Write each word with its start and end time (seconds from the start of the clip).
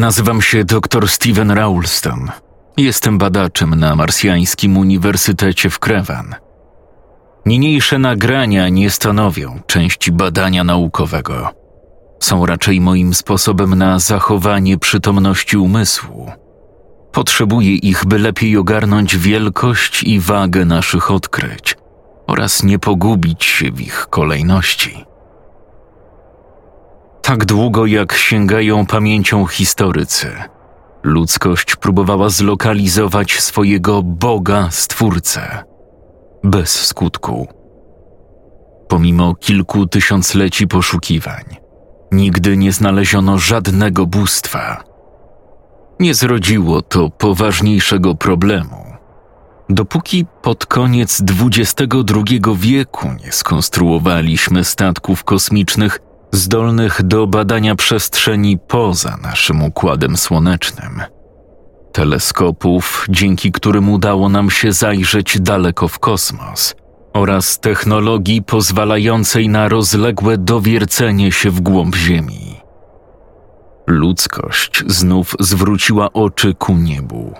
Nazywam 0.00 0.42
się 0.42 0.64
dr 0.64 1.08
Steven 1.08 1.50
Raulston. 1.50 2.30
Jestem 2.76 3.18
badaczem 3.18 3.74
na 3.74 3.96
Marsjańskim 3.96 4.76
Uniwersytecie 4.76 5.70
w 5.70 5.78
Krewan. 5.78 6.34
Niniejsze 7.46 7.98
nagrania 7.98 8.68
nie 8.68 8.90
stanowią 8.90 9.60
części 9.66 10.12
badania 10.12 10.64
naukowego. 10.64 11.50
Są 12.20 12.46
raczej 12.46 12.80
moim 12.80 13.14
sposobem 13.14 13.74
na 13.74 13.98
zachowanie 13.98 14.78
przytomności 14.78 15.56
umysłu. 15.56 16.30
Potrzebuję 17.12 17.74
ich, 17.74 18.04
by 18.06 18.18
lepiej 18.18 18.56
ogarnąć 18.56 19.16
wielkość 19.16 20.02
i 20.02 20.20
wagę 20.20 20.64
naszych 20.64 21.10
odkryć 21.10 21.76
oraz 22.26 22.62
nie 22.62 22.78
pogubić 22.78 23.44
się 23.44 23.72
w 23.72 23.80
ich 23.80 24.06
kolejności. 24.10 25.09
Tak 27.30 27.44
długo 27.44 27.86
jak 27.86 28.12
sięgają 28.12 28.86
pamięcią 28.86 29.46
historycy, 29.46 30.32
ludzkość 31.02 31.76
próbowała 31.76 32.28
zlokalizować 32.28 33.40
swojego 33.40 34.02
Boga 34.02 34.68
Stwórcę. 34.70 35.64
Bez 36.44 36.86
skutku. 36.86 37.48
Pomimo 38.88 39.34
kilku 39.34 39.86
tysiącleci 39.86 40.66
poszukiwań, 40.66 41.44
nigdy 42.12 42.56
nie 42.56 42.72
znaleziono 42.72 43.38
żadnego 43.38 44.06
bóstwa. 44.06 44.84
Nie 46.00 46.14
zrodziło 46.14 46.82
to 46.82 47.10
poważniejszego 47.10 48.14
problemu, 48.14 48.84
dopóki 49.68 50.26
pod 50.42 50.66
koniec 50.66 51.22
XXI 51.40 51.86
wieku 52.56 53.08
nie 53.24 53.32
skonstruowaliśmy 53.32 54.64
statków 54.64 55.24
kosmicznych 55.24 56.09
zdolnych 56.32 57.02
do 57.02 57.26
badania 57.26 57.74
przestrzeni 57.74 58.58
poza 58.58 59.16
naszym 59.22 59.62
układem 59.62 60.16
słonecznym. 60.16 61.02
Teleskopów, 61.92 63.06
dzięki 63.08 63.52
którym 63.52 63.88
udało 63.88 64.28
nam 64.28 64.50
się 64.50 64.72
zajrzeć 64.72 65.40
daleko 65.40 65.88
w 65.88 65.98
kosmos, 65.98 66.74
oraz 67.12 67.60
technologii 67.60 68.42
pozwalającej 68.42 69.48
na 69.48 69.68
rozległe 69.68 70.38
dowiercenie 70.38 71.32
się 71.32 71.50
w 71.50 71.60
głąb 71.60 71.96
Ziemi. 71.96 72.60
Ludzkość 73.86 74.84
znów 74.86 75.34
zwróciła 75.40 76.12
oczy 76.12 76.54
ku 76.54 76.76
niebu 76.76 77.34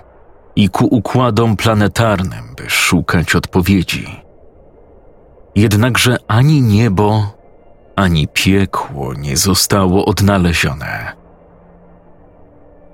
i 0.55 0.69
ku 0.69 0.85
układom 0.85 1.57
planetarnym, 1.57 2.55
by 2.57 2.69
szukać 2.69 3.35
odpowiedzi. 3.35 4.21
Jednakże 5.55 6.17
ani 6.27 6.61
niebo, 6.61 7.33
ani 7.95 8.27
piekło 8.27 9.13
nie 9.13 9.37
zostało 9.37 10.05
odnalezione. 10.05 11.11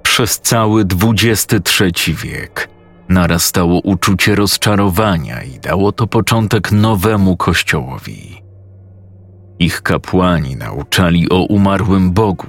Przez 0.03 0.39
cały 0.39 0.85
XXIII 1.03 2.15
wiek 2.15 2.69
narastało 3.09 3.79
uczucie 3.79 4.35
rozczarowania 4.35 5.43
i 5.43 5.59
dało 5.59 5.91
to 5.91 6.07
początek 6.07 6.71
nowemu 6.71 7.37
kościołowi. 7.37 8.41
Ich 9.59 9.81
kapłani 9.81 10.55
nauczali 10.55 11.29
o 11.29 11.43
umarłym 11.43 12.11
Bogu. 12.11 12.47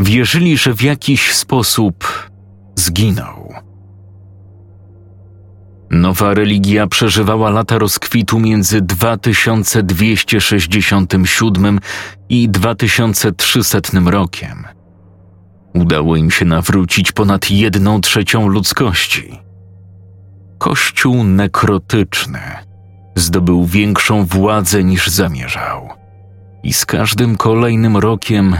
Wierzyli, 0.00 0.56
że 0.56 0.74
w 0.74 0.82
jakiś 0.82 1.34
sposób 1.34 2.28
zginął. 2.76 3.54
Nowa 5.90 6.34
religia 6.34 6.86
przeżywała 6.86 7.50
lata 7.50 7.78
rozkwitu 7.78 8.40
między 8.40 8.80
2267 8.80 11.80
i 12.28 12.48
2300 12.48 13.80
rokiem. 14.06 14.64
Udało 15.74 16.16
im 16.16 16.30
się 16.30 16.44
nawrócić 16.44 17.12
ponad 17.12 17.50
jedną 17.50 18.00
trzecią 18.00 18.48
ludzkości. 18.48 19.38
Kościół 20.58 21.24
nekrotyczny 21.24 22.40
zdobył 23.14 23.66
większą 23.66 24.24
władzę 24.24 24.84
niż 24.84 25.06
zamierzał 25.06 25.88
i 26.62 26.72
z 26.72 26.86
każdym 26.86 27.36
kolejnym 27.36 27.96
rokiem 27.96 28.56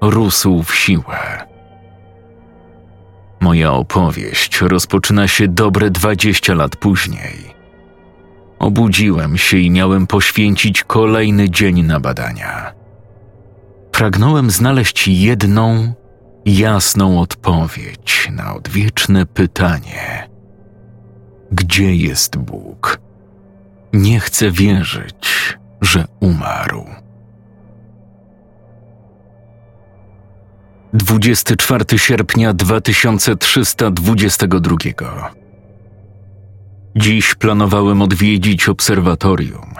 rósł 0.00 0.62
w 0.62 0.74
siłę. 0.74 1.47
Moja 3.40 3.72
opowieść 3.72 4.60
rozpoczyna 4.60 5.28
się 5.28 5.48
dobre 5.48 5.90
dwadzieścia 5.90 6.54
lat 6.54 6.76
później. 6.76 7.54
Obudziłem 8.58 9.38
się 9.38 9.56
i 9.56 9.70
miałem 9.70 10.06
poświęcić 10.06 10.84
kolejny 10.84 11.50
dzień 11.50 11.82
na 11.82 12.00
badania. 12.00 12.72
Pragnąłem 13.92 14.50
znaleźć 14.50 15.08
jedną, 15.08 15.94
jasną 16.46 17.20
odpowiedź 17.20 18.28
na 18.32 18.54
odwieczne 18.54 19.26
pytanie: 19.26 20.28
Gdzie 21.52 21.94
jest 21.94 22.36
Bóg? 22.36 23.00
Nie 23.92 24.20
chcę 24.20 24.50
wierzyć, 24.50 25.58
że 25.80 26.04
umarł. 26.20 26.86
24 30.98 31.98
sierpnia 31.98 32.52
2322. 32.52 35.32
Dziś 36.96 37.34
planowałem 37.34 38.02
odwiedzić 38.02 38.68
obserwatorium. 38.68 39.74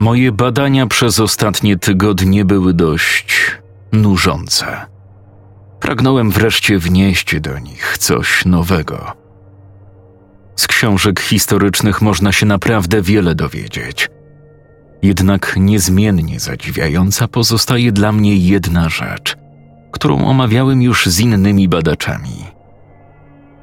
Moje 0.00 0.32
badania 0.32 0.86
przez 0.86 1.20
ostatnie 1.20 1.78
tygodnie 1.78 2.44
były 2.44 2.74
dość 2.74 3.52
nużące. 3.92 4.86
Pragnąłem 5.80 6.30
wreszcie 6.30 6.78
wnieść 6.78 7.40
do 7.40 7.58
nich 7.58 7.98
coś 7.98 8.44
nowego. 8.44 9.12
Z 10.56 10.66
książek 10.66 11.20
historycznych 11.20 12.02
można 12.02 12.32
się 12.32 12.46
naprawdę 12.46 13.02
wiele 13.02 13.34
dowiedzieć. 13.34 14.10
Jednak 15.02 15.54
niezmiennie 15.56 16.40
zadziwiająca 16.40 17.28
pozostaje 17.28 17.92
dla 17.92 18.12
mnie 18.12 18.36
jedna 18.36 18.88
rzecz– 18.88 19.36
którą 20.04 20.26
omawiałem 20.26 20.82
już 20.82 21.06
z 21.06 21.20
innymi 21.20 21.68
badaczami. 21.68 22.44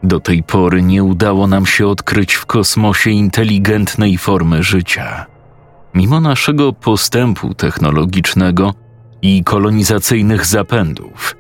Do 0.03 0.19
tej 0.19 0.43
pory 0.43 0.81
nie 0.81 1.03
udało 1.03 1.47
nam 1.47 1.65
się 1.65 1.87
odkryć 1.87 2.33
w 2.33 2.45
kosmosie 2.45 3.09
inteligentnej 3.09 4.17
formy 4.17 4.63
życia, 4.63 5.25
mimo 5.93 6.21
naszego 6.21 6.73
postępu 6.73 7.53
technologicznego 7.53 8.73
i 9.21 9.43
kolonizacyjnych 9.43 10.45
zapędów. 10.45 11.35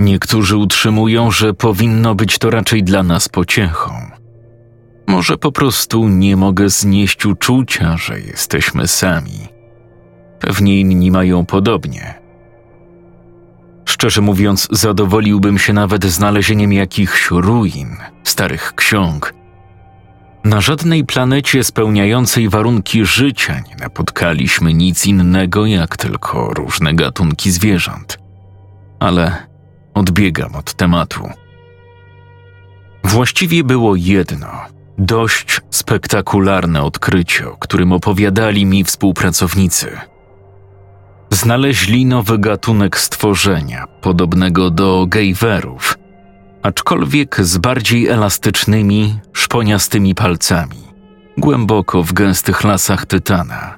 Niektórzy 0.00 0.56
utrzymują, 0.56 1.30
że 1.30 1.54
powinno 1.54 2.14
być 2.14 2.38
to 2.38 2.50
raczej 2.50 2.82
dla 2.82 3.02
nas 3.02 3.28
pociechą. 3.28 3.90
Może 5.06 5.38
po 5.38 5.52
prostu 5.52 6.08
nie 6.08 6.36
mogę 6.36 6.68
znieść 6.68 7.26
uczucia, 7.26 7.96
że 7.96 8.20
jesteśmy 8.20 8.88
sami. 8.88 9.48
Pewnie 10.40 10.80
inni 10.80 11.10
mają 11.10 11.46
podobnie 11.46 12.21
Szczerze 14.02 14.20
mówiąc, 14.20 14.68
zadowoliłbym 14.70 15.58
się 15.58 15.72
nawet 15.72 16.04
znalezieniem 16.04 16.72
jakichś 16.72 17.30
ruin, 17.30 17.96
starych 18.24 18.74
ksiąg. 18.74 19.34
Na 20.44 20.60
żadnej 20.60 21.04
planecie 21.04 21.64
spełniającej 21.64 22.48
warunki 22.48 23.04
życia 23.04 23.60
nie 23.68 23.76
napotkaliśmy 23.76 24.74
nic 24.74 25.06
innego 25.06 25.66
jak 25.66 25.96
tylko 25.96 26.54
różne 26.54 26.94
gatunki 26.94 27.50
zwierząt. 27.50 28.18
Ale 29.00 29.46
odbiegam 29.94 30.54
od 30.54 30.74
tematu. 30.74 31.30
Właściwie 33.04 33.64
było 33.64 33.96
jedno, 33.96 34.48
dość 34.98 35.60
spektakularne 35.70 36.82
odkrycie, 36.82 37.48
o 37.48 37.56
którym 37.56 37.92
opowiadali 37.92 38.66
mi 38.66 38.84
współpracownicy– 38.84 39.90
znaleźli 41.34 42.06
nowy 42.06 42.38
gatunek 42.38 42.98
stworzenia, 42.98 43.86
podobnego 44.00 44.70
do 44.70 45.06
gejwerów, 45.08 45.98
aczkolwiek 46.62 47.36
z 47.40 47.58
bardziej 47.58 48.08
elastycznymi, 48.08 49.18
szponiastymi 49.32 50.14
palcami, 50.14 50.82
głęboko 51.38 52.02
w 52.02 52.12
gęstych 52.12 52.64
lasach 52.64 53.06
tytana. 53.06 53.76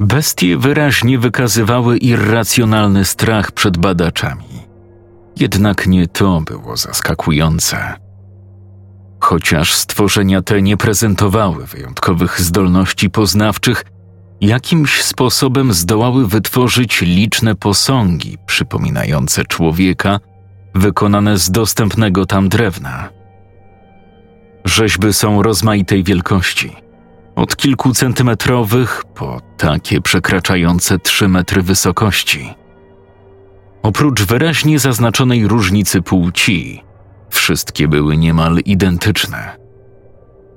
Bestie 0.00 0.56
wyraźnie 0.56 1.18
wykazywały 1.18 1.98
irracjonalny 1.98 3.04
strach 3.04 3.52
przed 3.52 3.78
badaczami. 3.78 4.60
Jednak 5.36 5.86
nie 5.86 6.08
to 6.08 6.40
było 6.40 6.76
zaskakujące. 6.76 7.94
Chociaż 9.20 9.74
stworzenia 9.74 10.42
te 10.42 10.62
nie 10.62 10.76
prezentowały 10.76 11.66
wyjątkowych 11.66 12.40
zdolności 12.40 13.10
poznawczych, 13.10 13.84
jakimś 14.40 15.02
sposobem 15.02 15.72
zdołały 15.72 16.26
wytworzyć 16.26 17.00
liczne 17.00 17.54
posągi 17.54 18.38
przypominające 18.46 19.44
człowieka, 19.44 20.20
wykonane 20.74 21.38
z 21.38 21.50
dostępnego 21.50 22.26
tam 22.26 22.48
drewna. 22.48 23.08
Rzeźby 24.64 25.12
są 25.12 25.42
rozmaitej 25.42 26.04
wielkości, 26.04 26.76
od 27.36 27.56
kilku 27.56 27.92
centymetrowych 27.92 29.04
po 29.14 29.40
takie 29.56 30.00
przekraczające 30.00 30.98
trzy 30.98 31.28
metry 31.28 31.62
wysokości. 31.62 32.54
Oprócz 33.82 34.22
wyraźnie 34.22 34.78
zaznaczonej 34.78 35.48
różnicy 35.48 36.02
płci, 36.02 36.82
wszystkie 37.30 37.88
były 37.88 38.16
niemal 38.16 38.58
identyczne. 38.64 39.56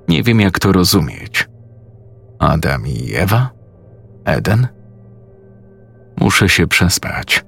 Nie 0.07 0.23
wiem, 0.23 0.39
jak 0.39 0.59
to 0.59 0.71
rozumieć. 0.71 1.47
Adam 2.39 2.87
i 2.87 3.13
Ewa? 3.15 3.62
Eden? 4.25 4.67
Muszę 6.17 6.49
się 6.49 6.67
przespać. 6.67 7.45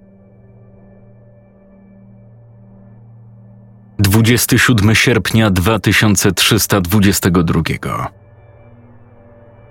27 4.00 4.96
sierpnia 4.96 5.50
2322. 5.50 8.12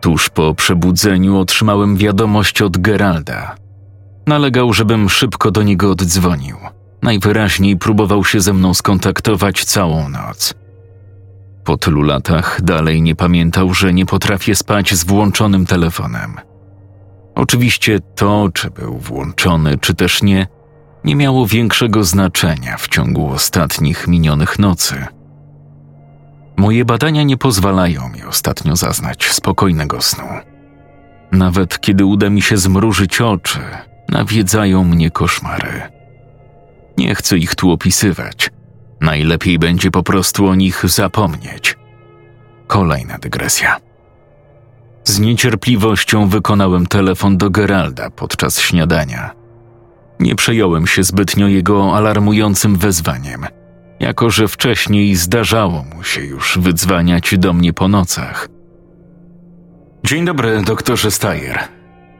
Tuż 0.00 0.28
po 0.28 0.54
przebudzeniu 0.54 1.38
otrzymałem 1.38 1.96
wiadomość 1.96 2.62
od 2.62 2.78
Geralda. 2.78 3.56
Nalegał, 4.26 4.72
żebym 4.72 5.08
szybko 5.08 5.50
do 5.50 5.62
niego 5.62 5.90
oddzwonił. 5.90 6.56
Najwyraźniej 7.02 7.76
próbował 7.76 8.24
się 8.24 8.40
ze 8.40 8.52
mną 8.52 8.74
skontaktować 8.74 9.64
całą 9.64 10.08
noc. 10.08 10.54
Po 11.64 11.76
tylu 11.76 12.02
latach 12.02 12.60
dalej 12.62 13.02
nie 13.02 13.16
pamiętał, 13.16 13.74
że 13.74 13.94
nie 13.94 14.06
potrafię 14.06 14.54
spać 14.54 14.94
z 14.94 15.04
włączonym 15.04 15.66
telefonem. 15.66 16.36
Oczywiście 17.34 18.00
to, 18.14 18.48
czy 18.54 18.70
był 18.70 18.98
włączony, 18.98 19.78
czy 19.78 19.94
też 19.94 20.22
nie, 20.22 20.46
nie 21.04 21.16
miało 21.16 21.46
większego 21.46 22.04
znaczenia 22.04 22.76
w 22.76 22.88
ciągu 22.88 23.30
ostatnich 23.30 24.08
minionych 24.08 24.58
nocy. 24.58 25.06
Moje 26.56 26.84
badania 26.84 27.22
nie 27.22 27.36
pozwalają 27.36 28.08
mi 28.08 28.22
ostatnio 28.22 28.76
zaznać 28.76 29.24
spokojnego 29.30 30.02
snu. 30.02 30.28
Nawet 31.32 31.80
kiedy 31.80 32.04
uda 32.04 32.30
mi 32.30 32.42
się 32.42 32.56
zmrużyć 32.56 33.20
oczy, 33.20 33.60
nawiedzają 34.08 34.84
mnie 34.84 35.10
koszmary. 35.10 35.82
Nie 36.98 37.14
chcę 37.14 37.38
ich 37.38 37.54
tu 37.54 37.70
opisywać. 37.70 38.50
Najlepiej 39.00 39.58
będzie 39.58 39.90
po 39.90 40.02
prostu 40.02 40.46
o 40.46 40.54
nich 40.54 40.88
zapomnieć. 40.88 41.76
Kolejna 42.66 43.18
dygresja. 43.18 43.76
Z 45.04 45.18
niecierpliwością 45.18 46.28
wykonałem 46.28 46.86
telefon 46.86 47.38
do 47.38 47.50
Geralda 47.50 48.10
podczas 48.10 48.60
śniadania. 48.60 49.30
Nie 50.20 50.34
przejąłem 50.34 50.86
się 50.86 51.04
zbytnio 51.04 51.48
jego 51.48 51.96
alarmującym 51.96 52.76
wezwaniem, 52.76 53.46
jako 54.00 54.30
że 54.30 54.48
wcześniej 54.48 55.16
zdarzało 55.16 55.84
mu 55.94 56.04
się 56.04 56.20
już 56.20 56.58
wydzwaniać 56.58 57.38
do 57.38 57.52
mnie 57.52 57.72
po 57.72 57.88
nocach. 57.88 58.48
Dzień 60.04 60.24
dobry, 60.24 60.62
doktorze 60.62 61.10
Stajer. 61.10 61.58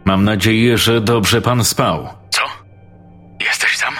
Mam 0.04 0.24
nadzieję, 0.24 0.78
że 0.78 1.00
dobrze 1.00 1.42
pan 1.42 1.64
spał. 1.64 2.08
Co? 2.30 2.42
Jesteś 3.40 3.76
sam? 3.76 3.94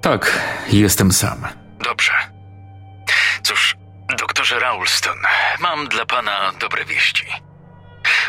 Tak, 0.00 0.40
jestem 0.72 1.12
sam. 1.12 1.38
Dobrze. 1.84 2.12
Cóż, 3.42 3.76
doktorze 4.18 4.58
Raulston, 4.58 5.16
mam 5.60 5.88
dla 5.88 6.06
pana 6.06 6.52
dobre 6.60 6.84
wieści. 6.84 7.24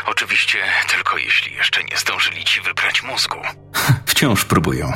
Oczywiście 0.06 0.58
tylko 0.88 1.18
jeśli 1.18 1.54
jeszcze 1.54 1.84
nie 1.84 1.96
zdążyli 1.96 2.44
ci 2.44 2.60
wybrać 2.60 3.02
mózgu. 3.02 3.38
Wciąż 4.06 4.44
próbują. 4.44 4.92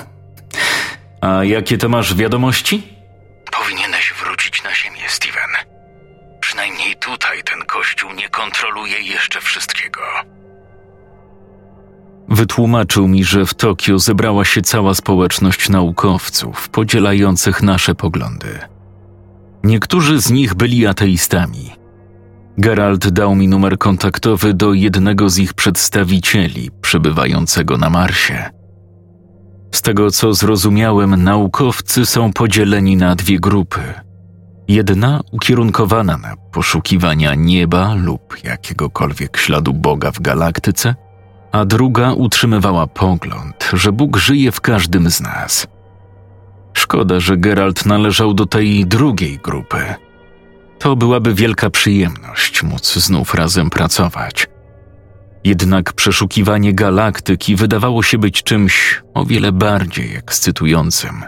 A 1.21 1.45
jakie 1.45 1.79
to 1.79 1.89
masz 1.89 2.15
wiadomości? 2.15 2.89
Powinieneś 3.53 4.15
wrócić 4.25 4.62
na 4.62 4.75
ziemię, 4.75 5.03
Steven. 5.09 5.51
Przynajmniej 6.41 6.97
tutaj 6.97 7.43
ten 7.43 7.62
kościół 7.67 8.12
nie 8.12 8.29
kontroluje 8.29 9.01
jeszcze 9.01 9.41
wszystkiego. 9.41 10.01
Wytłumaczył 12.29 13.09
mi, 13.09 13.25
że 13.25 13.47
w 13.47 13.55
Tokio 13.55 13.99
zebrała 13.99 14.45
się 14.45 14.62
cała 14.62 14.95
społeczność 14.95 15.69
naukowców 15.69 16.69
podzielających 16.69 17.62
nasze 17.62 17.95
poglądy. 17.95 18.59
Niektórzy 19.65 20.21
z 20.21 20.31
nich 20.31 20.55
byli 20.55 20.87
ateistami. 20.87 21.80
Gerald 22.58 23.11
dał 23.11 23.35
mi 23.35 23.49
numer 23.49 23.79
kontaktowy 23.79 24.55
do 24.55 24.73
jednego 24.73 25.31
z 25.31 25.38
ich 25.38 25.55
przedstawicieli 25.55 26.70
przebywającego 26.81 27.79
na 27.79 27.91
Marsie. 27.91 28.50
Z 29.73 29.82
tego 29.82 30.11
co 30.11 30.35
zrozumiałem, 30.35 31.25
naukowcy 31.25 32.06
są 32.06 32.32
podzieleni 32.32 32.97
na 32.97 33.14
dwie 33.14 33.41
grupy. 33.41 33.81
Jedna 34.69 35.20
ukierunkowana 35.32 36.17
na 36.17 36.37
poszukiwania 36.52 37.35
nieba 37.35 37.94
lub 37.94 38.44
jakiegokolwiek 38.44 39.37
śladu 39.37 39.73
Boga 39.73 40.12
w 40.12 40.20
galaktyce, 40.20 40.94
a 41.52 41.64
druga 41.64 42.12
utrzymywała 42.12 42.87
pogląd, 42.87 43.70
że 43.73 43.93
Bóg 43.93 44.17
żyje 44.17 44.52
w 44.52 44.61
każdym 44.61 45.11
z 45.11 45.20
nas. 45.20 45.67
Szkoda, 46.73 47.20
że 47.20 47.37
Geralt 47.37 47.87
należał 47.87 48.35
do 48.35 48.47
tej 48.47 48.87
drugiej 48.87 49.38
grupy. 49.38 49.94
To 50.81 50.97
byłaby 50.97 51.35
wielka 51.35 51.71
przyjemność 51.71 52.62
móc 52.62 52.94
znów 52.94 53.35
razem 53.35 53.71
pracować. 53.71 54.49
Jednak 55.44 55.93
przeszukiwanie 55.93 56.75
galaktyki 56.75 57.56
wydawało 57.56 58.03
się 58.03 58.19
być 58.19 58.43
czymś 58.43 59.03
o 59.15 59.25
wiele 59.25 59.53
bardziej 59.53 60.17
ekscytującym. 60.17 61.23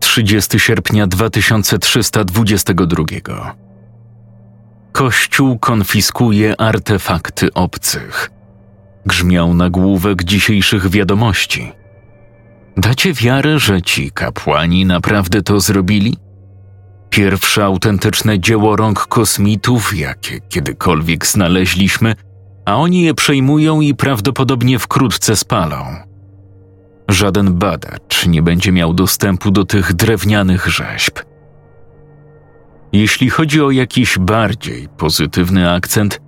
30 0.00 0.60
sierpnia 0.60 1.06
2322. 1.06 3.04
Kościół 4.92 5.58
konfiskuje 5.58 6.60
artefakty 6.60 7.54
obcych. 7.54 8.30
Grzmiał 9.06 9.54
nagłówek 9.54 10.24
dzisiejszych 10.24 10.90
wiadomości. 10.90 11.72
Dacie 12.76 13.12
wiarę, 13.12 13.58
że 13.58 13.82
ci 13.82 14.10
kapłani 14.10 14.86
naprawdę 14.86 15.42
to 15.42 15.60
zrobili? 15.60 16.16
Pierwsze 17.10 17.64
autentyczne 17.64 18.40
dzieło 18.40 18.76
rąk 18.76 19.06
kosmitów, 19.06 19.96
jakie 19.96 20.40
kiedykolwiek 20.40 21.26
znaleźliśmy, 21.26 22.14
a 22.64 22.76
oni 22.76 23.02
je 23.02 23.14
przejmują 23.14 23.80
i 23.80 23.94
prawdopodobnie 23.94 24.78
wkrótce 24.78 25.36
spalą. 25.36 25.76
Żaden 27.08 27.54
badacz 27.54 28.26
nie 28.26 28.42
będzie 28.42 28.72
miał 28.72 28.94
dostępu 28.94 29.50
do 29.50 29.64
tych 29.64 29.94
drewnianych 29.94 30.66
rzeźb. 30.66 31.18
Jeśli 32.92 33.30
chodzi 33.30 33.62
o 33.62 33.70
jakiś 33.70 34.18
bardziej 34.18 34.88
pozytywny 34.88 35.70
akcent, 35.70 36.20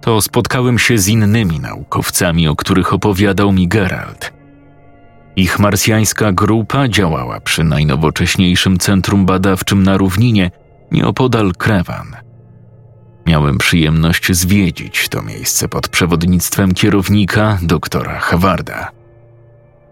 to 0.00 0.20
spotkałem 0.20 0.78
się 0.78 0.98
z 0.98 1.08
innymi 1.08 1.60
naukowcami, 1.60 2.48
o 2.48 2.56
których 2.56 2.92
opowiadał 2.92 3.52
mi 3.52 3.68
Gerald. 3.68 4.35
Ich 5.36 5.58
marsjańska 5.58 6.32
grupa 6.32 6.88
działała 6.88 7.40
przy 7.40 7.64
najnowocześniejszym 7.64 8.78
centrum 8.78 9.26
badawczym 9.26 9.82
na 9.82 9.96
równinie, 9.96 10.50
nieopodal 10.92 11.52
Krewan. 11.52 12.16
Miałem 13.26 13.58
przyjemność 13.58 14.32
zwiedzić 14.32 15.08
to 15.08 15.22
miejsce 15.22 15.68
pod 15.68 15.88
przewodnictwem 15.88 16.72
kierownika 16.72 17.58
doktora 17.62 18.18
Hawarda. 18.18 18.90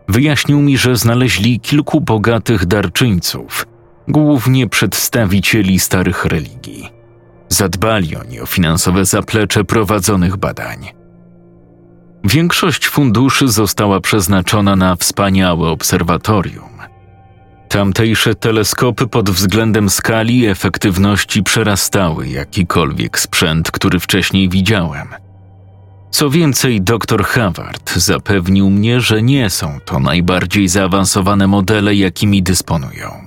Wyjaśnił 0.08 0.60
mi, 0.60 0.78
że 0.78 0.96
znaleźli 0.96 1.60
kilku 1.60 2.00
bogatych 2.00 2.66
darczyńców, 2.66 3.66
głównie 4.08 4.68
przedstawicieli 4.68 5.78
starych 5.78 6.24
religii. 6.24 6.90
Zadbali 7.48 8.16
oni 8.16 8.40
o 8.40 8.46
finansowe 8.46 9.04
zaplecze 9.04 9.64
prowadzonych 9.64 10.36
badań. 10.36 11.03
Większość 12.24 12.88
funduszy 12.88 13.48
została 13.48 14.00
przeznaczona 14.00 14.76
na 14.76 14.96
wspaniałe 14.96 15.68
obserwatorium. 15.68 16.70
Tamtejsze 17.68 18.34
teleskopy 18.34 19.06
pod 19.06 19.30
względem 19.30 19.90
skali 19.90 20.38
i 20.38 20.46
efektywności 20.46 21.42
przerastały 21.42 22.28
jakikolwiek 22.28 23.18
sprzęt, 23.18 23.70
który 23.70 24.00
wcześniej 24.00 24.48
widziałem. 24.48 25.08
Co 26.10 26.30
więcej, 26.30 26.82
dr 26.82 27.24
Howard 27.24 27.92
zapewnił 27.96 28.70
mnie, 28.70 29.00
że 29.00 29.22
nie 29.22 29.50
są 29.50 29.78
to 29.84 29.98
najbardziej 29.98 30.68
zaawansowane 30.68 31.46
modele, 31.46 31.94
jakimi 31.94 32.42
dysponują. 32.42 33.26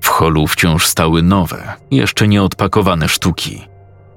W 0.00 0.08
holu 0.08 0.46
wciąż 0.46 0.86
stały 0.86 1.22
nowe, 1.22 1.74
jeszcze 1.90 2.28
nieodpakowane 2.28 3.08
sztuki, 3.08 3.62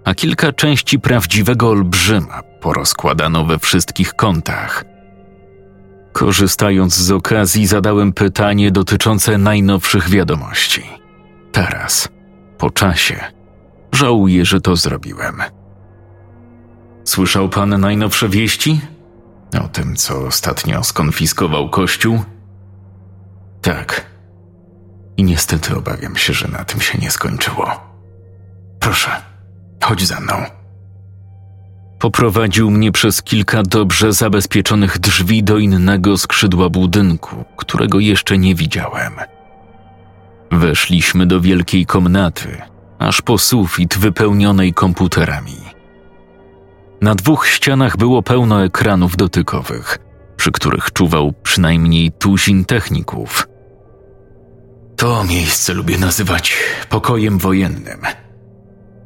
a 0.05 0.13
kilka 0.13 0.53
części 0.53 0.99
prawdziwego 0.99 1.69
olbrzyma 1.69 2.52
porozkładano 2.63 3.45
we 3.45 3.59
wszystkich 3.59 4.13
kątach. 4.13 4.85
Korzystając 6.13 6.95
z 6.95 7.11
okazji, 7.11 7.67
zadałem 7.67 8.13
pytanie 8.13 8.71
dotyczące 8.71 9.37
najnowszych 9.37 10.09
wiadomości. 10.09 10.83
Teraz, 11.51 12.09
po 12.57 12.69
czasie, 12.69 13.19
żałuję, 13.91 14.45
że 14.45 14.61
to 14.61 14.75
zrobiłem. 14.75 15.41
Słyszał 17.03 17.49
pan 17.49 17.81
najnowsze 17.81 18.29
wieści? 18.29 18.81
O 19.65 19.67
tym, 19.67 19.95
co 19.95 20.17
ostatnio 20.17 20.83
skonfiskował 20.83 21.69
Kościół? 21.69 22.23
Tak. 23.61 24.05
I 25.17 25.23
niestety 25.23 25.75
obawiam 25.75 26.15
się, 26.15 26.33
że 26.33 26.47
na 26.47 26.63
tym 26.65 26.81
się 26.81 26.97
nie 26.97 27.11
skończyło. 27.11 27.71
Proszę, 28.79 29.11
chodź 29.81 30.07
za 30.07 30.19
mną. 30.19 30.62
Poprowadził 32.03 32.71
mnie 32.71 32.91
przez 32.91 33.21
kilka 33.21 33.63
dobrze 33.63 34.13
zabezpieczonych 34.13 34.99
drzwi 34.99 35.43
do 35.43 35.57
innego 35.57 36.17
skrzydła 36.17 36.69
budynku, 36.69 37.45
którego 37.57 37.99
jeszcze 37.99 38.37
nie 38.37 38.55
widziałem. 38.55 39.13
Weszliśmy 40.51 41.25
do 41.25 41.41
wielkiej 41.41 41.85
komnaty, 41.85 42.61
aż 42.99 43.21
po 43.21 43.37
sufit 43.37 43.97
wypełnionej 43.97 44.73
komputerami. 44.73 45.57
Na 47.01 47.15
dwóch 47.15 47.47
ścianach 47.47 47.97
było 47.97 48.23
pełno 48.23 48.63
ekranów 48.63 49.17
dotykowych, 49.17 49.97
przy 50.37 50.51
których 50.51 50.93
czuwał 50.93 51.33
przynajmniej 51.43 52.11
tuzin 52.11 52.65
techników. 52.65 53.47
To 54.95 55.23
miejsce 55.23 55.73
lubię 55.73 55.97
nazywać 55.97 56.57
pokojem 56.89 57.37
wojennym– 57.37 58.01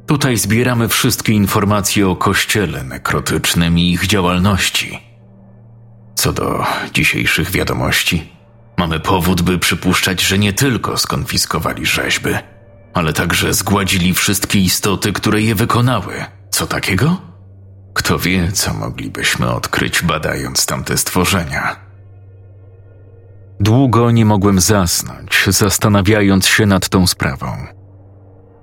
Tutaj 0.08 0.36
zbieramy 0.36 0.88
wszystkie 0.88 1.32
informacje 1.32 2.08
o 2.08 2.16
kościele 2.16 2.84
nekrotycznym 2.84 3.78
i 3.78 3.92
ich 3.92 4.06
działalności. 4.06 5.00
Co 6.14 6.32
do 6.32 6.64
dzisiejszych 6.92 7.50
wiadomości, 7.50 8.32
mamy 8.76 9.00
powód, 9.00 9.42
by 9.42 9.58
przypuszczać, 9.58 10.22
że 10.22 10.38
nie 10.38 10.52
tylko 10.52 10.96
skonfiskowali 10.96 11.86
rzeźby, 11.86 12.30
ale 12.94 13.12
także 13.12 13.54
zgładzili 13.54 14.14
wszystkie 14.14 14.58
istoty, 14.58 15.12
które 15.12 15.40
je 15.40 15.54
wykonały. 15.54 16.24
Co 16.50 16.66
takiego? 16.66 17.16
Kto 17.94 18.18
wie, 18.18 18.52
co 18.52 18.74
moglibyśmy 18.74 19.50
odkryć, 19.50 20.02
badając 20.02 20.66
tamte 20.66 20.98
stworzenia. 20.98 21.76
Długo 23.60 24.10
nie 24.10 24.24
mogłem 24.24 24.60
zasnąć, 24.60 25.44
zastanawiając 25.46 26.46
się 26.46 26.66
nad 26.66 26.88
tą 26.88 27.06
sprawą 27.06 27.77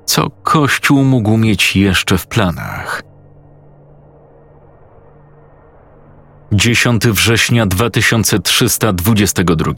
co 0.05 0.29
Kościół 0.29 1.03
mógł 1.03 1.38
mieć 1.38 1.75
jeszcze 1.75 2.17
w 2.17 2.27
planach. 2.27 3.03
10 6.51 7.07
września 7.07 7.65
2322. 7.65 9.74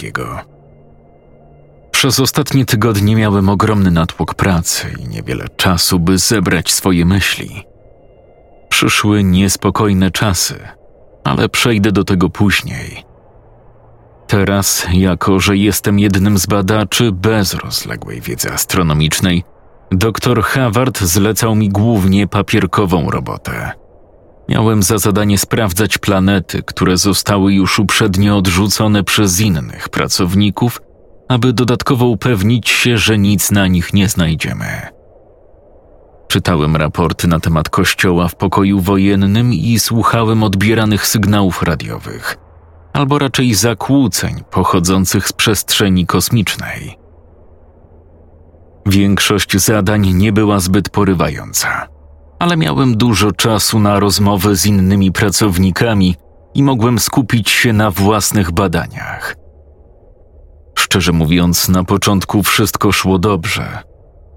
Przez 1.92 2.20
ostatnie 2.20 2.66
tygodnie 2.66 3.16
miałem 3.16 3.50
ogromny 3.50 3.92
natłok 3.92 4.34
pracy 4.34 4.94
i 5.00 5.08
niewiele 5.08 5.50
czasu, 5.50 6.00
by 6.00 6.18
zebrać 6.18 6.74
swoje 6.74 7.06
myśli. 7.06 7.64
Przyszły 8.70 9.24
niespokojne 9.24 10.12
czasy, 10.12 10.60
ale 11.24 11.50
przejdę 11.50 11.92
do 11.92 12.04
tego 12.04 12.30
później. 12.30 13.04
Teraz, 14.28 14.88
jako 14.92 15.40
że 15.40 15.58
jestem 15.58 16.00
jednym 16.00 16.38
z 16.38 16.46
badaczy 16.46 17.12
bez 17.12 17.54
rozległej 17.54 18.22
wiedzy 18.22 18.52
astronomicznej, 18.52 19.44
Doktor 19.92 20.44
Howard 20.44 21.00
zlecał 21.00 21.56
mi 21.56 21.70
głównie 21.70 22.28
papierkową 22.28 23.10
robotę. 23.10 23.72
Miałem 24.50 24.84
za 24.84 24.98
zadanie 24.98 25.38
sprawdzać 25.38 25.98
planety, 25.98 26.64
które 26.64 26.98
zostały 26.98 27.54
już 27.54 27.80
uprzednio 27.80 28.38
odrzucone 28.38 29.04
przez 29.04 29.40
innych 29.40 29.90
pracowników, 29.90 30.82
aby 31.28 31.54
dodatkowo 31.54 32.06
upewnić 32.06 32.70
się, 32.70 32.98
że 32.98 33.18
nic 33.18 33.52
na 33.52 33.68
nich 33.68 33.94
nie 33.94 34.10
znajdziemy. 34.10 34.66
Czytałem 36.28 36.76
raporty 36.76 37.28
na 37.28 37.40
temat 37.40 37.70
kościoła 37.70 38.28
w 38.28 38.36
pokoju 38.36 38.80
wojennym 38.80 39.54
i 39.54 39.80
słuchałem 39.80 40.44
odbieranych 40.44 41.08
sygnałów 41.08 41.64
radiowych, 41.64 42.38
albo 42.94 43.20
raczej 43.20 43.54
zakłóceń 43.54 44.44
pochodzących 44.52 45.28
z 45.28 45.34
przestrzeni 45.34 46.06
kosmicznej. 46.06 47.07
Większość 48.88 49.58
zadań 49.58 50.14
nie 50.14 50.34
była 50.34 50.60
zbyt 50.60 50.90
porywająca, 50.90 51.88
ale 52.40 52.58
miałem 52.58 52.98
dużo 52.98 53.32
czasu 53.32 53.80
na 53.80 54.00
rozmowy 54.00 54.56
z 54.56 54.66
innymi 54.66 55.12
pracownikami 55.12 56.16
i 56.54 56.64
mogłem 56.64 57.00
skupić 57.00 57.50
się 57.50 57.74
na 57.74 57.92
własnych 57.92 58.52
badaniach. 58.52 59.36
Szczerze 60.78 61.12
mówiąc, 61.12 61.70
na 61.70 61.84
początku 61.84 62.44
wszystko 62.44 62.92
szło 62.92 63.20
dobrze, 63.20 63.80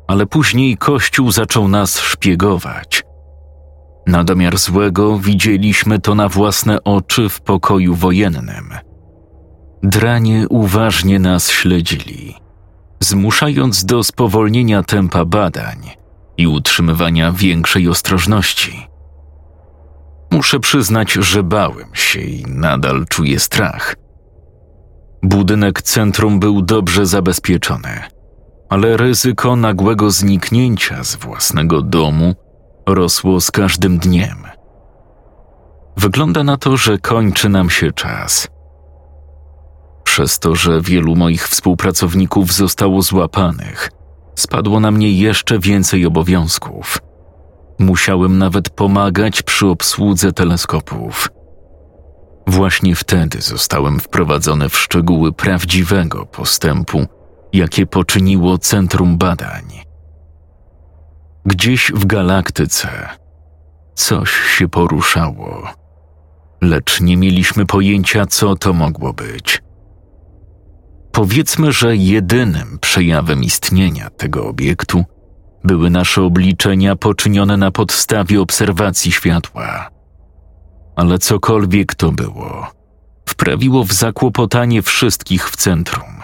ale 0.08 0.26
później 0.26 0.76
Kościół 0.76 1.30
zaczął 1.30 1.68
nas 1.68 2.00
szpiegować. 2.00 3.04
Na 4.06 4.24
domiar 4.24 4.58
złego 4.58 5.18
widzieliśmy 5.18 5.98
to 5.98 6.14
na 6.14 6.28
własne 6.28 6.84
oczy 6.84 7.28
w 7.28 7.40
pokoju 7.40 7.94
wojennym. 7.94 8.74
Dranie 9.82 10.48
uważnie 10.48 11.18
nas 11.18 11.50
śledzili 11.50 12.49
zmuszając 13.02 13.84
do 13.84 14.04
spowolnienia 14.04 14.82
tempa 14.82 15.24
badań 15.24 15.90
i 16.36 16.46
utrzymywania 16.46 17.32
większej 17.32 17.88
ostrożności. 17.88 18.86
Muszę 20.30 20.60
przyznać, 20.60 21.12
że 21.12 21.42
bałem 21.42 21.94
się 21.94 22.20
i 22.20 22.44
nadal 22.48 23.06
czuję 23.08 23.40
strach. 23.40 23.96
Budynek 25.22 25.82
centrum 25.82 26.40
był 26.40 26.62
dobrze 26.62 27.06
zabezpieczony, 27.06 28.00
ale 28.68 28.96
ryzyko 28.96 29.56
nagłego 29.56 30.10
zniknięcia 30.10 31.04
z 31.04 31.16
własnego 31.16 31.82
domu 31.82 32.34
rosło 32.86 33.40
z 33.40 33.50
każdym 33.50 33.98
dniem. 33.98 34.36
Wygląda 35.96 36.44
na 36.44 36.56
to, 36.56 36.76
że 36.76 36.98
kończy 36.98 37.48
nam 37.48 37.70
się 37.70 37.92
czas– 37.92 38.48
przez 40.10 40.38
to, 40.38 40.54
że 40.54 40.80
wielu 40.80 41.16
moich 41.16 41.48
współpracowników 41.48 42.52
zostało 42.52 43.02
złapanych, 43.02 43.90
spadło 44.34 44.80
na 44.80 44.90
mnie 44.90 45.12
jeszcze 45.12 45.58
więcej 45.58 46.06
obowiązków. 46.06 46.98
Musiałem 47.78 48.38
nawet 48.38 48.70
pomagać 48.70 49.42
przy 49.42 49.66
obsłudze 49.66 50.32
teleskopów. 50.32 51.28
Właśnie 52.46 52.94
wtedy 52.94 53.40
zostałem 53.40 54.00
wprowadzony 54.00 54.68
w 54.68 54.78
szczegóły 54.78 55.32
prawdziwego 55.32 56.26
postępu, 56.26 57.06
jakie 57.52 57.86
poczyniło 57.86 58.58
Centrum 58.58 59.18
Badań. 59.18 59.64
Gdzieś 61.46 61.92
w 61.94 62.06
galaktyce 62.06 62.88
coś 63.94 64.30
się 64.30 64.68
poruszało, 64.68 65.68
lecz 66.60 67.00
nie 67.00 67.16
mieliśmy 67.16 67.66
pojęcia, 67.66 68.26
co 68.26 68.56
to 68.56 68.72
mogło 68.72 69.12
być. 69.12 69.62
Powiedzmy, 71.12 71.72
że 71.72 71.96
jedynym 71.96 72.78
przejawem 72.80 73.44
istnienia 73.44 74.10
tego 74.10 74.46
obiektu 74.46 75.04
były 75.64 75.90
nasze 75.90 76.22
obliczenia 76.22 76.96
poczynione 76.96 77.56
na 77.56 77.70
podstawie 77.70 78.40
obserwacji 78.40 79.12
światła. 79.12 79.90
Ale 80.96 81.18
cokolwiek 81.18 81.94
to 81.94 82.12
było, 82.12 82.66
wprawiło 83.28 83.84
w 83.84 83.92
zakłopotanie 83.92 84.82
wszystkich 84.82 85.50
w 85.50 85.56
centrum, 85.56 86.20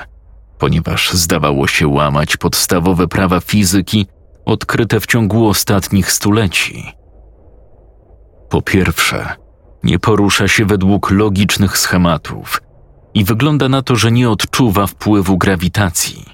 ponieważ 0.58 1.12
zdawało 1.12 1.66
się 1.66 1.88
łamać 1.88 2.36
podstawowe 2.36 3.08
prawa 3.08 3.40
fizyki 3.40 4.06
odkryte 4.44 5.00
w 5.00 5.06
ciągu 5.06 5.48
ostatnich 5.48 6.12
stuleci. 6.12 6.92
Po 8.48 8.62
pierwsze, 8.62 9.32
nie 9.82 9.98
porusza 9.98 10.48
się 10.48 10.64
według 10.64 11.10
logicznych 11.10 11.78
schematów– 11.78 12.60
i 13.16 13.24
wygląda 13.24 13.68
na 13.68 13.82
to, 13.82 13.96
że 13.96 14.12
nie 14.12 14.30
odczuwa 14.30 14.86
wpływu 14.86 15.38
grawitacji. 15.38 16.24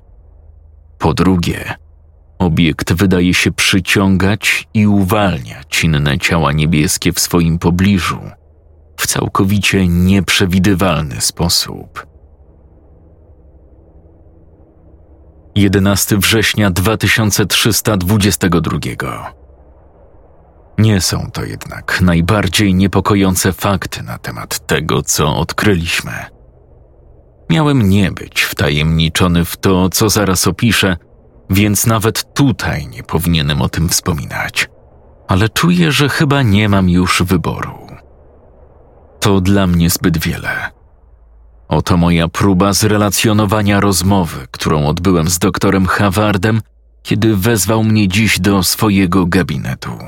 Po 0.98 1.14
drugie, 1.14 1.74
obiekt 2.38 2.92
wydaje 2.92 3.34
się 3.34 3.52
przyciągać 3.52 4.68
i 4.74 4.86
uwalniać 4.86 5.84
inne 5.84 6.18
ciała 6.18 6.52
niebieskie 6.52 7.12
w 7.12 7.20
swoim 7.20 7.58
pobliżu 7.58 8.20
w 8.96 9.06
całkowicie 9.06 9.88
nieprzewidywalny 9.88 11.20
sposób. 11.20 12.06
11 15.54 16.18
września 16.18 16.70
2322. 16.70 19.34
Nie 20.78 21.00
są 21.00 21.30
to 21.32 21.44
jednak 21.44 22.00
najbardziej 22.00 22.74
niepokojące 22.74 23.52
fakty 23.52 24.02
na 24.02 24.18
temat 24.18 24.66
tego, 24.66 25.02
co 25.02 25.36
odkryliśmy. 25.36 26.41
Miałem 27.52 27.88
nie 27.88 28.12
być 28.12 28.42
wtajemniczony 28.42 29.44
w 29.44 29.56
to, 29.56 29.88
co 29.88 30.09
zaraz 30.09 30.47
opiszę, 30.47 30.97
więc 31.50 31.87
nawet 31.87 32.35
tutaj 32.35 32.87
nie 32.87 33.02
powinienem 33.02 33.62
o 33.62 33.68
tym 33.68 33.88
wspominać. 33.88 34.68
Ale 35.28 35.49
czuję, 35.49 35.92
że 35.92 36.09
chyba 36.09 36.42
nie 36.42 36.68
mam 36.68 36.88
już 36.88 37.23
wyboru. 37.23 37.87
To 39.21 39.40
dla 39.40 39.66
mnie 39.66 39.90
zbyt 39.90 40.18
wiele. 40.18 40.71
Oto 41.68 41.97
moja 41.97 42.28
próba 42.28 42.73
zrelacjonowania 42.73 43.80
rozmowy, 43.80 44.47
którą 44.50 44.87
odbyłem 44.87 45.28
z 45.28 45.38
doktorem 45.38 45.87
Havardem, 45.87 46.62
kiedy 47.02 47.37
wezwał 47.37 47.85
mnie 47.85 48.09
dziś 48.09 48.40
do 48.40 48.62
swojego 48.62 49.26
gabinetu. 49.26 49.99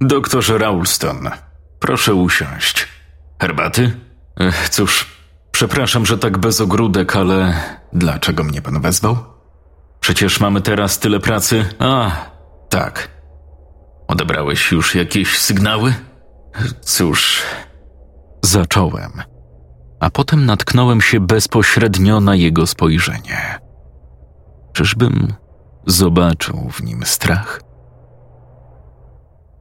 Doktorze 0.00 0.58
Raulston, 0.58 1.30
proszę 1.78 2.14
usiąść. 2.14 2.88
Herbaty? 3.40 4.00
Cóż, 4.70 5.17
przepraszam, 5.58 6.06
że 6.06 6.18
tak 6.18 6.38
bez 6.38 6.60
ogródek, 6.60 7.16
ale 7.16 7.54
dlaczego 7.92 8.44
mnie 8.44 8.62
pan 8.62 8.80
wezwał? 8.80 9.16
Przecież 10.00 10.40
mamy 10.40 10.60
teraz 10.60 10.98
tyle 10.98 11.20
pracy. 11.20 11.64
A, 11.78 12.10
tak. 12.68 13.08
Odebrałeś 14.08 14.72
już 14.72 14.94
jakieś 14.94 15.38
sygnały? 15.38 15.94
Cóż, 16.80 17.42
zacząłem, 18.42 19.12
a 20.00 20.10
potem 20.10 20.46
natknąłem 20.46 21.00
się 21.00 21.20
bezpośrednio 21.20 22.20
na 22.20 22.34
jego 22.34 22.66
spojrzenie. 22.66 23.58
Czyżbym 24.72 25.32
zobaczył 25.86 26.70
w 26.72 26.82
nim 26.82 27.02
strach? 27.04 27.60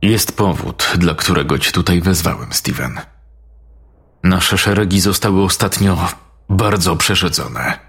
Jest 0.02 0.38
powód, 0.38 0.94
dla 0.98 1.16
którego 1.16 1.60
cię 1.60 1.72
tutaj 1.72 2.02
wezwałem, 2.02 2.54
Steven. 2.54 3.00
Nasze 4.28 4.58
szeregi 4.58 5.02
zostały 5.02 5.44
ostatnio 5.44 5.98
bardzo 6.50 6.96
przerzedzone. 6.96 7.80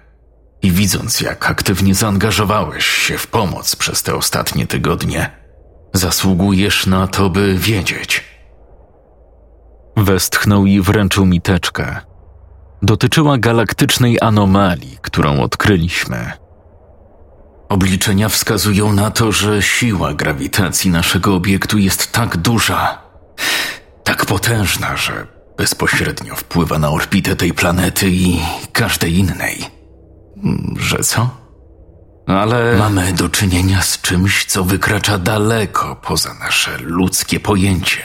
I 0.61 0.71
widząc, 0.71 1.21
jak 1.21 1.49
aktywnie 1.49 1.95
zaangażowałeś 1.95 2.85
się 2.85 3.17
w 3.17 3.27
pomoc 3.27 3.75
przez 3.75 4.03
te 4.03 4.15
ostatnie 4.15 4.67
tygodnie, 4.67 5.31
zasługujesz 5.93 6.85
na 6.85 7.07
to, 7.07 7.29
by 7.29 7.55
wiedzieć. 7.57 8.23
Westchnął 9.97 10.65
i 10.65 10.81
wręczył 10.81 11.25
mi 11.25 11.41
teczkę. 11.41 11.95
Dotyczyła 12.81 13.37
galaktycznej 13.37 14.17
anomalii, 14.21 14.97
którą 15.01 15.41
odkryliśmy. 15.41 16.31
Obliczenia 17.69 18.29
wskazują 18.29 18.93
na 18.93 19.11
to, 19.11 19.31
że 19.31 19.61
siła 19.61 20.13
grawitacji 20.13 20.91
naszego 20.91 21.35
obiektu 21.35 21.77
jest 21.77 22.11
tak 22.11 22.37
duża, 22.37 23.01
tak 24.03 24.25
potężna, 24.25 24.97
że 24.97 25.38
bezpośrednio 25.59 26.35
wpływa 26.35 26.79
na 26.79 26.89
orbitę 26.89 27.35
tej 27.35 27.53
planety 27.53 28.09
i 28.09 28.39
każdej 28.71 29.17
innej. 29.17 29.65
Że 30.77 30.97
co? 30.97 31.29
Ale 32.27 32.77
mamy 32.77 33.13
do 33.13 33.29
czynienia 33.29 33.81
z 33.81 34.01
czymś, 34.01 34.45
co 34.45 34.63
wykracza 34.63 35.17
daleko 35.17 35.95
poza 35.95 36.33
nasze 36.33 36.77
ludzkie 36.77 37.39
pojęcie. 37.39 38.03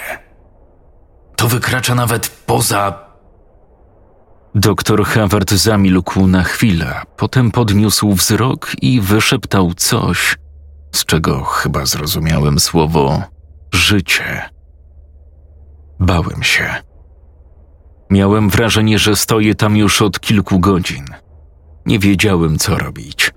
To 1.37 1.49
wykracza 1.49 1.95
nawet 1.95 2.29
poza. 2.29 3.05
Doktor 4.55 5.05
Howard 5.05 5.51
zamilkł 5.51 6.27
na 6.27 6.43
chwilę, 6.43 7.03
potem 7.17 7.51
podniósł 7.51 8.13
wzrok 8.15 8.73
i 8.83 9.01
wyszeptał 9.01 9.75
coś, 9.75 10.37
z 10.95 11.05
czego 11.05 11.45
chyba 11.45 11.87
zrozumiałem 11.87 12.61
słowo 12.61 13.23
życie. 13.73 14.51
Bałem 16.01 16.43
się. 16.43 16.94
Miałem 18.11 18.51
wrażenie, 18.51 18.99
że 18.99 19.17
stoję 19.17 19.55
tam 19.55 19.77
już 19.77 20.03
od 20.03 20.21
kilku 20.21 20.61
godzin. 20.61 21.05
Nie 21.87 21.99
wiedziałem, 21.99 22.59
co 22.59 22.79
robić. 22.79 23.31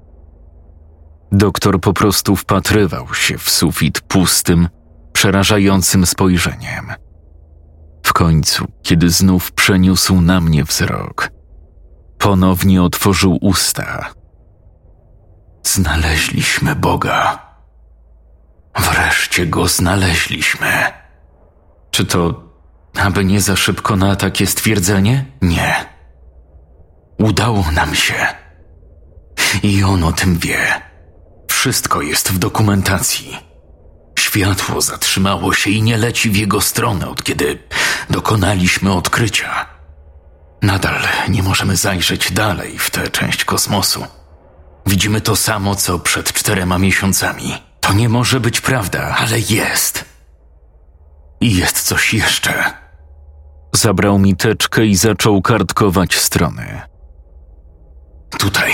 Doktor 1.31 1.81
po 1.81 1.93
prostu 1.93 2.35
wpatrywał 2.35 3.13
się 3.13 3.37
w 3.37 3.49
sufit 3.49 4.01
pustym, 4.01 4.69
przerażającym 5.13 6.05
spojrzeniem. 6.05 6.93
W 8.03 8.13
końcu, 8.13 8.65
kiedy 8.83 9.09
znów 9.09 9.51
przeniósł 9.51 10.21
na 10.21 10.41
mnie 10.41 10.63
wzrok, 10.63 11.29
ponownie 12.17 12.83
otworzył 12.83 13.37
usta. 13.41 14.09
Znaleźliśmy 15.63 16.75
Boga. 16.75 17.47
Wreszcie 18.77 19.45
go 19.45 19.67
znaleźliśmy. 19.67 20.67
Czy 21.91 22.05
to 22.05 22.46
aby 22.99 23.25
nie 23.25 23.41
za 23.41 23.55
szybko 23.55 23.95
na 23.95 24.15
takie 24.15 24.47
stwierdzenie? 24.47 25.25
Nie. 25.41 25.85
Udało 27.19 27.71
nam 27.71 27.95
się. 27.95 28.27
I 29.63 29.83
on 29.83 30.03
o 30.03 30.11
tym 30.11 30.37
wie. 30.37 30.81
Wszystko 31.51 32.01
jest 32.01 32.31
w 32.31 32.37
dokumentacji. 32.37 33.37
Światło 34.19 34.81
zatrzymało 34.81 35.53
się 35.53 35.69
i 35.69 35.81
nie 35.81 35.97
leci 35.97 36.29
w 36.29 36.35
jego 36.35 36.61
stronę, 36.61 37.09
od 37.09 37.23
kiedy 37.23 37.59
dokonaliśmy 38.09 38.93
odkrycia. 38.93 39.65
Nadal 40.61 40.99
nie 41.29 41.43
możemy 41.43 41.75
zajrzeć 41.75 42.31
dalej 42.31 42.79
w 42.79 42.89
tę 42.89 43.09
część 43.09 43.45
kosmosu. 43.45 44.07
Widzimy 44.85 45.21
to 45.21 45.35
samo, 45.35 45.75
co 45.75 45.99
przed 45.99 46.33
czterema 46.33 46.77
miesiącami. 46.77 47.57
To 47.79 47.93
nie 47.93 48.09
może 48.09 48.39
być 48.39 48.61
prawda, 48.61 49.15
ale 49.19 49.39
jest. 49.39 50.05
I 51.41 51.55
jest 51.55 51.81
coś 51.81 52.13
jeszcze. 52.13 52.86
Zabrał 53.73 54.19
mi 54.19 54.35
teczkę 54.35 54.85
i 54.85 54.95
zaczął 54.95 55.41
kartkować 55.41 56.15
strony. 56.15 56.81
Tutaj. 58.39 58.71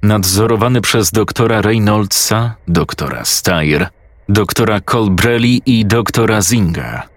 nadzorowany 0.02 0.82
przez 0.82 1.12
doktora 1.12 1.62
Reynoldsa, 1.62 2.56
doktora 2.68 3.26
Steyer, 3.26 3.90
doktora 4.30 4.82
Colbrelli 4.82 5.62
i 5.66 5.86
doktora 5.86 6.42
Zinga. 6.42 7.08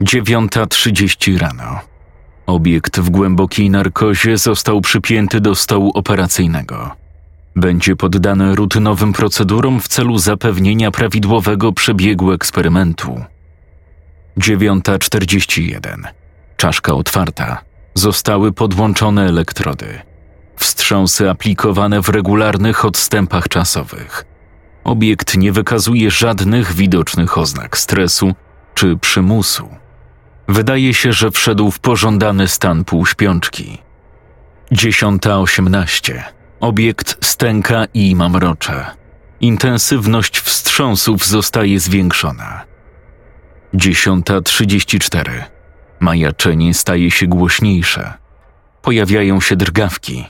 9.30 0.00 1.38
rano. 1.38 1.80
Obiekt 2.46 3.00
w 3.00 3.10
głębokiej 3.10 3.70
narkozie 3.70 4.38
został 4.38 4.80
przypięty 4.80 5.40
do 5.40 5.54
stołu 5.54 5.90
operacyjnego. 5.94 6.96
Będzie 7.56 7.96
poddany 7.96 8.54
rutynowym 8.54 9.12
procedurom 9.12 9.80
w 9.80 9.88
celu 9.88 10.18
zapewnienia 10.18 10.90
prawidłowego 10.90 11.72
przebiegu 11.72 12.32
eksperymentu. 12.32 13.24
9.41. 14.38 16.02
Czaszka 16.56 16.94
otwarta. 16.94 17.58
Zostały 17.94 18.52
podłączone 18.52 19.28
elektrody. 19.28 20.09
Wstrząsy 20.60 21.30
aplikowane 21.30 22.02
w 22.02 22.08
regularnych 22.08 22.84
odstępach 22.84 23.48
czasowych. 23.48 24.24
Obiekt 24.84 25.36
nie 25.36 25.52
wykazuje 25.52 26.10
żadnych 26.10 26.72
widocznych 26.72 27.38
oznak 27.38 27.78
stresu 27.78 28.34
czy 28.74 28.96
przymusu. 28.96 29.68
Wydaje 30.48 30.94
się, 30.94 31.12
że 31.12 31.30
wszedł 31.30 31.70
w 31.70 31.78
pożądany 31.78 32.48
stan 32.48 32.84
półśpiączki. 32.84 33.78
10.18. 34.72 36.22
Obiekt 36.60 37.26
stęka 37.26 37.84
i 37.94 38.16
mamrocze. 38.16 38.86
Intensywność 39.40 40.40
wstrząsów 40.40 41.26
zostaje 41.26 41.80
zwiększona. 41.80 42.64
10.34. 43.74 45.30
Majaczenie 46.00 46.74
staje 46.74 47.10
się 47.10 47.26
głośniejsze. 47.26 48.12
Pojawiają 48.82 49.40
się 49.40 49.56
drgawki. 49.56 50.24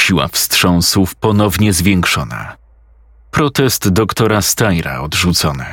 Siła 0.00 0.28
wstrząsów 0.28 1.14
ponownie 1.14 1.72
zwiększona. 1.72 2.56
Protest 3.30 3.88
doktora 3.88 4.42
Stajra 4.42 5.00
odrzucony. 5.00 5.64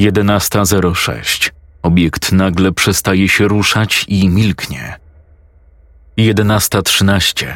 11.06. 0.00 1.50
Obiekt 1.82 2.32
nagle 2.32 2.72
przestaje 2.72 3.28
się 3.28 3.48
ruszać 3.48 4.04
i 4.08 4.28
milknie. 4.28 4.98
11.13. 6.18 7.46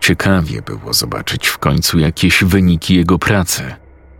Ciekawie 0.00 0.62
było 0.62 0.92
zobaczyć 0.92 1.48
w 1.48 1.58
końcu 1.58 1.98
jakieś 1.98 2.44
wyniki 2.44 2.94
jego 2.94 3.18
pracy, 3.18 3.74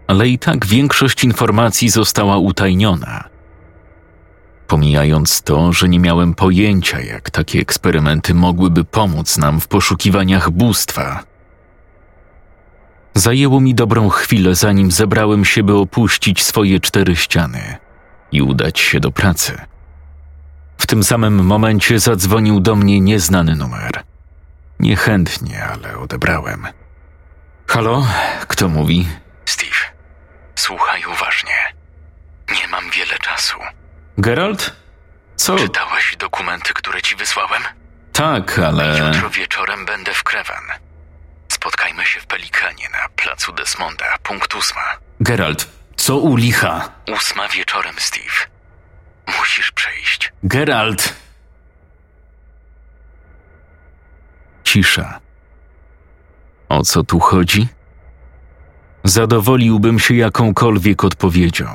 ale 0.06 0.28
i 0.28 0.38
tak 0.38 0.66
większość 0.66 1.24
informacji 1.24 1.88
została 1.88 2.38
utajniona. 2.38 3.24
Pomijając 4.66 5.42
to, 5.42 5.72
że 5.72 5.88
nie 5.88 6.00
miałem 6.00 6.34
pojęcia, 6.34 7.00
jak 7.00 7.30
takie 7.30 7.60
eksperymenty 7.60 8.34
mogłyby 8.34 8.84
pomóc 8.84 9.38
nam 9.38 9.60
w 9.60 9.68
poszukiwaniach 9.68 10.50
bóstwa. 10.50 11.24
Zajęło 13.16 13.60
mi 13.60 13.74
dobrą 13.74 14.08
chwilę, 14.08 14.54
zanim 14.54 14.90
zebrałem 14.90 15.44
się, 15.44 15.62
by 15.62 15.74
opuścić 15.74 16.42
swoje 16.42 16.80
cztery 16.80 17.16
ściany 17.16 17.76
i 18.32 18.42
udać 18.42 18.80
się 18.80 19.00
do 19.00 19.12
pracy. 19.12 19.60
W 20.78 20.86
tym 20.86 21.04
samym 21.04 21.44
momencie 21.44 21.98
zadzwonił 21.98 22.60
do 22.60 22.76
mnie 22.76 23.00
nieznany 23.00 23.56
numer. 23.56 24.02
Niechętnie, 24.80 25.64
ale 25.64 25.98
odebrałem. 25.98 26.66
Halo, 27.66 28.06
kto 28.48 28.68
mówi? 28.68 29.08
Steve, 29.44 29.80
słuchaj 30.54 31.02
uważnie. 31.04 31.56
Nie 32.60 32.68
mam 32.68 32.90
wiele 32.90 33.18
czasu. 33.18 33.56
Geralt? 34.18 34.76
Co? 35.36 35.56
Czytałeś 35.56 36.16
dokumenty, 36.18 36.74
które 36.74 37.02
ci 37.02 37.16
wysłałem? 37.16 37.62
Tak, 38.12 38.58
ale. 38.58 38.98
Jutro 38.98 39.30
wieczorem 39.30 39.86
będę 39.86 40.14
w 40.14 40.24
Krewan. 40.24 40.62
Spotkajmy 41.66 42.04
się 42.04 42.20
w 42.20 42.26
Pelikanie 42.26 42.88
na 42.92 43.08
placu 43.16 43.52
Desmonda, 43.52 44.04
punkt 44.22 44.54
ósma. 44.54 44.80
Geralt, 45.20 45.68
co 45.96 46.16
u 46.16 46.36
licha? 46.36 46.88
Ósma 47.16 47.48
wieczorem, 47.48 47.94
Steve. 47.98 48.46
Musisz 49.38 49.72
przejść. 49.72 50.32
Geralt! 50.42 51.14
Cisza. 54.64 55.20
O 56.68 56.82
co 56.82 57.04
tu 57.04 57.20
chodzi? 57.20 57.68
Zadowoliłbym 59.04 59.98
się 59.98 60.14
jakąkolwiek 60.14 61.04
odpowiedzią. 61.04 61.66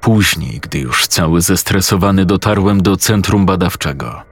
Później, 0.00 0.60
gdy 0.60 0.78
już 0.78 1.06
cały 1.06 1.40
zestresowany 1.40 2.24
dotarłem 2.24 2.82
do 2.82 2.96
centrum 2.96 3.46
badawczego, 3.46 4.22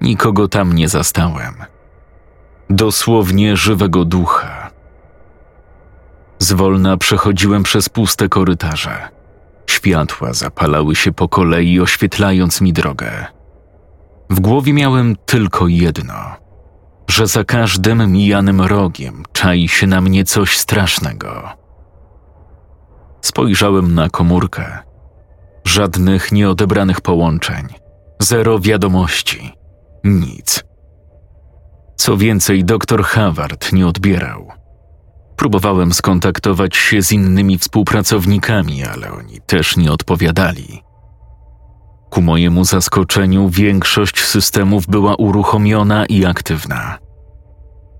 nikogo 0.00 0.48
tam 0.48 0.72
nie 0.72 0.88
zastałem. 0.88 1.77
Dosłownie 2.70 3.56
żywego 3.56 4.04
ducha. 4.04 4.70
Zwolna 6.38 6.96
przechodziłem 6.96 7.62
przez 7.62 7.88
puste 7.88 8.28
korytarze. 8.28 9.08
Światła 9.66 10.32
zapalały 10.32 10.94
się 10.94 11.12
po 11.12 11.28
kolei, 11.28 11.80
oświetlając 11.80 12.60
mi 12.60 12.72
drogę. 12.72 13.26
W 14.30 14.40
głowie 14.40 14.72
miałem 14.72 15.16
tylko 15.26 15.68
jedno: 15.68 16.14
że 17.10 17.26
za 17.26 17.44
każdym 17.44 18.12
mijanym 18.12 18.60
rogiem 18.60 19.22
czai 19.32 19.68
się 19.68 19.86
na 19.86 20.00
mnie 20.00 20.24
coś 20.24 20.56
strasznego. 20.56 21.42
Spojrzałem 23.20 23.94
na 23.94 24.08
komórkę. 24.08 24.78
Żadnych 25.64 26.32
nieodebranych 26.32 27.00
połączeń, 27.00 27.66
zero 28.20 28.58
wiadomości, 28.58 29.52
nic. 30.04 30.67
Co 31.98 32.16
więcej, 32.16 32.64
doktor 32.64 33.04
Howard 33.04 33.72
nie 33.72 33.86
odbierał. 33.86 34.48
Próbowałem 35.36 35.92
skontaktować 35.92 36.76
się 36.76 37.02
z 37.02 37.12
innymi 37.12 37.58
współpracownikami, 37.58 38.84
ale 38.84 39.12
oni 39.12 39.40
też 39.40 39.76
nie 39.76 39.92
odpowiadali. 39.92 40.82
Ku 42.10 42.22
mojemu 42.22 42.64
zaskoczeniu, 42.64 43.48
większość 43.48 44.24
systemów 44.24 44.86
była 44.86 45.14
uruchomiona 45.14 46.06
i 46.06 46.24
aktywna. 46.24 46.98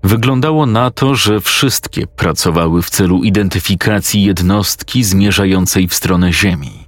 Wyglądało 0.03 0.65
na 0.65 0.91
to, 0.91 1.15
że 1.15 1.39
wszystkie 1.39 2.07
pracowały 2.07 2.81
w 2.81 2.89
celu 2.89 3.23
identyfikacji 3.23 4.23
jednostki 4.23 5.03
zmierzającej 5.03 5.87
w 5.87 5.93
stronę 5.93 6.33
Ziemi. 6.33 6.87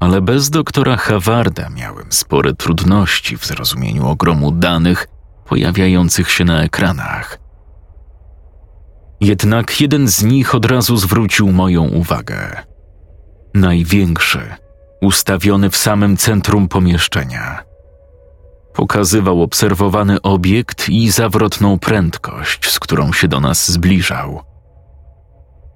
Ale 0.00 0.20
bez 0.20 0.50
doktora 0.50 0.96
Hawarda 0.96 1.70
miałem 1.70 2.06
spore 2.08 2.54
trudności 2.54 3.36
w 3.38 3.46
zrozumieniu 3.46 4.06
ogromu 4.06 4.52
danych 4.52 5.06
pojawiających 5.50 6.30
się 6.30 6.44
na 6.44 6.62
ekranach. 6.62 7.38
Jednak 9.20 9.80
jeden 9.80 10.08
z 10.08 10.22
nich 10.22 10.54
od 10.54 10.64
razu 10.64 10.96
zwrócił 10.96 11.52
moją 11.52 11.88
uwagę. 11.88 12.62
Największy, 13.54 14.54
ustawiony 15.00 15.70
w 15.70 15.76
samym 15.76 16.16
centrum 16.16 16.68
pomieszczenia. 16.68 17.62
Pokazywał 18.74 19.42
obserwowany 19.42 20.22
obiekt 20.22 20.88
i 20.88 21.10
zawrotną 21.10 21.78
prędkość, 21.78 22.70
z 22.70 22.78
którą 22.80 23.12
się 23.12 23.28
do 23.28 23.40
nas 23.40 23.70
zbliżał. 23.70 24.40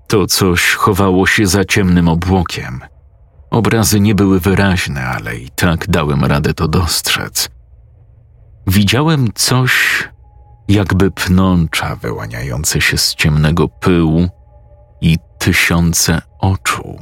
To 0.08 0.26
coś 0.26 0.72
chowało 0.74 1.26
się 1.26 1.46
za 1.46 1.64
ciemnym 1.64 2.08
obłokiem. 2.08 2.80
Obrazy 3.50 4.00
nie 4.00 4.14
były 4.14 4.40
wyraźne, 4.40 5.06
ale 5.06 5.36
i 5.36 5.50
tak 5.50 5.88
dałem 5.88 6.24
radę 6.24 6.54
to 6.54 6.68
dostrzec. 6.68 7.53
Widziałem 8.66 9.28
coś, 9.34 10.04
jakby 10.68 11.10
pnącza 11.10 11.96
wyłaniające 11.96 12.80
się 12.80 12.98
z 12.98 13.14
ciemnego 13.14 13.68
pyłu 13.68 14.28
i 15.00 15.18
tysiące 15.38 16.22
oczu. 16.38 16.96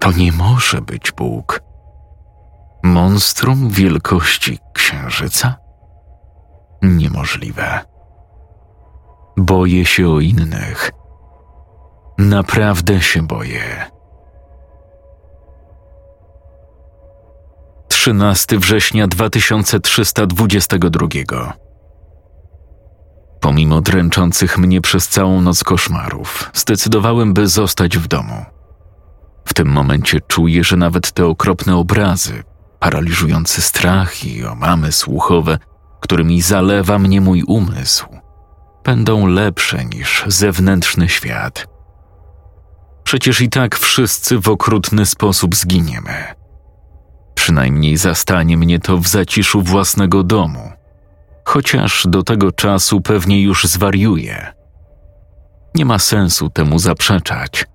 To 0.00 0.12
nie 0.12 0.32
może 0.32 0.80
być 0.80 1.12
Bóg. 1.12 1.60
Monstrum 2.82 3.68
wielkości 3.68 4.58
księżyca? 4.74 5.56
Niemożliwe. 6.82 7.80
Boję 9.36 9.84
się 9.84 10.08
o 10.08 10.20
innych. 10.20 10.90
Naprawdę 12.18 13.00
się 13.00 13.22
boję. 13.22 13.97
13 18.08 18.58
września 18.58 19.08
2322. 19.08 21.52
Pomimo 23.40 23.80
dręczących 23.80 24.58
mnie 24.58 24.80
przez 24.80 25.08
całą 25.08 25.40
noc 25.40 25.64
koszmarów, 25.64 26.50
zdecydowałem, 26.54 27.34
by 27.34 27.48
zostać 27.48 27.98
w 27.98 28.08
domu. 28.08 28.44
W 29.44 29.54
tym 29.54 29.68
momencie 29.68 30.20
czuję, 30.20 30.64
że 30.64 30.76
nawet 30.76 31.12
te 31.12 31.26
okropne 31.26 31.76
obrazy, 31.76 32.42
paraliżujący 32.80 33.62
strach 33.62 34.24
i 34.24 34.44
omamy 34.44 34.92
słuchowe, 34.92 35.58
którymi 36.00 36.42
zalewa 36.42 36.98
mnie 36.98 37.20
mój 37.20 37.42
umysł, 37.42 38.06
będą 38.84 39.26
lepsze 39.26 39.84
niż 39.84 40.24
zewnętrzny 40.26 41.08
świat. 41.08 41.66
Przecież 43.04 43.40
i 43.40 43.48
tak 43.48 43.78
wszyscy 43.78 44.38
w 44.38 44.48
okrutny 44.48 45.06
sposób 45.06 45.54
zginiemy. 45.54 46.37
Przynajmniej 47.48 47.96
zastanie 47.96 48.56
mnie 48.56 48.78
to 48.78 48.98
w 48.98 49.08
zaciszu 49.08 49.62
własnego 49.62 50.22
domu. 50.22 50.72
Chociaż 51.44 52.06
do 52.08 52.22
tego 52.22 52.52
czasu 52.52 53.00
pewnie 53.00 53.42
już 53.42 53.64
zwariuję. 53.64 54.52
Nie 55.74 55.84
ma 55.84 55.98
sensu 55.98 56.50
temu 56.50 56.78
zaprzeczać. 56.78 57.66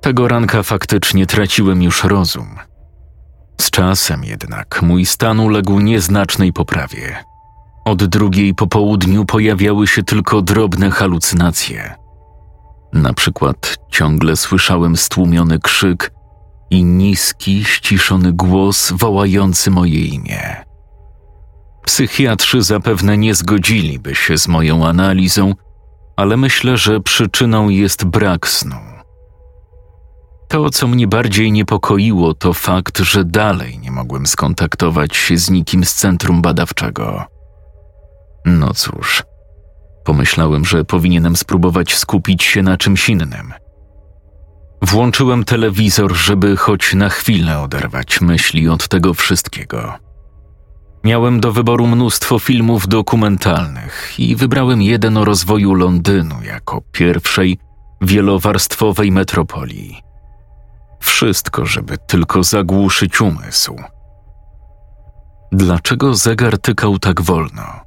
Tego 0.00 0.28
ranka 0.28 0.62
faktycznie 0.62 1.26
traciłem 1.26 1.82
już 1.82 2.04
rozum. 2.04 2.56
Z 3.60 3.70
czasem 3.70 4.24
jednak 4.24 4.82
mój 4.82 5.06
stan 5.06 5.40
uległ 5.40 5.80
nieznacznej 5.80 6.52
poprawie. 6.52 7.16
Od 7.84 8.04
drugiej 8.04 8.54
po 8.54 8.66
południu 8.66 9.24
pojawiały 9.24 9.86
się 9.86 10.02
tylko 10.02 10.42
drobne 10.42 10.90
halucynacje. 10.90 11.94
Na 12.92 13.12
przykład 13.12 13.76
ciągle 13.90 14.36
słyszałem 14.36 14.96
stłumiony 14.96 15.58
krzyk 15.58 16.17
i 16.70 16.84
niski, 16.84 17.64
ściszony 17.64 18.32
głos 18.32 18.92
wołający 18.92 19.70
moje 19.70 20.00
imię. 20.00 20.64
Psychiatrzy 21.84 22.62
zapewne 22.62 23.18
nie 23.18 23.34
zgodziliby 23.34 24.14
się 24.14 24.38
z 24.38 24.48
moją 24.48 24.86
analizą, 24.86 25.54
ale 26.16 26.36
myślę, 26.36 26.76
że 26.76 27.00
przyczyną 27.00 27.68
jest 27.68 28.04
brak 28.04 28.48
snu. 28.48 28.76
To, 30.48 30.70
co 30.70 30.88
mnie 30.88 31.06
bardziej 31.06 31.52
niepokoiło, 31.52 32.34
to 32.34 32.52
fakt, 32.52 32.98
że 32.98 33.24
dalej 33.24 33.78
nie 33.78 33.90
mogłem 33.90 34.26
skontaktować 34.26 35.16
się 35.16 35.36
z 35.38 35.50
nikim 35.50 35.84
z 35.84 35.94
centrum 35.94 36.42
badawczego. 36.42 37.24
No 38.44 38.74
cóż, 38.74 39.22
pomyślałem, 40.04 40.64
że 40.64 40.84
powinienem 40.84 41.36
spróbować 41.36 41.94
skupić 41.94 42.42
się 42.42 42.62
na 42.62 42.76
czymś 42.76 43.08
innym. 43.08 43.52
Włączyłem 44.82 45.44
telewizor, 45.44 46.16
żeby 46.16 46.56
choć 46.56 46.94
na 46.94 47.08
chwilę 47.08 47.60
oderwać 47.60 48.20
myśli 48.20 48.68
od 48.68 48.88
tego 48.88 49.14
wszystkiego. 49.14 49.94
Miałem 51.04 51.40
do 51.40 51.52
wyboru 51.52 51.86
mnóstwo 51.86 52.38
filmów 52.38 52.88
dokumentalnych 52.88 54.14
i 54.18 54.36
wybrałem 54.36 54.82
jeden 54.82 55.16
o 55.16 55.24
rozwoju 55.24 55.74
Londynu 55.74 56.42
jako 56.42 56.82
pierwszej 56.92 57.58
wielowarstwowej 58.02 59.12
metropolii. 59.12 60.02
Wszystko, 61.00 61.66
żeby 61.66 61.98
tylko 61.98 62.42
zagłuszyć 62.42 63.20
umysł. 63.20 63.76
Dlaczego 65.52 66.14
zegar 66.14 66.58
tykał 66.58 66.98
tak 66.98 67.20
wolno? 67.22 67.80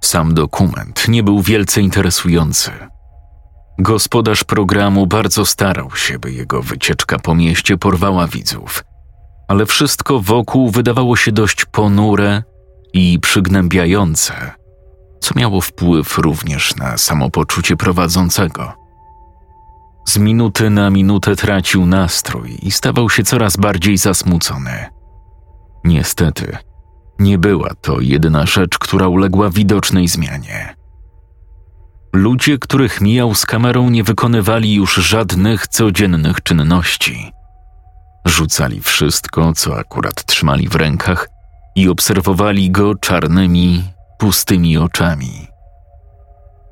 Sam 0.00 0.34
dokument 0.34 1.08
nie 1.08 1.22
był 1.22 1.42
wielce 1.42 1.80
interesujący. 1.80 2.70
Gospodarz 3.80 4.44
programu 4.44 5.06
bardzo 5.06 5.46
starał 5.46 5.96
się, 5.96 6.18
by 6.18 6.32
jego 6.32 6.62
wycieczka 6.62 7.18
po 7.18 7.34
mieście 7.34 7.76
porwała 7.76 8.26
widzów, 8.26 8.84
ale 9.48 9.66
wszystko 9.66 10.20
wokół 10.20 10.70
wydawało 10.70 11.16
się 11.16 11.32
dość 11.32 11.64
ponure 11.64 12.42
i 12.92 13.18
przygnębiające, 13.22 14.52
co 15.20 15.34
miało 15.36 15.60
wpływ 15.60 16.18
również 16.18 16.76
na 16.76 16.96
samopoczucie 16.96 17.76
prowadzącego. 17.76 18.72
Z 20.06 20.18
minuty 20.18 20.70
na 20.70 20.90
minutę 20.90 21.36
tracił 21.36 21.86
nastrój 21.86 22.58
i 22.62 22.70
stawał 22.70 23.10
się 23.10 23.22
coraz 23.22 23.56
bardziej 23.56 23.98
zasmucony. 23.98 24.86
Niestety, 25.84 26.56
nie 27.18 27.38
była 27.38 27.70
to 27.80 28.00
jedyna 28.00 28.46
rzecz, 28.46 28.78
która 28.78 29.08
uległa 29.08 29.50
widocznej 29.50 30.08
zmianie. 30.08 30.77
Ludzie, 32.12 32.58
których 32.58 33.00
mijał 33.00 33.34
z 33.34 33.46
kamerą, 33.46 33.90
nie 33.90 34.04
wykonywali 34.04 34.74
już 34.74 34.94
żadnych 34.94 35.68
codziennych 35.68 36.42
czynności. 36.42 37.32
Rzucali 38.24 38.80
wszystko, 38.80 39.52
co 39.52 39.76
akurat 39.78 40.24
trzymali 40.24 40.68
w 40.68 40.74
rękach 40.74 41.28
i 41.74 41.88
obserwowali 41.88 42.70
go 42.70 42.94
czarnymi, 42.94 43.84
pustymi 44.18 44.78
oczami. 44.78 45.48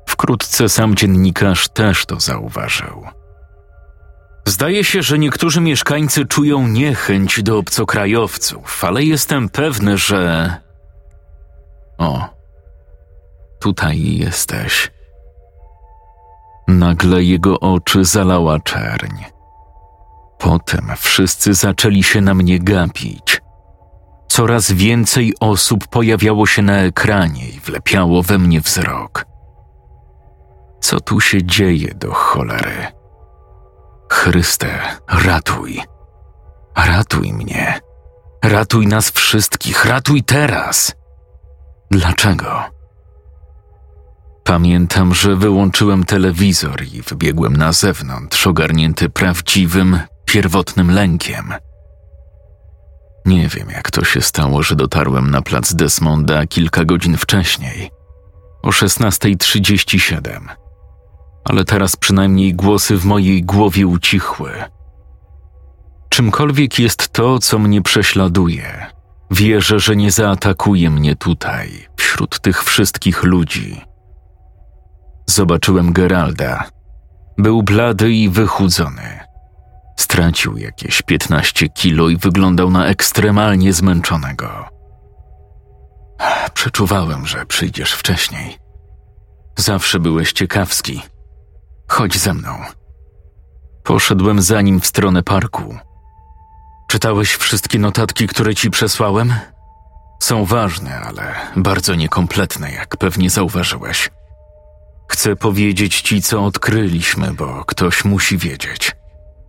Wkrótce 0.07 0.69
sam 0.69 0.95
dziennikarz 0.95 1.69
też 1.69 2.05
to 2.05 2.19
zauważył. 2.19 3.05
Zdaje 4.45 4.83
się, 4.83 5.01
że 5.01 5.19
niektórzy 5.19 5.61
mieszkańcy 5.61 6.25
czują 6.25 6.67
niechęć 6.67 7.43
do 7.43 7.57
obcokrajowców, 7.57 8.83
ale 8.83 9.03
jestem 9.03 9.49
pewny, 9.49 9.97
że. 9.97 10.55
O, 11.97 12.29
tutaj 13.59 14.17
jesteś. 14.17 14.96
Nagle 16.67 17.23
jego 17.23 17.59
oczy 17.59 18.05
zalała 18.05 18.59
czerń. 18.59 19.23
Potem 20.37 20.91
wszyscy 20.97 21.53
zaczęli 21.53 22.03
się 22.03 22.21
na 22.21 22.33
mnie 22.33 22.59
gapić. 22.59 23.41
Coraz 24.27 24.71
więcej 24.71 25.33
osób 25.39 25.87
pojawiało 25.87 26.45
się 26.45 26.61
na 26.61 26.77
ekranie 26.77 27.49
i 27.49 27.59
wlepiało 27.59 28.23
we 28.23 28.37
mnie 28.37 28.61
wzrok. 28.61 29.25
Co 30.81 30.99
tu 30.99 31.21
się 31.21 31.43
dzieje 31.43 31.93
do 31.95 32.13
cholery? 32.13 32.87
Chryste, 34.11 34.79
ratuj. 35.09 35.81
Ratuj 36.77 37.33
mnie. 37.33 37.79
Ratuj 38.43 38.87
nas 38.87 39.11
wszystkich, 39.11 39.85
ratuj 39.85 40.23
teraz. 40.23 40.95
Dlaczego? 41.91 42.76
Pamiętam, 44.47 45.13
że 45.13 45.35
wyłączyłem 45.35 46.03
telewizor 46.03 46.83
i 46.93 47.01
wybiegłem 47.01 47.57
na 47.57 47.71
zewnątrz, 47.71 48.47
ogarnięty 48.47 49.09
prawdziwym, 49.09 49.99
pierwotnym 50.25 50.91
lękiem. 50.91 51.53
Nie 53.25 53.47
wiem, 53.47 53.69
jak 53.69 53.91
to 53.91 54.03
się 54.03 54.21
stało, 54.21 54.63
że 54.63 54.75
dotarłem 54.75 55.31
na 55.31 55.41
plac 55.41 55.73
Desmonda 55.73 56.45
kilka 56.45 56.85
godzin 56.85 57.17
wcześniej, 57.17 57.91
o 58.63 58.69
16.37 58.69 60.39
ale 61.49 61.65
teraz 61.65 61.95
przynajmniej 61.95 62.53
głosy 62.53 62.97
w 62.97 63.05
mojej 63.05 63.43
głowie 63.43 63.87
ucichły. 63.87 64.51
Czymkolwiek 66.09 66.79
jest 66.79 67.09
to, 67.09 67.39
co 67.39 67.59
mnie 67.59 67.81
prześladuje, 67.81 68.85
wierzę, 69.31 69.79
że 69.79 69.95
nie 69.95 70.11
zaatakuje 70.11 70.89
mnie 70.89 71.15
tutaj, 71.15 71.87
wśród 71.97 72.39
tych 72.39 72.63
wszystkich 72.63 73.23
ludzi. 73.23 73.81
Zobaczyłem 75.37 75.93
Geralda. 75.93 76.69
Był 77.37 77.63
blady 77.63 78.11
i 78.11 78.29
wychudzony. 78.29 79.19
Stracił 79.97 80.57
jakieś 80.57 81.01
15 81.01 81.69
kilo 81.69 82.09
i 82.09 82.17
wyglądał 82.17 82.69
na 82.69 82.85
ekstremalnie 82.85 83.73
zmęczonego. 83.73 84.69
Przeczuwałem, 86.53 87.27
że 87.27 87.45
przyjdziesz 87.45 87.93
wcześniej. 87.93 88.57
Zawsze 89.57 89.99
byłeś 89.99 90.33
ciekawski 90.33 91.01
Chodź 91.87 92.17
ze 92.17 92.33
mną. 92.33 92.59
Poszedłem 93.83 94.41
za 94.41 94.61
nim 94.61 94.81
w 94.81 94.85
stronę 94.85 95.23
parku. 95.23 95.77
Czytałeś 96.87 97.35
wszystkie 97.35 97.79
notatki, 97.79 98.27
które 98.27 98.55
ci 98.55 98.69
przesłałem? 98.69 99.33
Są 100.19 100.45
ważne, 100.45 100.99
ale 100.99 101.35
bardzo 101.55 101.95
niekompletne, 101.95 102.71
jak 102.71 102.97
pewnie 102.97 103.29
zauważyłeś. 103.29 104.09
Chcę 105.07 105.35
powiedzieć 105.35 106.01
ci, 106.01 106.21
co 106.21 106.45
odkryliśmy, 106.45 107.33
bo 107.33 107.65
ktoś 107.65 108.05
musi 108.05 108.37
wiedzieć. 108.37 108.95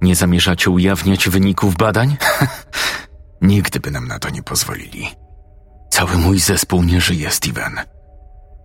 Nie 0.01 0.17
zamierzacie 0.17 0.71
ujawniać 0.71 1.29
wyników 1.29 1.77
badań? 1.77 2.17
Nigdy 3.43 3.81
by 3.81 3.91
nam 3.91 4.09
na 4.09 4.19
to 4.19 4.31
nie 4.31 4.43
pozwolili. 4.43 5.09
Cały 5.91 6.19
mój 6.19 6.39
zespół 6.39 6.83
nie 6.83 7.01
żyje, 7.01 7.31
Steven. 7.31 7.81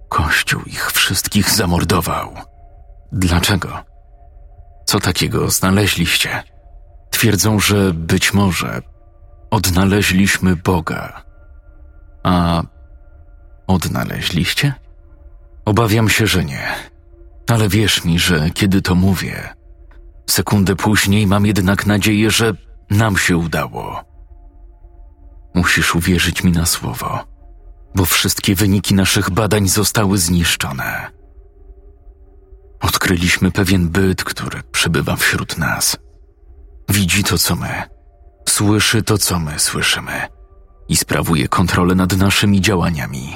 Kościół 0.09 0.61
ich 0.61 0.91
wszystkich 0.91 1.49
zamordował. 1.49 2.33
Dlaczego? 3.11 3.83
Co 4.85 4.99
takiego 4.99 5.49
znaleźliście? 5.49 6.43
Twierdzą, 7.09 7.59
że 7.59 7.93
być 7.93 8.33
może 8.33 8.81
odnaleźliśmy 9.51 10.55
Boga. 10.55 11.23
A 12.23 12.61
odnaleźliście? 13.67 14.73
Obawiam 15.65 16.09
się, 16.09 16.27
że 16.27 16.45
nie. 16.45 16.67
Ale 17.49 17.69
wierz 17.69 18.05
mi, 18.05 18.19
że 18.19 18.49
kiedy 18.49 18.81
to 18.81 18.95
mówię, 18.95 19.53
sekundę 20.29 20.75
później 20.75 21.27
mam 21.27 21.45
jednak 21.45 21.85
nadzieję, 21.85 22.31
że 22.31 22.53
nam 22.89 23.17
się 23.17 23.37
udało. 23.37 24.03
Musisz 25.55 25.95
uwierzyć 25.95 26.43
mi 26.43 26.51
na 26.51 26.65
słowo, 26.65 27.19
bo 27.95 28.05
wszystkie 28.05 28.55
wyniki 28.55 28.95
naszych 28.95 29.29
badań 29.29 29.67
zostały 29.67 30.17
zniszczone 30.17 31.11
odkryliśmy 32.83 33.51
pewien 33.51 33.89
byt, 33.89 34.23
który 34.23 34.63
przybywa 34.71 35.15
wśród 35.15 35.57
nas. 35.57 35.97
Widzi 36.89 37.23
to, 37.23 37.37
co 37.37 37.55
my, 37.55 37.83
słyszy 38.49 39.03
to, 39.03 39.17
co 39.17 39.39
my 39.39 39.59
słyszymy 39.59 40.21
i 40.89 40.95
sprawuje 40.95 41.47
kontrolę 41.47 41.95
nad 41.95 42.17
naszymi 42.17 42.61
działaniami. 42.61 43.35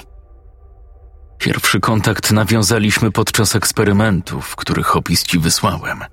Pierwszy 1.38 1.80
kontakt 1.80 2.32
nawiązaliśmy 2.32 3.12
podczas 3.12 3.56
eksperymentów, 3.56 4.56
których 4.56 4.95
opis 4.95 5.23
ci 5.23 5.39
wysłałem. 5.39 6.04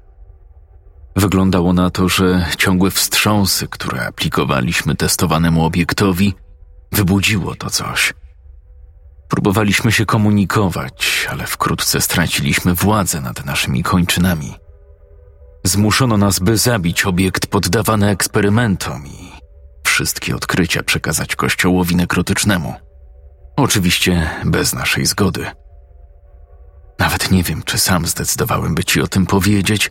Wyglądało 1.16 1.72
na 1.72 1.90
to, 1.90 2.08
że 2.08 2.46
ciągłe 2.58 2.90
wstrząsy, 2.90 3.68
które 3.68 4.06
aplikowaliśmy 4.06 4.96
testowanemu 4.96 5.64
obiektowi, 5.64 6.34
wybudziło 6.92 7.54
to 7.54 7.70
coś. 7.70 8.14
Próbowaliśmy 9.28 9.92
się 9.92 10.06
komunikować, 10.06 11.28
ale 11.30 11.46
wkrótce 11.46 12.00
straciliśmy 12.00 12.74
władzę 12.74 13.20
nad 13.20 13.44
naszymi 13.44 13.82
kończynami. 13.82 14.54
Zmuszono 15.64 16.16
nas, 16.16 16.38
by 16.38 16.56
zabić 16.56 17.04
obiekt 17.06 17.46
poddawany 17.46 18.08
eksperymentom 18.08 19.06
i 19.06 19.32
wszystkie 19.86 20.36
odkrycia 20.36 20.82
przekazać 20.82 21.36
kościołowi 21.36 21.96
nekrotycznemu. 21.96 22.74
Oczywiście 23.56 24.30
bez 24.44 24.74
naszej 24.74 25.06
zgody. 25.06 25.46
Nawet 26.98 27.30
nie 27.30 27.42
wiem, 27.42 27.62
czy 27.62 27.78
sam 27.78 28.06
zdecydowałem, 28.06 28.74
by 28.74 28.84
ci 28.84 29.00
o 29.00 29.06
tym 29.06 29.26
powiedzieć, 29.26 29.90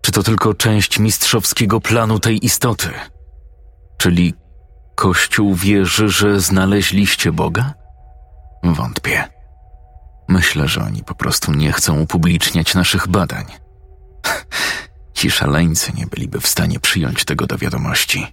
czy 0.00 0.12
to 0.12 0.22
tylko 0.22 0.54
część 0.54 0.98
mistrzowskiego 0.98 1.80
planu 1.80 2.18
tej 2.18 2.46
istoty. 2.46 2.88
Czyli 3.98 4.34
Kościół 4.94 5.54
wierzy, 5.54 6.08
że 6.08 6.40
znaleźliście 6.40 7.32
Boga? 7.32 7.74
Wątpię. 8.64 9.24
Myślę, 10.28 10.68
że 10.68 10.82
oni 10.82 11.04
po 11.04 11.14
prostu 11.14 11.52
nie 11.52 11.72
chcą 11.72 12.00
upubliczniać 12.00 12.74
naszych 12.74 13.08
badań. 13.08 13.44
Ci 15.14 15.30
szaleńcy 15.30 15.92
nie 15.92 16.06
byliby 16.06 16.40
w 16.40 16.46
stanie 16.46 16.80
przyjąć 16.80 17.24
tego 17.24 17.46
do 17.46 17.58
wiadomości. 17.58 18.26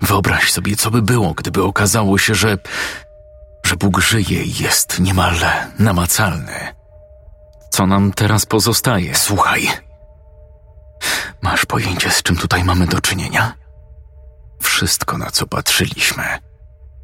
Wyobraź 0.00 0.52
sobie, 0.52 0.76
co 0.76 0.90
by 0.90 1.02
było, 1.02 1.34
gdyby 1.34 1.62
okazało 1.62 2.18
się, 2.18 2.34
że, 2.34 2.58
że 3.72 3.76
Bóg 3.76 4.00
żyje 4.00 4.42
i 4.42 4.62
jest 4.62 5.00
niemal 5.00 5.34
namacalny. 5.78 6.74
Co 7.70 7.86
nam 7.86 8.12
teraz 8.12 8.46
pozostaje? 8.46 9.14
Słuchaj. 9.14 9.68
Masz 11.42 11.66
pojęcie, 11.66 12.10
z 12.10 12.22
czym 12.22 12.36
tutaj 12.36 12.64
mamy 12.64 12.86
do 12.86 13.00
czynienia? 13.00 13.52
Wszystko, 14.62 15.18
na 15.18 15.30
co 15.30 15.46
patrzyliśmy, 15.46 16.24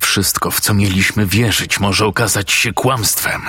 wszystko, 0.00 0.50
w 0.50 0.60
co 0.60 0.74
mieliśmy 0.74 1.26
wierzyć, 1.26 1.80
może 1.80 2.06
okazać 2.06 2.52
się 2.52 2.72
kłamstwem. 2.72 3.42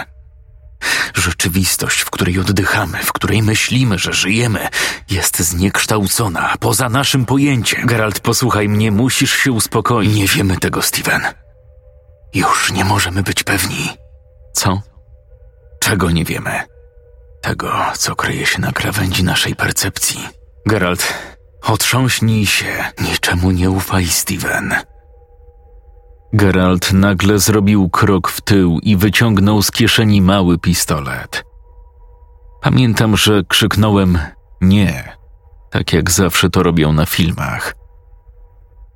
Rzeczywistość, 1.14 2.02
w 2.02 2.10
której 2.10 2.40
oddychamy, 2.40 2.98
w 3.04 3.14
której 3.14 3.44
myślimy, 3.44 4.00
że 4.00 4.14
żyjemy, 4.14 4.68
jest 5.10 5.40
zniekształcona, 5.40 6.54
poza 6.60 6.90
naszym 6.90 7.26
pojęciem. 7.26 7.86
Geralt, 7.86 8.20
posłuchaj 8.20 8.70
mnie, 8.70 8.92
musisz 8.92 9.34
się 9.34 9.52
uspokoić. 9.52 10.16
Nie 10.16 10.28
wiemy 10.28 10.58
tego, 10.58 10.82
Steven. 10.82 11.49
Już 12.34 12.72
nie 12.72 12.86
możemy 12.86 13.24
być 13.24 13.44
pewni. 13.44 13.90
Co? 14.54 14.82
Czego 15.80 16.12
nie 16.12 16.26
wiemy? 16.26 16.52
Tego, 17.42 17.72
co 17.94 18.16
kryje 18.16 18.46
się 18.46 18.62
na 18.62 18.72
krawędzi 18.72 19.24
naszej 19.24 19.56
percepcji. 19.56 20.28
Geralt, 20.66 21.14
otrząśnij 21.62 22.46
się. 22.46 22.86
Niczemu 23.02 23.52
nie 23.52 23.70
ufaj, 23.70 24.08
Steven. 24.08 24.76
Geralt 26.34 26.94
nagle 26.94 27.40
zrobił 27.40 27.90
krok 27.90 28.30
w 28.30 28.42
tył 28.42 28.80
i 28.84 28.98
wyciągnął 28.98 29.62
z 29.62 29.72
kieszeni 29.72 30.22
mały 30.22 30.58
pistolet. 30.58 31.44
Pamiętam, 32.62 33.18
że 33.18 33.44
krzyknąłem 33.48 34.20
nie, 34.62 35.18
tak 35.72 35.94
jak 35.94 36.12
zawsze 36.12 36.50
to 36.50 36.64
robią 36.64 36.94
na 36.94 37.06
filmach. 37.06 37.76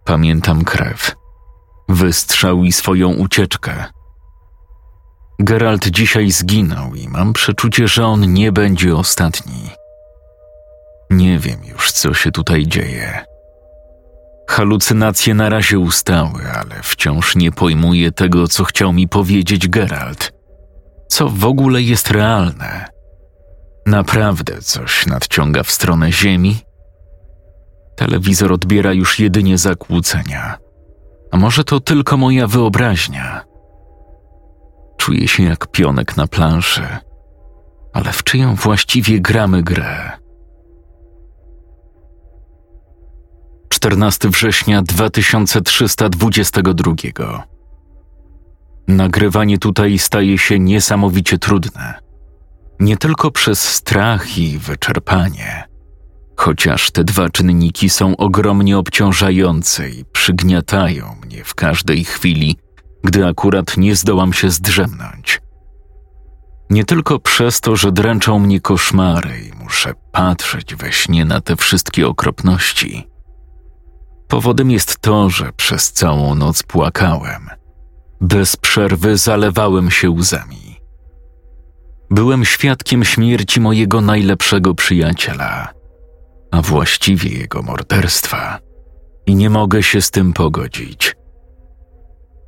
Pamiętam 0.06 0.64
krew, 0.64 1.16
wystrzał 1.90 2.64
i 2.64 2.72
swoją 2.72 3.14
ucieczkę. 3.14 3.86
Geralt 5.40 5.88
dzisiaj 5.88 6.32
zginął 6.32 6.96
i 6.96 7.08
mam 7.08 7.34
przeczucie, 7.34 7.88
że 7.88 8.06
on 8.06 8.34
nie 8.34 8.52
będzie 8.52 8.96
ostatni. 8.96 9.70
Nie 11.10 11.40
wiem 11.40 11.64
już, 11.66 11.92
co 11.92 12.14
się 12.14 12.32
tutaj 12.32 12.68
dzieje. 12.68 13.26
Halucynacje 14.50 15.34
na 15.34 15.50
razie 15.50 15.80
ustały, 15.80 16.52
ale 16.52 16.84
wciąż 16.84 17.36
nie 17.36 17.52
pojmuję 17.52 18.12
tego, 18.12 18.48
co 18.48 18.64
chciał 18.64 18.94
mi 18.94 19.08
powiedzieć 19.08 19.68
Geralt. 19.68 20.34
Co 21.08 21.30
w 21.30 21.46
ogóle 21.46 21.82
jest 21.82 22.12
realne? 22.12 22.86
Naprawdę 23.86 24.62
coś 24.62 25.06
nadciąga 25.06 25.64
w 25.64 25.72
stronę 25.72 26.12
Ziemi? 26.12 26.58
Telewizor 27.96 28.54
odbiera 28.54 28.94
już 28.94 29.20
jedynie 29.20 29.58
zakłócenia. 29.58 30.63
A 31.34 31.38
może 31.38 31.64
to 31.64 31.80
tylko 31.80 32.18
moja 32.18 32.48
wyobraźnia? 32.48 33.44
Czuję 34.98 35.28
się 35.28 35.44
jak 35.44 35.68
pionek 35.68 36.18
na 36.18 36.28
planszy. 36.28 36.88
Ale 37.94 38.12
w 38.12 38.24
czyją 38.24 38.56
właściwie 38.56 39.22
gramy 39.22 39.64
grę? 39.64 40.12
14 43.70 44.30
września 44.30 44.82
2322. 44.82 47.44
Nagrywanie 48.88 49.58
tutaj 49.58 50.00
staje 50.00 50.38
się 50.38 50.60
niesamowicie 50.60 51.38
trudne. 51.38 51.94
Nie 52.80 52.98
tylko 52.98 53.32
przez 53.32 53.62
strach 53.62 54.38
i 54.38 54.58
wyczerpanie, 54.58 55.73
chociaż 56.44 56.92
te 56.92 57.04
dwa 57.04 57.30
czynniki 57.30 57.90
są 57.90 58.18
ogromnie 58.18 58.78
obciążające 58.78 59.90
i 59.90 60.06
przygniatają 60.06 61.16
mnie 61.26 61.44
w 61.44 61.56
każdej 61.56 62.04
chwili, 62.04 62.58
gdy 63.04 63.28
akurat 63.28 63.78
nie 63.78 63.96
zdołam 63.96 64.34
się 64.34 64.50
zdrzemnąć. 64.50 65.42
Nie 66.70 66.86
tylko 66.86 67.20
przez 67.20 67.62
to, 67.62 67.76
że 67.76 67.92
dręczą 67.92 68.40
mnie 68.40 68.62
koszmary 68.62 69.40
i 69.40 69.64
muszę 69.64 69.94
patrzeć 70.12 70.76
we 70.76 70.92
śnie 70.92 71.26
na 71.26 71.42
te 71.42 71.56
wszystkie 71.56 72.08
okropności 72.08 73.14
Powodem 74.34 74.72
jest 74.72 75.00
to, 75.00 75.30
że 75.30 75.52
przez 75.54 75.92
całą 75.92 76.36
noc 76.36 76.64
płakałem. 76.64 77.50
Bez 78.22 78.56
przerwy 78.56 79.18
zalewałem 79.18 79.92
się 79.92 80.10
łzami. 80.10 80.80
Byłem 82.10 82.46
świadkiem 82.46 83.04
śmierci 83.04 83.62
mojego 83.62 84.02
najlepszego 84.02 84.76
przyjaciela, 84.76 85.74
a 86.54 86.62
właściwie 86.62 87.30
jego 87.30 87.62
morderstwa, 87.62 88.60
i 89.26 89.36
nie 89.36 89.50
mogę 89.50 89.84
się 89.84 90.02
z 90.02 90.12
tym 90.12 90.34
pogodzić. 90.34 91.16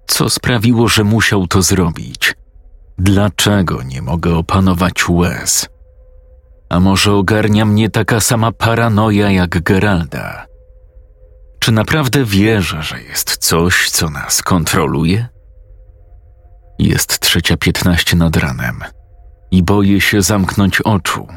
Co 0.07 0.29
sprawiło, 0.29 0.87
że 0.87 1.03
musiał 1.03 1.47
to 1.47 1.61
zrobić? 1.61 2.35
Dlaczego 2.97 3.83
nie 3.83 4.01
mogę 4.01 4.35
opanować 4.35 5.09
łez? 5.09 5.69
A 6.69 6.79
może 6.79 7.13
ogarnia 7.13 7.65
mnie 7.65 7.89
taka 7.89 8.19
sama 8.19 8.51
paranoja 8.51 9.31
jak 9.31 9.63
Geralda? 9.63 10.45
Czy 11.59 11.71
naprawdę 11.71 12.25
wierzę, 12.25 12.83
że 12.83 13.01
jest 13.01 13.37
coś, 13.37 13.89
co 13.89 14.09
nas 14.09 14.41
kontroluje? 14.41 15.27
Jest 16.79 17.19
trzecia 17.19 17.57
piętnaście 17.57 18.17
nad 18.17 18.37
ranem 18.37 18.79
i 19.51 19.63
boję 19.63 20.01
się 20.01 20.21
zamknąć 20.21 20.81
oczu. 20.81 21.27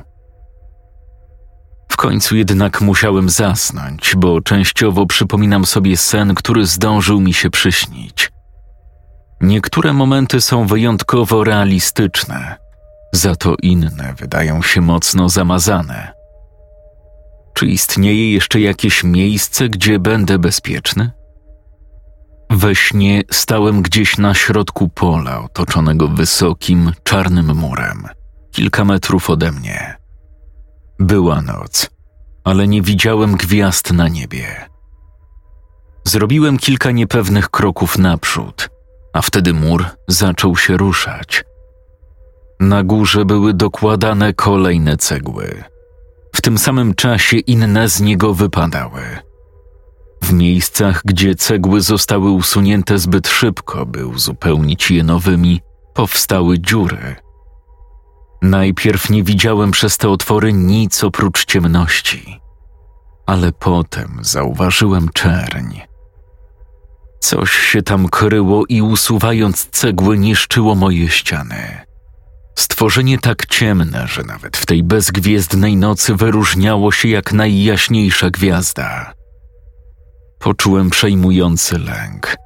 Końcu 1.99 2.37
jednak 2.37 2.81
musiałem 2.81 3.29
zasnąć, 3.31 4.15
bo 4.17 4.41
częściowo 4.41 5.07
przypominam 5.07 5.67
sobie 5.67 5.97
sen, 5.97 6.35
który 6.35 6.67
zdążył 6.67 7.21
mi 7.21 7.35
się 7.35 7.51
przyśnić. 7.51 8.33
Niektóre 9.41 9.93
momenty 9.93 10.41
są 10.41 10.67
wyjątkowo 10.67 11.45
realistyczne, 11.45 12.57
za 13.13 13.37
to 13.37 13.55
inne 13.63 14.15
wydają 14.19 14.63
się 14.63 14.81
mocno 14.81 15.29
zamazane. 15.29 16.13
Czy 17.55 17.67
istnieje 17.67 18.33
jeszcze 18.33 18.61
jakieś 18.61 19.05
miejsce, 19.05 19.69
gdzie 19.69 19.99
będę 19.99 20.39
bezpieczny? 20.39 21.11
We 22.51 22.75
śnie 22.75 23.23
stałem 23.33 23.83
gdzieś 23.83 24.19
na 24.19 24.35
środku 24.35 24.89
pola, 24.89 25.41
otoczonego 25.41 26.09
wysokim, 26.09 26.93
czarnym 27.05 27.57
murem, 27.57 28.05
kilka 28.53 28.85
metrów 28.85 29.31
ode 29.31 29.53
mnie. 29.53 29.98
Była 30.99 31.43
noc, 31.43 31.91
ale 32.45 32.69
nie 32.69 32.83
widziałem 32.83 33.37
gwiazd 33.37 33.93
na 33.93 34.09
niebie. 34.09 34.69
Zrobiłem 36.05 36.59
kilka 36.59 36.91
niepewnych 36.91 37.51
kroków 37.51 37.99
naprzód, 37.99 38.71
a 39.13 39.23
wtedy 39.23 39.55
mur 39.55 39.85
zaczął 40.09 40.57
się 40.57 40.77
ruszać. 40.77 41.45
Na 42.61 42.83
górze 42.83 43.25
były 43.25 43.55
dokładane 43.55 44.35
kolejne 44.35 44.97
cegły 44.97 45.65
w 46.39 46.41
tym 46.41 46.59
samym 46.59 46.95
czasie 46.95 47.37
inne 47.39 47.89
z 47.89 48.01
niego 48.01 48.35
wypadały. 48.35 49.03
W 50.23 50.33
miejscach, 50.33 51.03
gdzie 51.05 51.35
cegły 51.35 51.81
zostały 51.81 52.31
usunięte 52.31 52.99
zbyt 52.99 53.29
szybko, 53.29 53.87
by 53.87 54.07
uzupełnić 54.07 54.91
je 54.91 55.05
nowymi, 55.05 55.61
powstały 55.95 56.59
dziury. 56.59 57.17
Najpierw 58.43 59.11
nie 59.11 59.23
widziałem 59.23 59.71
przez 59.71 59.97
te 59.97 60.09
otwory 60.09 60.53
nic 60.53 61.05
oprócz 61.05 61.45
ciemności, 61.45 62.41
ale 63.27 63.53
potem 63.53 64.19
zauważyłem 64.21 65.09
czerń. 65.15 65.81
Coś 67.21 67.53
się 67.53 67.83
tam 67.83 68.09
kryło 68.09 68.65
i 68.69 68.83
usuwając 68.83 69.67
cegły 69.67 70.19
niszczyło 70.19 70.75
moje 70.75 71.09
ściany. 71.09 71.89
Stworzenie 72.59 73.19
tak 73.19 73.47
ciemne, 73.47 74.07
że 74.07 74.23
nawet 74.23 74.57
w 74.57 74.67
tej 74.67 74.83
bezgwiezdnej 74.83 75.77
nocy 75.77 76.15
wyróżniało 76.15 76.93
się 76.93 77.09
jak 77.09 77.33
najjaśniejsza 77.33 78.31
gwiazda. 78.31 79.13
Poczułem 80.39 80.91
przejmujący 80.91 81.79
lęk, 81.79 82.37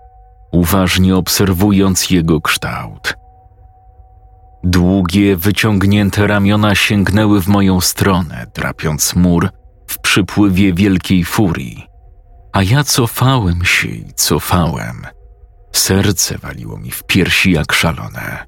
uważnie 0.53 1.17
obserwując 1.17 2.11
jego 2.11 2.41
kształt. 2.41 3.22
Długie, 4.65 5.37
wyciągnięte 5.37 6.27
ramiona 6.27 6.75
sięgnęły 6.75 7.43
w 7.43 7.49
moją 7.49 7.81
stronę, 7.81 8.47
drapiąc 8.55 9.17
mur 9.17 9.49
w 9.87 9.99
przypływie 9.99 10.75
wielkiej 10.75 11.25
furii. 11.25 11.87
A 12.53 12.63
ja 12.63 12.85
cofałem 12.85 13.65
się 13.65 13.89
i 13.89 14.13
cofałem. 14.15 15.07
Serce 15.73 16.39
waliło 16.39 16.79
mi 16.79 16.91
w 16.91 17.05
piersi 17.05 17.53
jak 17.53 17.73
szalone. 17.73 18.47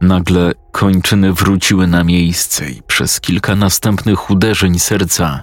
Nagle 0.00 0.52
kończyny 0.72 1.32
wróciły 1.32 1.86
na 1.86 2.04
miejsce 2.04 2.70
i 2.70 2.82
przez 2.82 3.20
kilka 3.20 3.56
następnych 3.56 4.30
uderzeń 4.30 4.78
serca 4.78 5.42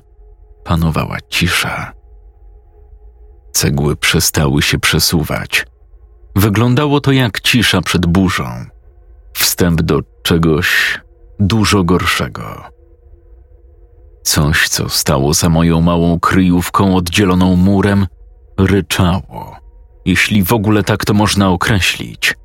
panowała 0.63 1.17
cisza. 1.29 1.91
Cegły 3.53 3.95
przestały 3.95 4.61
się 4.61 4.79
przesuwać. 4.79 5.65
Wyglądało 6.35 7.01
to 7.01 7.11
jak 7.11 7.41
cisza 7.41 7.81
przed 7.81 8.05
burzą. 8.05 8.65
Wstęp 9.35 9.81
do 9.81 9.99
czegoś 10.23 10.99
dużo 11.39 11.83
gorszego. 11.83 12.63
Coś, 14.23 14.69
co 14.69 14.89
stało 14.89 15.33
za 15.33 15.49
moją 15.49 15.81
małą 15.81 16.19
kryjówką 16.19 16.95
oddzieloną 16.95 17.55
murem, 17.55 18.07
ryczało, 18.57 19.57
jeśli 20.05 20.43
w 20.43 20.53
ogóle 20.53 20.83
tak 20.83 21.05
to 21.05 21.13
można 21.13 21.49
określić. 21.49 22.35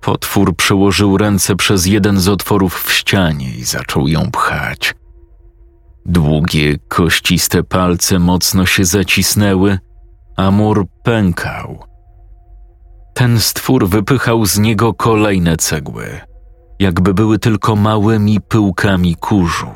Potwór 0.00 0.56
przełożył 0.56 1.18
ręce 1.18 1.56
przez 1.56 1.86
jeden 1.86 2.20
z 2.20 2.28
otworów 2.28 2.82
w 2.82 2.92
ścianie 2.92 3.50
i 3.50 3.64
zaczął 3.64 4.08
ją 4.08 4.30
pchać. 4.30 4.94
Długie, 6.06 6.78
kościste 6.88 7.62
palce 7.62 8.18
mocno 8.18 8.66
się 8.66 8.84
zacisnęły, 8.84 9.78
a 10.36 10.50
mur 10.50 10.86
pękał. 11.02 11.93
Ten 13.14 13.40
stwór 13.40 13.88
wypychał 13.88 14.46
z 14.46 14.58
niego 14.58 14.94
kolejne 14.94 15.56
cegły, 15.56 16.20
jakby 16.78 17.14
były 17.14 17.38
tylko 17.38 17.76
małymi 17.76 18.40
pyłkami 18.40 19.16
kurzu. 19.16 19.70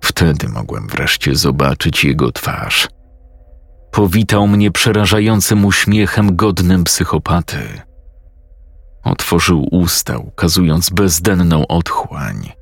Wtedy 0.00 0.48
mogłem 0.48 0.88
wreszcie 0.88 1.36
zobaczyć 1.36 2.04
jego 2.04 2.32
twarz. 2.32 2.88
Powitał 3.90 4.48
mnie 4.48 4.70
przerażającym 4.70 5.64
uśmiechem 5.64 6.36
godnym 6.36 6.84
psychopaty. 6.84 7.80
Otworzył 9.04 9.68
usta, 9.70 10.18
ukazując 10.18 10.90
bezdenną 10.90 11.66
otchłań. 11.66 12.52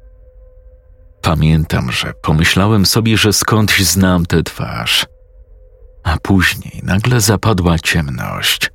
Pamiętam, 1.23 1.93
że 1.93 2.13
pomyślałem 2.23 2.87
sobie, 2.87 3.17
że 3.17 3.33
skądś 3.33 3.83
znam 3.83 4.27
tę 4.27 4.43
twarz. 4.43 5.07
A 6.05 6.19
później 6.19 6.81
nagle 6.83 7.21
zapadła 7.21 7.79
ciemność. 7.79 8.71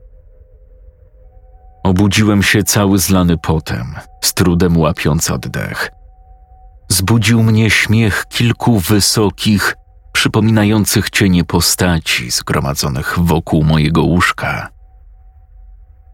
Obudziłem 1.83 2.43
się 2.43 2.63
cały 2.63 2.99
zlany 2.99 3.37
potem, 3.37 3.95
z 4.21 4.33
trudem 4.33 4.77
łapiąc 4.77 5.31
oddech. 5.31 5.91
Zbudził 6.89 7.43
mnie 7.43 7.69
śmiech 7.69 8.25
kilku 8.29 8.79
wysokich, 8.79 9.75
przypominających 10.11 11.09
cienie 11.09 11.43
postaci 11.43 12.31
zgromadzonych 12.31 13.19
wokół 13.19 13.63
mojego 13.63 14.03
łóżka. 14.03 14.69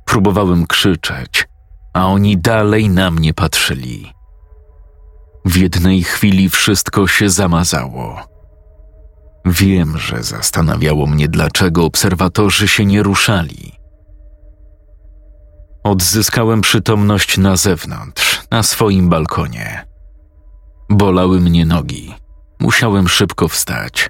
Próbowałem 0.05 0.67
krzyczeć, 0.67 1.47
a 1.93 2.07
oni 2.07 2.37
dalej 2.37 2.89
na 2.89 3.11
mnie 3.11 3.33
patrzyli. 3.33 4.13
W 5.45 5.55
jednej 5.55 6.03
chwili 6.03 6.49
wszystko 6.49 7.07
się 7.07 7.29
zamazało. 7.29 8.21
Wiem, 9.45 9.97
że 9.97 10.23
zastanawiało 10.23 11.07
mnie, 11.07 11.27
dlaczego 11.27 11.85
obserwatorzy 11.85 12.67
się 12.67 12.85
nie 12.85 13.03
ruszali. 13.03 13.78
Odzyskałem 15.89 16.61
przytomność 16.61 17.37
na 17.37 17.57
zewnątrz, 17.57 18.41
na 18.51 18.63
swoim 18.63 19.09
balkonie. 19.09 19.85
Bolały 20.89 21.41
mnie 21.41 21.65
nogi. 21.65 22.15
Musiałem 22.59 23.07
szybko 23.07 23.47
wstać. 23.47 24.09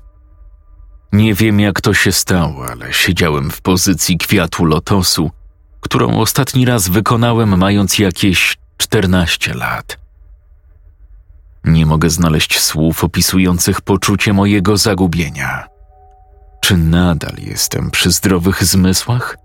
Nie 1.13 1.33
wiem, 1.33 1.59
jak 1.59 1.81
to 1.81 1.93
się 1.93 2.11
stało, 2.11 2.65
ale 2.71 2.93
siedziałem 2.93 3.51
w 3.51 3.61
pozycji 3.61 4.17
kwiatu 4.17 4.65
lotosu, 4.65 5.31
którą 5.79 6.19
ostatni 6.19 6.65
raz 6.65 6.87
wykonałem 6.87 7.57
mając 7.57 7.99
jakieś 7.99 8.57
14 8.77 9.53
lat. 9.53 9.97
Nie 11.63 11.85
mogę 11.85 12.09
znaleźć 12.09 12.59
słów 12.59 13.03
opisujących 13.03 13.81
poczucie 13.81 14.33
mojego 14.33 14.77
zagubienia. 14.77 15.67
Czy 16.61 16.77
nadal 16.77 17.35
jestem 17.37 17.91
przy 17.91 18.11
zdrowych 18.11 18.63
zmysłach? 18.63 19.37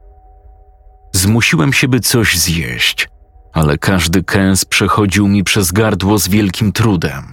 Zmusiłem 1.15 1.73
się, 1.73 1.89
by 1.89 2.01
coś 2.01 2.39
zjeść, 2.39 3.09
ale 3.53 3.79
każdy 3.79 4.23
kęs 4.23 4.65
przechodził 4.65 5.29
mi 5.29 5.45
przez 5.45 5.73
gardło 5.73 6.19
z 6.19 6.29
wielkim 6.29 6.73
trudem. 6.73 7.25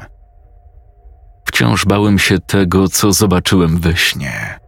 Wciąż 1.46 1.86
bałem 1.86 2.20
się 2.20 2.40
tego, 2.40 2.88
co 2.88 3.14
zobaczyłem 3.14 3.78
we 3.78 3.98
śnie. 3.98 4.60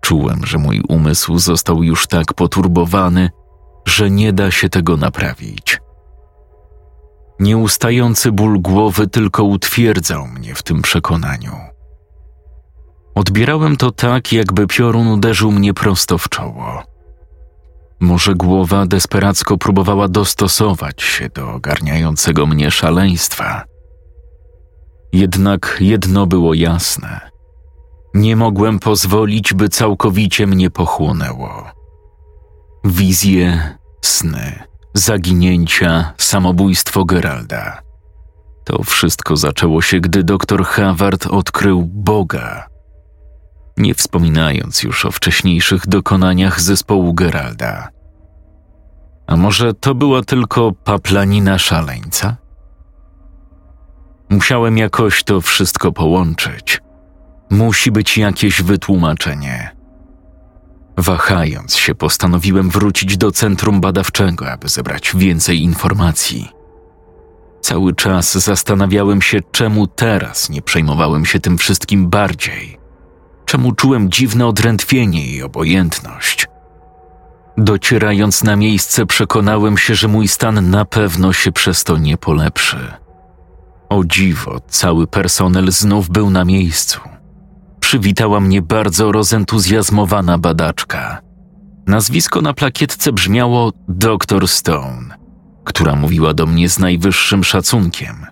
Czułem, 0.00 0.46
że 0.46 0.58
mój 0.58 0.82
umysł 0.88 1.38
został 1.38 1.82
już 1.82 2.06
tak 2.06 2.34
poturbowany, 2.34 3.30
że 3.86 4.10
nie 4.10 4.32
da 4.32 4.50
się 4.50 4.68
tego 4.68 4.96
naprawić. 4.96 5.80
Nieustający 7.40 8.32
ból 8.32 8.60
głowy 8.60 9.06
tylko 9.06 9.44
utwierdzał 9.44 10.26
mnie 10.26 10.54
w 10.54 10.62
tym 10.62 10.82
przekonaniu. 10.82 11.56
Odbierałem 13.14 13.76
to 13.76 13.90
tak, 13.90 14.32
jakby 14.32 14.66
piorun 14.66 15.08
uderzył 15.08 15.52
mnie 15.52 15.74
prosto 15.74 16.18
w 16.18 16.28
czoło. 16.28 16.95
Może 18.00 18.34
głowa 18.34 18.86
desperacko 18.86 19.58
próbowała 19.58 20.08
dostosować 20.08 21.02
się 21.02 21.28
do 21.28 21.52
ogarniającego 21.52 22.46
mnie 22.46 22.70
szaleństwa. 22.70 23.64
Jednak 25.12 25.76
jedno 25.80 26.26
było 26.26 26.54
jasne. 26.54 27.30
Nie 28.14 28.36
mogłem 28.36 28.78
pozwolić, 28.78 29.54
by 29.54 29.68
całkowicie 29.68 30.46
mnie 30.46 30.70
pochłonęło. 30.70 31.64
Wizje, 32.84 33.76
sny, 34.02 34.62
zaginięcia, 34.94 36.12
samobójstwo 36.18 37.04
Geralda. 37.04 37.82
To 38.64 38.82
wszystko 38.82 39.36
zaczęło 39.36 39.82
się, 39.82 40.00
gdy 40.00 40.24
doktor 40.24 40.64
Howard 40.64 41.26
odkrył 41.26 41.82
Boga. 41.92 42.75
Nie 43.76 43.94
wspominając 43.94 44.82
już 44.82 45.04
o 45.04 45.10
wcześniejszych 45.10 45.86
dokonaniach 45.86 46.60
zespołu 46.60 47.14
Geralda. 47.14 47.88
A 49.26 49.36
może 49.36 49.74
to 49.74 49.94
była 49.94 50.22
tylko 50.22 50.72
paplanina 50.72 51.58
szaleńca? 51.58 52.36
Musiałem 54.30 54.78
jakoś 54.78 55.24
to 55.24 55.40
wszystko 55.40 55.92
połączyć. 55.92 56.80
Musi 57.50 57.90
być 57.90 58.18
jakieś 58.18 58.62
wytłumaczenie. 58.62 59.76
Wahając 60.96 61.76
się, 61.76 61.94
postanowiłem 61.94 62.70
wrócić 62.70 63.16
do 63.16 63.32
centrum 63.32 63.80
badawczego, 63.80 64.50
aby 64.52 64.68
zebrać 64.68 65.12
więcej 65.16 65.62
informacji. 65.62 66.48
Cały 67.60 67.94
czas 67.94 68.38
zastanawiałem 68.38 69.22
się, 69.22 69.38
czemu 69.52 69.86
teraz 69.86 70.50
nie 70.50 70.62
przejmowałem 70.62 71.26
się 71.26 71.40
tym 71.40 71.58
wszystkim 71.58 72.08
bardziej. 72.10 72.75
Czemu 73.46 73.72
czułem 73.72 74.10
dziwne 74.10 74.46
odrętwienie 74.46 75.26
i 75.26 75.42
obojętność. 75.42 76.46
Docierając 77.58 78.44
na 78.44 78.56
miejsce, 78.56 79.06
przekonałem 79.06 79.78
się, 79.78 79.94
że 79.94 80.08
mój 80.08 80.28
stan 80.28 80.70
na 80.70 80.84
pewno 80.84 81.32
się 81.32 81.52
przez 81.52 81.84
to 81.84 81.96
nie 81.96 82.16
polepszy. 82.16 82.92
O 83.88 84.04
dziwo, 84.04 84.60
cały 84.68 85.06
personel 85.06 85.72
znów 85.72 86.10
był 86.10 86.30
na 86.30 86.44
miejscu 86.44 87.00
przywitała 87.86 88.40
mnie 88.40 88.62
bardzo 88.62 89.12
rozentuzjazmowana 89.12 90.38
badaczka. 90.38 91.20
Nazwisko 91.86 92.42
na 92.42 92.52
plakietce 92.52 93.12
brzmiało 93.12 93.72
Dr. 93.88 94.48
Stone, 94.48 95.16
która 95.64 95.96
mówiła 95.96 96.34
do 96.34 96.46
mnie 96.46 96.68
z 96.68 96.78
najwyższym 96.78 97.44
szacunkiem. 97.44 98.26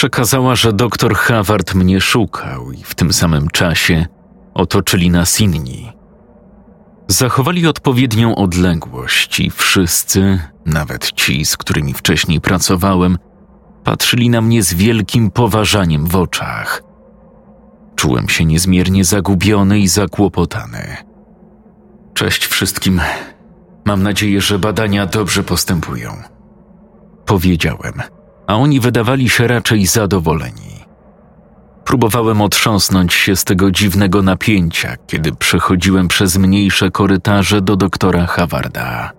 Przekazała, 0.00 0.54
że 0.56 0.72
doktor 0.72 1.14
Howard 1.14 1.74
mnie 1.74 2.00
szukał 2.00 2.72
i 2.72 2.84
w 2.84 2.94
tym 2.94 3.12
samym 3.12 3.48
czasie 3.48 4.06
otoczyli 4.54 5.10
nas 5.10 5.40
inni. 5.40 5.92
Zachowali 7.08 7.66
odpowiednią 7.66 8.34
odległość 8.34 9.40
i 9.40 9.50
wszyscy, 9.50 10.40
nawet 10.66 11.12
ci, 11.12 11.44
z 11.44 11.56
którymi 11.56 11.94
wcześniej 11.94 12.40
pracowałem, 12.40 13.18
patrzyli 13.84 14.30
na 14.30 14.40
mnie 14.40 14.62
z 14.62 14.74
wielkim 14.74 15.30
poważaniem 15.30 16.06
w 16.06 16.16
oczach– 16.16 16.82
Czułem 17.96 18.28
się 18.28 18.44
niezmiernie 18.44 19.04
zagubiony 19.04 19.78
i 19.80 19.88
zakłopotany. 19.88 20.96
Cześć 22.14 22.46
wszystkim. 22.46 23.00
Mam 23.84 24.02
nadzieję, 24.02 24.40
że 24.40 24.58
badania 24.58 25.06
dobrze 25.06 25.42
postępują. 25.42 26.22
Powiedziałem, 27.26 28.02
a 28.50 28.54
oni 28.54 28.80
wydawali 28.80 29.28
się 29.28 29.46
raczej 29.46 29.86
zadowoleni. 29.86 30.84
Próbowałem 31.84 32.40
otrząsnąć 32.40 33.14
się 33.14 33.36
z 33.36 33.44
tego 33.44 33.70
dziwnego 33.70 34.22
napięcia, 34.22 34.96
kiedy 35.06 35.32
przechodziłem 35.32 36.08
przez 36.08 36.36
mniejsze 36.36 36.90
korytarze 36.90 37.60
do 37.60 37.76
doktora 37.76 38.26
Hawarda. 38.26 39.12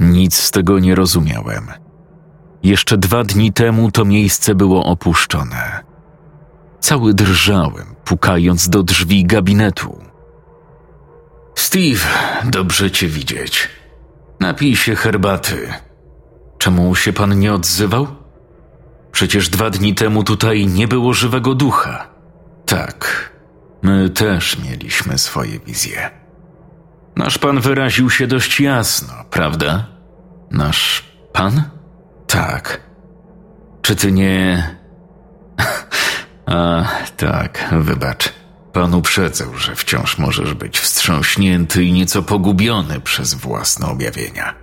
Nic 0.00 0.34
z 0.34 0.50
tego 0.50 0.78
nie 0.78 0.94
rozumiałem. 0.94 1.66
Jeszcze 2.62 2.98
dwa 2.98 3.24
dni 3.24 3.52
temu 3.52 3.90
to 3.90 4.04
miejsce 4.04 4.54
było 4.54 4.84
opuszczone. 4.84 5.84
Cały 6.80 7.14
drżałem, 7.14 7.94
pukając 8.04 8.68
do 8.68 8.82
drzwi 8.82 9.24
gabinetu. 9.24 9.98
Steve, 11.54 12.06
dobrze 12.44 12.90
cię 12.90 13.08
widzieć. 13.08 13.68
Napij 14.40 14.76
się 14.76 14.94
herbaty. 14.94 15.68
Czemu 16.62 16.94
się 16.94 17.12
pan 17.12 17.38
nie 17.38 17.54
odzywał? 17.54 18.06
Przecież 19.12 19.48
dwa 19.48 19.70
dni 19.70 19.94
temu 19.94 20.24
tutaj 20.24 20.66
nie 20.66 20.88
było 20.88 21.14
żywego 21.14 21.54
ducha. 21.54 22.08
Tak, 22.66 23.30
my 23.82 24.10
też 24.10 24.58
mieliśmy 24.58 25.18
swoje 25.18 25.58
wizje. 25.58 26.10
Nasz 27.16 27.38
pan 27.38 27.60
wyraził 27.60 28.10
się 28.10 28.26
dość 28.26 28.60
jasno, 28.60 29.12
prawda? 29.30 29.86
Nasz 30.50 31.04
pan? 31.32 31.62
Tak. 32.26 32.80
Czy 33.82 33.96
ty 33.96 34.12
nie. 34.12 34.76
A, 36.46 36.84
tak, 37.16 37.68
wybacz. 37.72 38.32
Pan 38.72 38.94
uprzedzał, 38.94 39.54
że 39.54 39.76
wciąż 39.76 40.18
możesz 40.18 40.54
być 40.54 40.78
wstrząśnięty 40.78 41.84
i 41.84 41.92
nieco 41.92 42.22
pogubiony 42.22 43.00
przez 43.00 43.34
własne 43.34 43.86
objawienia. 43.86 44.61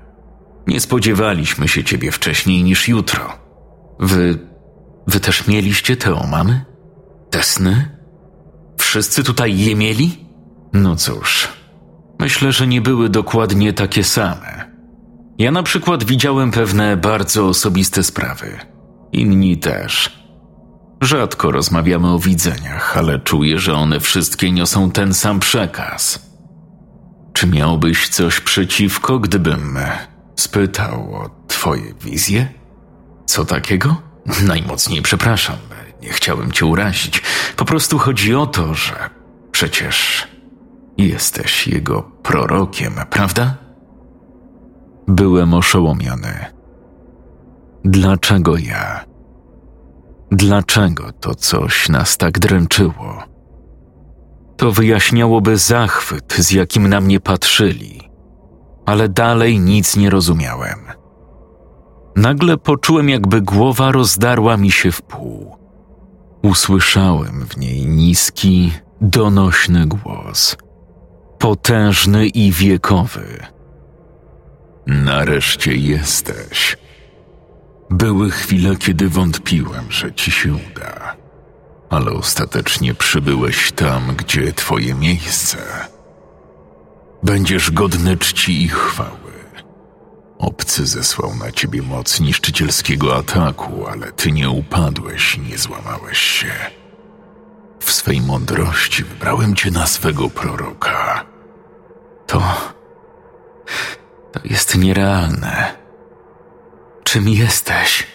Nie 0.69 0.79
spodziewaliśmy 0.79 1.67
się 1.67 1.83
ciebie 1.83 2.11
wcześniej 2.11 2.63
niż 2.63 2.87
jutro. 2.87 3.33
Wy. 3.99 4.39
wy 5.07 5.19
też 5.19 5.47
mieliście 5.47 5.97
te 5.97 6.15
omamy? 6.15 6.65
Te 7.29 7.43
sny? 7.43 7.97
Wszyscy 8.77 9.23
tutaj 9.23 9.59
je 9.59 9.75
mieli? 9.75 10.25
No 10.73 10.95
cóż, 10.95 11.47
myślę, 12.19 12.51
że 12.51 12.67
nie 12.67 12.81
były 12.81 13.09
dokładnie 13.09 13.73
takie 13.73 14.03
same. 14.03 14.71
Ja 15.37 15.51
na 15.51 15.63
przykład 15.63 16.03
widziałem 16.03 16.51
pewne 16.51 16.97
bardzo 16.97 17.47
osobiste 17.47 18.03
sprawy. 18.03 18.57
Inni 19.11 19.57
też. 19.57 20.19
Rzadko 21.01 21.51
rozmawiamy 21.51 22.13
o 22.13 22.19
widzeniach, 22.19 22.97
ale 22.97 23.19
czuję, 23.19 23.59
że 23.59 23.73
one 23.73 23.99
wszystkie 23.99 24.51
niosą 24.51 24.91
ten 24.91 25.13
sam 25.13 25.39
przekaz. 25.39 26.29
Czy 27.33 27.47
miałbyś 27.47 28.09
coś 28.09 28.39
przeciwko, 28.39 29.19
gdybym 29.19 29.77
spytał 30.39 31.15
o 31.15 31.29
twoje 31.47 31.93
wizje? 32.01 32.47
Co 33.25 33.45
takiego? 33.45 33.95
Najmocniej 34.45 35.01
przepraszam, 35.01 35.57
nie 36.01 36.09
chciałem 36.09 36.51
cię 36.51 36.65
urazić. 36.65 37.21
Po 37.55 37.65
prostu 37.65 37.97
chodzi 37.97 38.35
o 38.35 38.47
to, 38.47 38.73
że 38.73 39.09
przecież 39.51 40.27
jesteś 40.97 41.67
jego 41.67 42.01
prorokiem, 42.01 42.93
prawda? 43.09 43.55
Byłem 45.07 45.53
oszołomiony. 45.53 46.45
Dlaczego 47.85 48.57
ja? 48.57 49.05
Dlaczego 50.31 51.11
to 51.11 51.35
coś 51.35 51.89
nas 51.89 52.17
tak 52.17 52.39
dręczyło? 52.39 53.23
To 54.57 54.71
wyjaśniałoby 54.71 55.57
zachwyt, 55.57 56.33
z 56.33 56.51
jakim 56.51 56.87
na 56.87 57.01
mnie 57.01 57.19
patrzyli, 57.19 58.08
ale 58.89 59.09
dalej 59.09 59.59
nic 59.59 59.95
nie 59.95 60.09
rozumiałem. 60.09 60.79
Nagle 62.15 62.57
poczułem, 62.57 63.09
jakby 63.09 63.41
głowa 63.41 63.91
rozdarła 63.91 64.57
mi 64.57 64.71
się 64.71 64.91
w 64.91 65.01
pół. 65.01 65.55
Usłyszałem 66.43 67.45
w 67.45 67.57
niej 67.57 67.85
niski, 67.85 68.71
donośny 69.01 69.85
głos, 69.85 70.57
potężny 71.39 72.27
i 72.27 72.51
wiekowy. 72.51 73.45
Nareszcie 74.87 75.75
jesteś. 75.75 76.77
Były 77.89 78.31
chwile, 78.31 78.75
kiedy 78.75 79.09
wątpiłem, 79.09 79.91
że 79.91 80.13
ci 80.13 80.31
się 80.31 80.53
uda, 80.53 81.15
ale 81.89 82.11
ostatecznie 82.11 82.93
przybyłeś 82.93 83.71
tam, 83.71 84.15
gdzie 84.17 84.53
twoje 84.53 84.95
miejsce. 84.95 85.57
Będziesz 87.23 87.71
godny 87.71 88.17
czci 88.17 88.63
i 88.63 88.67
chwały. 88.67 89.29
Obcy 90.37 90.85
zesłał 90.85 91.35
na 91.35 91.51
ciebie 91.51 91.81
moc 91.81 92.19
niszczycielskiego 92.19 93.15
ataku, 93.15 93.87
ale 93.87 94.11
ty 94.11 94.31
nie 94.31 94.49
upadłeś 94.49 95.35
i 95.35 95.41
nie 95.41 95.57
złamałeś 95.57 96.17
się. 96.17 96.51
W 97.79 97.91
swej 97.91 98.21
mądrości 98.21 99.03
wybrałem 99.03 99.55
cię 99.55 99.71
na 99.71 99.87
swego 99.87 100.29
proroka. 100.29 101.25
To. 102.27 102.41
To 104.31 104.39
jest 104.43 104.77
nierealne. 104.77 105.75
Czym 107.03 107.29
jesteś? 107.29 108.07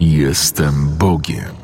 Jestem 0.00 0.88
Bogiem. 0.88 1.54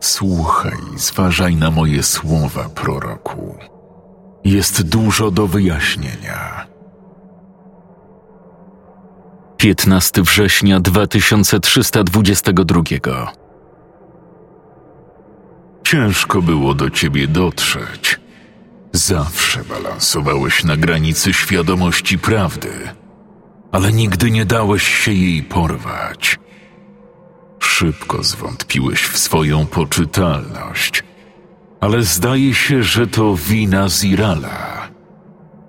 Słuchaj, 0.00 0.78
zważaj 0.96 1.56
na 1.56 1.70
moje 1.70 2.02
słowa, 2.02 2.68
proroku. 2.68 3.58
Jest 4.44 4.82
dużo 4.82 5.30
do 5.30 5.46
wyjaśnienia. 5.46 6.66
15 9.56 10.22
września 10.22 10.80
2322 10.80 12.82
Ciężko 15.84 16.42
było 16.42 16.74
do 16.74 16.90
ciebie 16.90 17.28
dotrzeć. 17.28 18.20
Zawsze 18.92 19.64
balansowałeś 19.64 20.64
na 20.64 20.76
granicy 20.76 21.32
świadomości 21.32 22.18
prawdy, 22.18 22.70
ale 23.72 23.92
nigdy 23.92 24.30
nie 24.30 24.44
dałeś 24.44 25.04
się 25.04 25.12
jej 25.12 25.42
porwać. 25.42 26.38
Szybko 27.58 28.22
zwątpiłeś 28.22 29.02
w 29.02 29.18
swoją 29.18 29.66
poczytalność, 29.66 31.04
ale 31.80 32.02
zdaje 32.02 32.54
się, 32.54 32.82
że 32.82 33.06
to 33.06 33.36
wina 33.36 33.88
Zirala. 33.88 34.88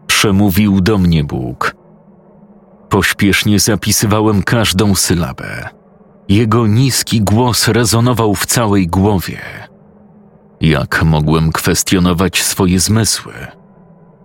Przemówił 0.07 0.81
do 0.81 0.97
mnie 0.97 1.23
Bóg. 1.23 1.75
Pośpiesznie 2.89 3.59
zapisywałem 3.59 4.43
każdą 4.43 4.95
sylabę. 4.95 5.69
Jego 6.29 6.67
niski 6.67 7.21
głos 7.21 7.67
rezonował 7.67 8.35
w 8.35 8.45
całej 8.45 8.87
głowie. 8.87 9.39
Jak 10.61 11.03
mogłem 11.03 11.51
kwestionować 11.51 12.43
swoje 12.43 12.79
zmysły? 12.79 13.33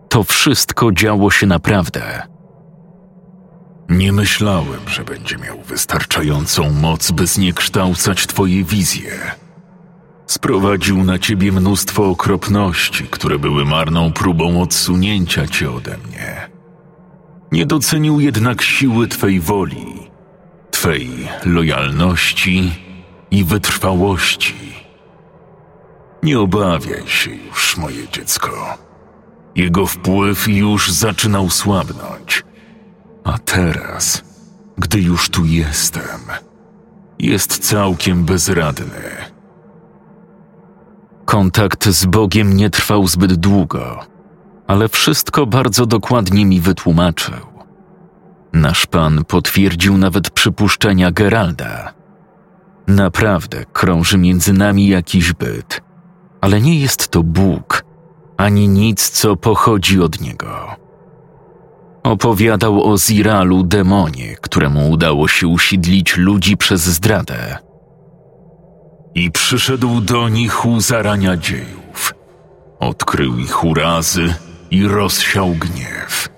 To 0.09 0.25
wszystko 0.25 0.93
działo 0.93 1.31
się 1.31 1.47
naprawdę. 1.47 2.23
Nie 3.89 4.13
myślałem, 4.13 4.81
że 4.87 5.05
będzie 5.05 5.37
miał 5.37 5.63
wystarczającą 5.63 6.71
moc, 6.71 7.11
by 7.11 7.27
zniekształcać 7.27 8.27
twoje 8.27 8.65
wizje. 8.65 9.11
Sprowadził 10.27 11.05
na 11.05 11.19
ciebie 11.19 11.53
mnóstwo 11.53 12.11
okropności, 12.11 13.07
które 13.11 13.39
były 13.39 13.65
marną 13.65 14.13
próbą 14.13 14.63
odsunięcia 14.63 15.47
cię 15.47 15.73
ode 15.73 15.97
mnie. 15.99 16.51
Nie 17.53 17.67
docenił 17.67 18.21
jednak 18.21 18.63
siły 18.63 19.09
twej 19.09 19.41
woli, 19.41 20.11
twej 20.71 21.11
lojalności 21.45 22.73
i 23.31 23.45
wytrwałości. 23.45 24.75
Nie 26.23 26.41
obawiaj 26.41 27.07
się 27.07 27.31
już, 27.31 27.77
moje 27.77 28.09
dziecko. 28.09 28.79
Jego 29.55 29.87
wpływ 29.87 30.49
już 30.49 30.93
zaczynał 30.93 31.51
słabnąć. 31.51 32.45
A 33.25 33.39
teraz, 33.39 34.25
gdy 34.79 35.01
już 35.01 35.29
tu 35.29 35.45
jestem, 35.45 36.21
jest 37.19 37.59
całkiem 37.59 38.25
bezradny. 38.25 39.34
Kontakt 41.25 41.89
z 41.89 42.07
Bogiem 42.07 42.57
nie 42.57 42.71
trwał 42.71 43.07
zbyt 43.07 43.35
długo, 43.35 44.01
ale 44.67 44.89
wszystko 44.89 45.47
bardzo 45.47 45.87
dokładnie 45.87 46.47
mi 46.47 46.61
wytłumaczył. 46.61 47.35
Nasz 48.53 48.87
pan 48.87 49.25
potwierdził 49.25 49.99
nawet 49.99 50.31
przypuszczenia 50.31 51.11
Geralda. 51.11 51.93
Naprawdę 52.87 53.65
krąży 53.73 54.19
między 54.19 54.53
nami 54.53 54.89
jakiś 54.89 55.33
byt, 55.33 55.81
ale 56.41 56.61
nie 56.61 56.81
jest 56.81 57.09
to 57.09 57.23
Bóg, 57.23 57.85
ani 58.37 58.69
nic, 58.69 59.11
co 59.11 59.37
pochodzi 59.37 60.01
od 60.01 60.21
niego. 60.21 60.77
Opowiadał 62.03 62.93
o 62.93 62.99
Ziralu 62.99 63.63
demonie, 63.63 64.37
któremu 64.41 64.91
udało 64.91 65.29
się 65.29 65.49
usiedlić 65.49 66.17
ludzi 66.17 66.57
przez 66.57 66.81
zdradę. 66.83 67.59
I 69.15 69.31
przyszedł 69.31 70.01
do 70.01 70.29
nich 70.29 70.67
u 70.67 70.81
zarania 70.81 71.37
dziejów. 71.37 72.15
Odkrył 72.81 73.39
ich 73.39 73.65
urazy 73.65 74.35
i 74.71 74.87
rozsiał 74.87 75.49
gniew. 75.49 76.29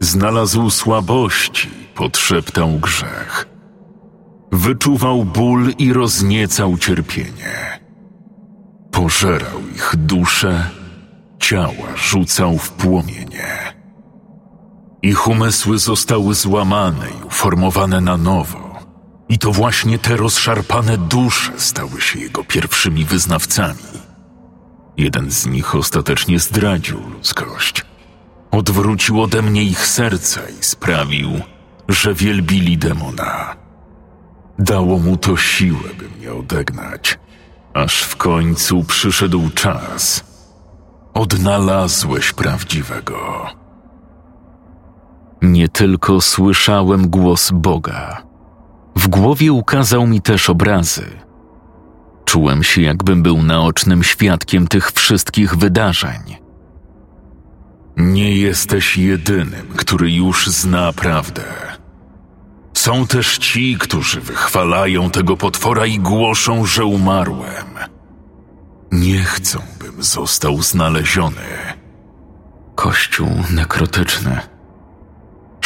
Znalazł 0.00 0.70
słabości, 0.70 1.70
podszeptał 1.94 2.68
grzech. 2.70 3.46
Wyczuwał 4.52 5.24
ból 5.24 5.72
i 5.78 5.92
rozniecał 5.92 6.78
cierpienie. 6.78 7.80
Pożerał 8.90 9.60
ich 9.74 9.92
dusze, 9.96 10.70
ciała 11.38 11.96
rzucał 11.96 12.58
w 12.58 12.70
płomienie 12.70 13.72
Ich 15.02 15.28
umysły 15.28 15.78
zostały 15.78 16.34
złamane 16.34 17.06
i 17.10 17.24
uformowane 17.26 18.00
na 18.00 18.16
nowo. 18.16 18.71
I 19.32 19.38
to 19.38 19.52
właśnie 19.52 19.98
te 19.98 20.16
rozszarpane 20.16 20.98
dusze 20.98 21.52
stały 21.56 22.00
się 22.00 22.18
jego 22.18 22.44
pierwszymi 22.44 23.04
wyznawcami. 23.04 23.78
Jeden 24.96 25.30
z 25.30 25.46
nich 25.46 25.74
ostatecznie 25.74 26.38
zdradził 26.38 27.10
ludzkość. 27.10 27.84
Odwrócił 28.50 29.22
ode 29.22 29.42
mnie 29.42 29.64
ich 29.64 29.86
serca 29.86 30.40
i 30.60 30.64
sprawił, 30.64 31.30
że 31.88 32.14
wielbili 32.14 32.78
demona. 32.78 33.56
Dało 34.58 34.98
mu 34.98 35.16
to 35.16 35.36
siłę, 35.36 35.88
by 35.98 36.08
mnie 36.08 36.32
odegnać, 36.32 37.18
aż 37.74 38.02
w 38.02 38.16
końcu 38.16 38.84
przyszedł 38.84 39.50
czas. 39.54 40.24
Odnalazłeś 41.14 42.32
prawdziwego. 42.32 43.46
Nie 45.42 45.68
tylko 45.68 46.20
słyszałem 46.20 47.10
głos 47.10 47.50
Boga. 47.50 48.31
W 48.96 49.08
głowie 49.08 49.52
ukazał 49.52 50.06
mi 50.06 50.20
też 50.20 50.50
obrazy. 50.50 51.06
Czułem 52.24 52.62
się, 52.62 52.82
jakbym 52.82 53.22
był 53.22 53.42
naocznym 53.42 54.02
świadkiem 54.02 54.68
tych 54.68 54.92
wszystkich 54.92 55.56
wydarzeń. 55.56 56.36
Nie 57.96 58.36
jesteś 58.36 58.96
jedynym, 58.96 59.66
który 59.76 60.12
już 60.12 60.46
zna 60.46 60.92
prawdę. 60.92 61.42
Są 62.74 63.06
też 63.06 63.38
ci, 63.38 63.76
którzy 63.78 64.20
wychwalają 64.20 65.10
tego 65.10 65.36
potwora 65.36 65.86
i 65.86 65.98
głoszą, 65.98 66.66
że 66.66 66.84
umarłem. 66.84 67.66
Nie 68.92 69.24
chcą, 69.24 69.58
bym 69.78 70.02
został 70.02 70.62
znaleziony. 70.62 71.42
Kościół 72.74 73.28
nekrotyczny. 73.50 74.51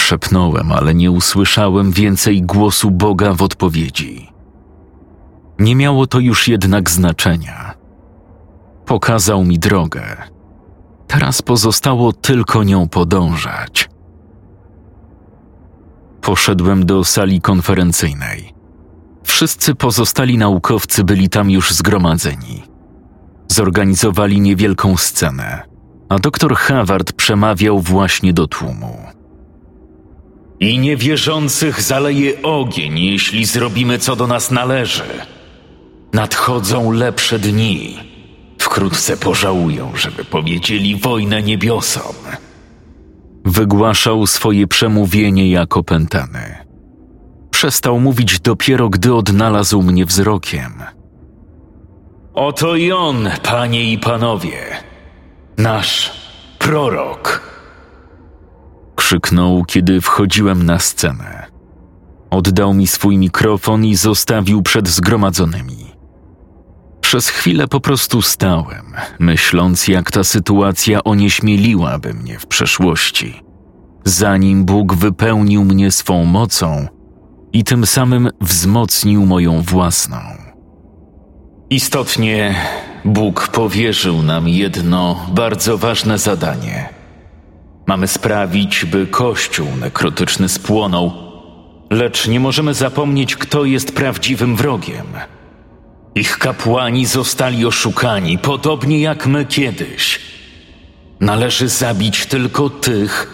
Szepnąłem, 0.07 0.73
ale 0.73 0.95
nie 0.95 1.11
usłyszałem 1.11 1.93
więcej 1.93 2.43
głosu 2.43 2.91
Boga 2.91 3.33
w 3.33 3.43
odpowiedzi. 3.43 4.29
Nie 5.59 5.77
miało 5.77 6.07
to 6.07 6.21
już 6.21 6.49
jednak 6.49 6.91
znaczenia. 6.91 7.75
Pokazał 8.85 9.45
mi 9.45 9.59
drogę. 9.59 10.17
Teraz 11.07 11.43
pozostało 11.43 12.13
tylko 12.13 12.65
nią 12.65 12.89
podążać. 12.89 13.89
Poszedłem 16.21 16.87
do 16.87 17.05
sali 17.05 17.41
konferencyjnej. 17.41 18.55
Wszyscy 19.25 19.75
pozostali 19.75 20.39
naukowcy 20.39 21.05
byli 21.05 21.29
tam 21.29 21.51
już 21.51 21.71
zgromadzeni. 21.71 22.63
Zorganizowali 23.49 24.41
niewielką 24.41 24.97
scenę, 24.97 25.63
a 26.09 26.19
doktor 26.19 26.57
Howard 26.57 27.13
przemawiał 27.13 27.81
właśnie 27.81 28.33
do 28.33 28.47
tłumu. 28.47 29.16
I 30.61 30.79
niewierzących 30.79 31.83
zaleje 31.83 32.43
ogień, 32.43 32.99
jeśli 32.99 33.45
zrobimy 33.45 33.99
co 33.99 34.17
do 34.17 34.27
nas 34.27 34.51
należy. 34.51 35.05
Nadchodzą 36.13 36.91
lepsze 36.91 37.39
dni. 37.39 37.97
Wkrótce 38.59 39.17
pożałują, 39.17 39.93
żeby 39.97 40.25
powiedzieli 40.25 40.97
wojnę 40.97 41.43
niebiosom. 41.43 42.15
Wygłaszał 43.45 44.27
swoje 44.27 44.67
przemówienie 44.67 45.51
jako 45.51 45.83
pętany. 45.83 46.67
Przestał 47.51 48.01
mówić 48.01 48.41
dopiero, 48.41 48.89
gdy 48.89 49.15
odnalazł 49.15 49.83
mnie 49.83 50.07
wzrokiem. 50.07 50.83
Oto 52.35 52.77
i 52.77 52.93
on, 52.93 53.31
panie 53.43 53.93
i 53.93 53.99
panowie, 53.99 54.59
nasz 55.59 56.13
prorok. 56.59 57.56
Krzyknął, 59.07 59.65
kiedy 59.65 60.01
wchodziłem 60.01 60.63
na 60.63 60.79
scenę. 60.79 61.47
Oddał 62.31 62.75
mi 62.75 62.87
swój 62.87 63.19
mikrofon 63.19 63.85
i 63.85 63.95
zostawił 63.95 64.63
przed 64.63 64.89
zgromadzonymi. 64.89 65.87
Przez 67.01 67.29
chwilę 67.29 67.69
po 67.69 67.81
prostu 67.81 68.23
stałem, 68.23 68.95
myśląc, 69.19 69.89
jak 69.89 70.11
ta 70.11 70.25
sytuacja 70.25 71.05
onieśmieliłaby 71.05 72.15
mnie 72.15 72.39
w 72.39 72.47
przeszłości, 72.47 73.43
zanim 74.05 74.65
Bóg 74.65 74.95
wypełnił 74.95 75.65
mnie 75.65 75.91
swą 75.91 76.25
mocą 76.25 76.87
i 77.53 77.65
tym 77.65 77.87
samym 77.87 78.31
wzmocnił 78.41 79.27
moją 79.27 79.63
własną. 79.63 80.19
Istotnie, 81.71 82.55
Bóg 83.05 83.49
powierzył 83.49 84.23
nam 84.23 84.49
jedno 84.49 85.27
bardzo 85.35 85.79
ważne 85.79 86.19
zadanie. 86.19 86.97
Mamy 87.87 88.09
sprawić, 88.09 88.85
by 88.85 89.07
Kościół 89.07 89.67
nekrotyczny 89.81 90.49
spłonął, 90.49 91.13
lecz 91.91 92.29
nie 92.29 92.41
możemy 92.41 92.75
zapomnieć, 92.75 93.37
kto 93.37 93.65
jest 93.65 93.95
prawdziwym 93.95 94.57
wrogiem– 94.57 95.07
ich 96.17 96.39
kapłani 96.39 97.07
zostali 97.07 97.67
oszukani, 97.67 98.39
podobnie 98.39 99.01
jak 99.01 99.27
my 99.27 99.45
kiedyś. 99.45 100.21
Należy 101.21 101.69
zabić 101.69 102.27
tylko 102.27 102.71
tych, 102.71 103.31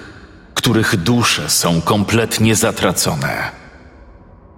których 0.54 0.96
dusze 0.96 1.50
są 1.50 1.80
kompletnie 1.80 2.56
zatracone. 2.56 3.50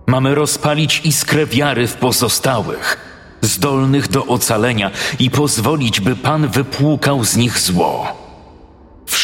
Mamy 0.07 0.35
rozpalić 0.35 1.01
iskrę 1.05 1.47
wiary 1.47 1.87
w 1.87 1.95
pozostałych, 1.95 2.97
zdolnych 3.41 4.09
do 4.09 4.27
ocalenia 4.27 4.91
i 5.19 5.31
pozwolić, 5.31 6.01
by 6.01 6.17
Pan 6.17 6.49
wypłukał 6.49 7.25
z 7.25 7.37
nich 7.37 7.59
zło. 7.59 8.24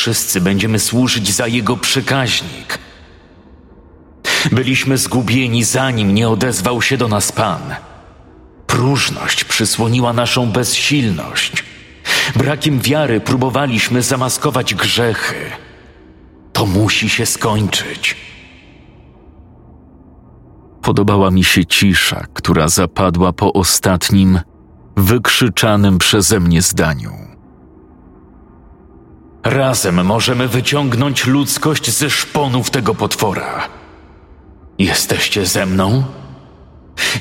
Wszyscy 0.00 0.40
będziemy 0.40 0.78
służyć 0.78 1.34
za 1.34 1.46
Jego 1.46 1.76
przykaźnik. 1.76 2.78
Byliśmy 4.52 4.98
zgubieni, 4.98 5.64
zanim 5.64 6.14
nie 6.14 6.28
odezwał 6.28 6.82
się 6.82 6.96
do 6.96 7.08
nas 7.08 7.32
Pan– 7.32 7.60
Próżność 8.66 9.44
przysłoniła 9.44 10.12
naszą 10.12 10.46
bezsilność. 10.52 11.64
Brakiem 12.36 12.80
wiary 12.80 13.20
próbowaliśmy 13.20 14.02
zamaskować 14.02 14.74
grzechy. 14.74 15.50
To 16.52 16.66
musi 16.66 17.08
się 17.08 17.26
skończyć. 17.26 18.16
Podobała 20.82 21.30
mi 21.30 21.44
się 21.44 21.64
cisza, 21.64 22.26
która 22.34 22.68
zapadła 22.68 23.32
po 23.32 23.52
ostatnim, 23.52 24.40
wykrzyczanym 24.96 25.98
przeze 25.98 26.40
mnie 26.40 26.62
zdaniu. 26.62 27.30
Razem 29.44 30.04
możemy 30.04 30.48
wyciągnąć 30.48 31.26
ludzkość 31.26 31.90
ze 31.90 32.10
szponów 32.10 32.70
tego 32.70 32.94
potwora. 32.94 33.68
Jesteście 34.78 35.46
ze 35.46 35.66
mną? 35.66 36.04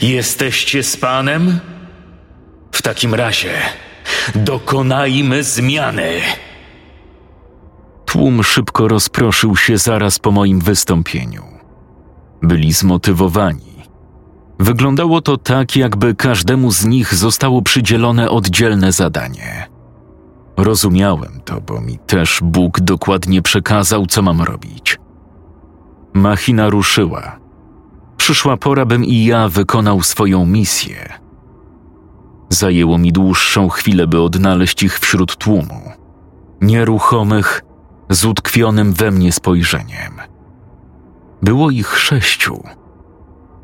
Jesteście 0.01 0.83
z 0.83 0.97
Panem? 0.97 1.59
W 2.71 2.81
takim 2.81 3.15
razie 3.15 3.51
dokonajmy 4.35 5.43
zmiany. 5.43 6.21
Tłum 8.05 8.43
szybko 8.43 8.87
rozproszył 8.87 9.55
się 9.57 9.77
zaraz 9.77 10.19
po 10.19 10.31
moim 10.31 10.59
wystąpieniu. 10.59 11.43
Byli 12.41 12.73
zmotywowani. 12.73 13.69
Wyglądało 14.59 15.21
to 15.21 15.37
tak, 15.37 15.75
jakby 15.75 16.15
każdemu 16.15 16.71
z 16.71 16.85
nich 16.85 17.15
zostało 17.15 17.61
przydzielone 17.61 18.29
oddzielne 18.29 18.91
zadanie. 18.91 19.78
Rozumiałem 20.59 21.41
to, 21.45 21.61
bo 21.61 21.81
mi 21.81 21.97
też 21.97 22.39
Bóg 22.43 22.79
dokładnie 22.79 23.41
przekazał, 23.41 24.05
co 24.05 24.21
mam 24.21 24.41
robić. 24.41 24.97
Machina 26.13 26.69
ruszyła 26.69 27.39
Przyszła 28.17 28.57
pora, 28.57 28.85
bym 28.85 29.05
i 29.05 29.25
ja 29.25 29.49
wykonał 29.49 30.03
swoją 30.03 30.45
misję. 30.45 31.13
Zajęło 32.49 32.97
mi 32.97 33.11
dłuższą 33.11 33.69
chwilę, 33.69 34.07
by 34.07 34.21
odnaleźć 34.21 34.83
ich 34.83 34.99
wśród 34.99 35.35
tłumu. 35.35 35.91
Nieruchomych, 36.61 37.61
z 38.09 38.25
utkwionym 38.25 38.93
we 38.93 39.11
mnie 39.11 39.31
spojrzeniem. 39.31 40.13
Było 41.41 41.69
ich 41.71 41.99
sześciu. 41.99 42.63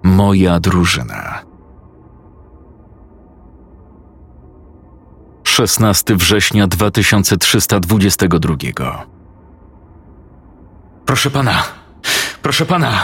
Moja 0.04 0.60
drużyna. 0.60 1.40
16 5.56 6.16
września 6.16 6.68
2322. 6.68 9.06
Proszę 11.06 11.30
pana, 11.30 11.64
proszę 12.42 12.66
pana, 12.66 13.04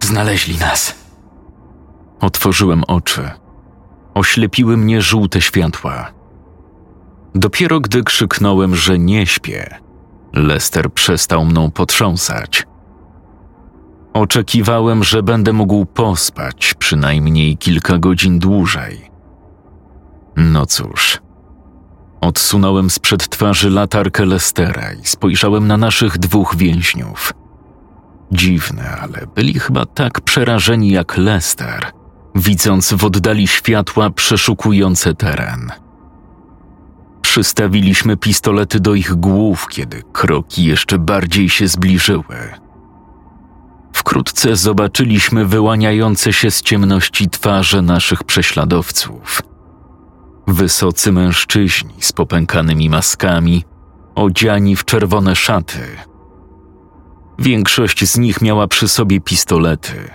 Znaleźli 0.00 0.58
nas. 0.58 0.94
Otworzyłem 2.20 2.84
oczy. 2.84 3.30
Oślepiły 4.14 4.76
mnie 4.76 5.02
żółte 5.02 5.40
światła. 5.40 6.12
Dopiero 7.34 7.80
gdy 7.80 8.02
krzyknąłem, 8.02 8.76
że 8.76 8.98
nie 8.98 9.26
śpię, 9.26 9.78
Lester 10.32 10.92
przestał 10.92 11.44
mną 11.44 11.70
potrząsać. 11.70 12.66
Oczekiwałem, 14.12 15.04
że 15.04 15.22
będę 15.22 15.52
mógł 15.52 15.86
pospać 15.86 16.74
przynajmniej 16.74 17.56
kilka 17.56 17.98
godzin 17.98 18.38
dłużej. 18.38 19.10
No 20.36 20.66
cóż, 20.66 21.20
Odsunąłem 22.20 22.90
sprzed 22.90 23.28
twarzy 23.28 23.70
latarkę 23.70 24.24
Lestera 24.24 24.92
i 24.92 25.06
spojrzałem 25.06 25.66
na 25.66 25.76
naszych 25.76 26.18
dwóch 26.18 26.56
więźniów. 26.56 27.32
Dziwne, 28.32 28.98
ale 29.02 29.26
byli 29.34 29.58
chyba 29.58 29.86
tak 29.86 30.20
przerażeni 30.20 30.90
jak 30.90 31.16
Lester, 31.16 31.86
widząc 32.34 32.92
w 32.92 33.04
oddali 33.04 33.46
światła 33.46 34.10
przeszukujące 34.10 35.14
teren. 35.14 35.70
Przystawiliśmy 37.22 38.16
pistolety 38.16 38.80
do 38.80 38.94
ich 38.94 39.14
głów, 39.14 39.66
kiedy 39.68 40.02
kroki 40.12 40.64
jeszcze 40.64 40.98
bardziej 40.98 41.48
się 41.48 41.68
zbliżyły. 41.68 42.54
Wkrótce 43.92 44.56
zobaczyliśmy 44.56 45.46
wyłaniające 45.46 46.32
się 46.32 46.50
z 46.50 46.62
ciemności 46.62 47.28
twarze 47.28 47.82
naszych 47.82 48.24
prześladowców. 48.24 49.42
Wysocy 50.46 51.12
mężczyźni 51.12 51.94
z 51.98 52.12
popękanymi 52.12 52.88
maskami, 52.88 53.64
odziani 54.14 54.76
w 54.76 54.84
czerwone 54.84 55.36
szaty. 55.36 55.80
Większość 57.38 58.08
z 58.08 58.18
nich 58.18 58.42
miała 58.42 58.66
przy 58.66 58.88
sobie 58.88 59.20
pistolety, 59.20 60.10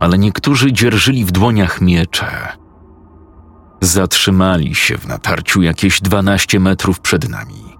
ale 0.00 0.18
niektórzy 0.18 0.72
dzierżyli 0.72 1.24
w 1.24 1.32
dłoniach 1.32 1.80
miecze. 1.80 2.48
Zatrzymali 3.80 4.74
się 4.74 4.98
w 4.98 5.06
natarciu 5.06 5.62
jakieś 5.62 6.00
12 6.00 6.60
metrów 6.60 7.00
przed 7.00 7.28
nami, 7.28 7.76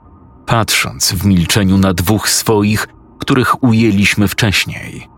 patrząc 0.46 1.12
w 1.12 1.26
milczeniu 1.26 1.78
na 1.78 1.94
dwóch 1.94 2.28
swoich, 2.28 2.88
których 3.18 3.64
ujęliśmy 3.64 4.28
wcześniej. 4.28 5.08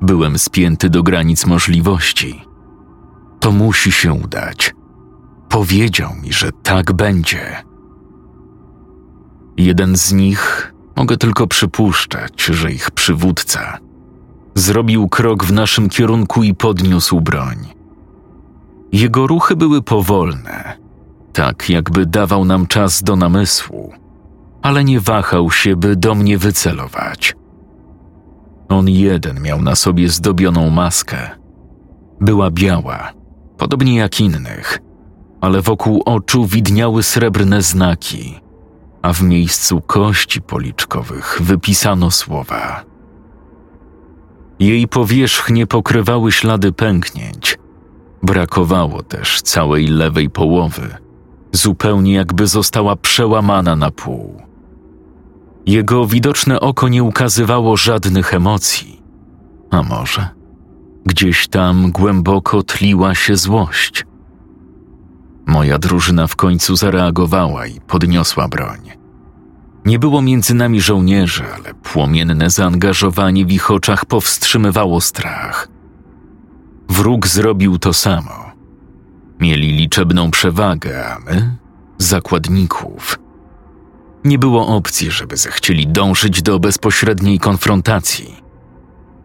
Byłem 0.00 0.38
spięty 0.38 0.90
do 0.90 1.02
granic 1.02 1.46
możliwości. 1.46 2.44
To 3.40 3.52
musi 3.52 3.92
się 3.92 4.12
udać. 4.12 4.74
Powiedział 5.54 6.10
mi, 6.22 6.32
że 6.32 6.50
tak 6.62 6.92
będzie. 6.92 7.62
Jeden 9.56 9.96
z 9.96 10.12
nich, 10.12 10.74
mogę 10.96 11.16
tylko 11.16 11.46
przypuszczać, 11.46 12.42
że 12.42 12.72
ich 12.72 12.90
przywódca, 12.90 13.78
zrobił 14.54 15.08
krok 15.08 15.44
w 15.44 15.52
naszym 15.52 15.88
kierunku 15.88 16.42
i 16.42 16.54
podniósł 16.54 17.20
broń. 17.20 17.56
Jego 18.92 19.26
ruchy 19.26 19.56
były 19.56 19.82
powolne, 19.82 20.78
tak 21.32 21.70
jakby 21.70 22.06
dawał 22.06 22.44
nam 22.44 22.66
czas 22.66 23.02
do 23.02 23.16
namysłu, 23.16 23.92
ale 24.62 24.84
nie 24.84 25.00
wahał 25.00 25.50
się, 25.50 25.76
by 25.76 25.96
do 25.96 26.14
mnie 26.14 26.38
wycelować. 26.38 27.36
On 28.68 28.88
jeden 28.88 29.40
miał 29.40 29.62
na 29.62 29.74
sobie 29.74 30.08
zdobioną 30.08 30.70
maskę. 30.70 31.30
Była 32.20 32.50
biała, 32.50 33.12
podobnie 33.58 33.96
jak 33.96 34.20
innych, 34.20 34.78
ale 35.44 35.62
wokół 35.62 36.02
oczu 36.04 36.46
widniały 36.46 37.02
srebrne 37.02 37.62
znaki, 37.62 38.40
a 39.02 39.12
w 39.12 39.22
miejscu 39.22 39.80
kości 39.80 40.42
policzkowych 40.42 41.38
wypisano 41.42 42.10
słowa. 42.10 42.84
Jej 44.58 44.88
powierzchnie 44.88 45.66
pokrywały 45.66 46.32
ślady 46.32 46.72
pęknięć. 46.72 47.58
Brakowało 48.22 49.02
też 49.02 49.42
całej 49.42 49.86
lewej 49.86 50.30
połowy, 50.30 50.96
zupełnie 51.52 52.12
jakby 52.12 52.46
została 52.46 52.96
przełamana 52.96 53.76
na 53.76 53.90
pół. 53.90 54.42
Jego 55.66 56.06
widoczne 56.06 56.60
oko 56.60 56.88
nie 56.88 57.02
ukazywało 57.02 57.76
żadnych 57.76 58.34
emocji. 58.34 59.02
A 59.70 59.82
może 59.82 60.28
gdzieś 61.06 61.48
tam 61.48 61.90
głęboko 61.90 62.62
tliła 62.62 63.14
się 63.14 63.36
złość. 63.36 64.06
Moja 65.46 65.78
drużyna 65.78 66.26
w 66.26 66.36
końcu 66.36 66.76
zareagowała 66.76 67.66
i 67.66 67.80
podniosła 67.80 68.48
broń. 68.48 68.90
Nie 69.84 69.98
było 69.98 70.22
między 70.22 70.54
nami 70.54 70.80
żołnierzy, 70.80 71.44
ale 71.54 71.74
płomienne 71.74 72.50
zaangażowanie 72.50 73.46
w 73.46 73.52
ich 73.52 73.70
oczach 73.70 74.04
powstrzymywało 74.04 75.00
strach. 75.00 75.68
Wróg 76.88 77.26
zrobił 77.26 77.78
to 77.78 77.92
samo. 77.92 78.52
Mieli 79.40 79.72
liczebną 79.72 80.30
przewagę, 80.30 81.06
a 81.06 81.18
my 81.18 81.56
zakładników. 81.98 83.18
Nie 84.24 84.38
było 84.38 84.66
opcji, 84.66 85.10
żeby 85.10 85.36
zechcieli 85.36 85.86
dążyć 85.86 86.42
do 86.42 86.58
bezpośredniej 86.58 87.38
konfrontacji. 87.38 88.36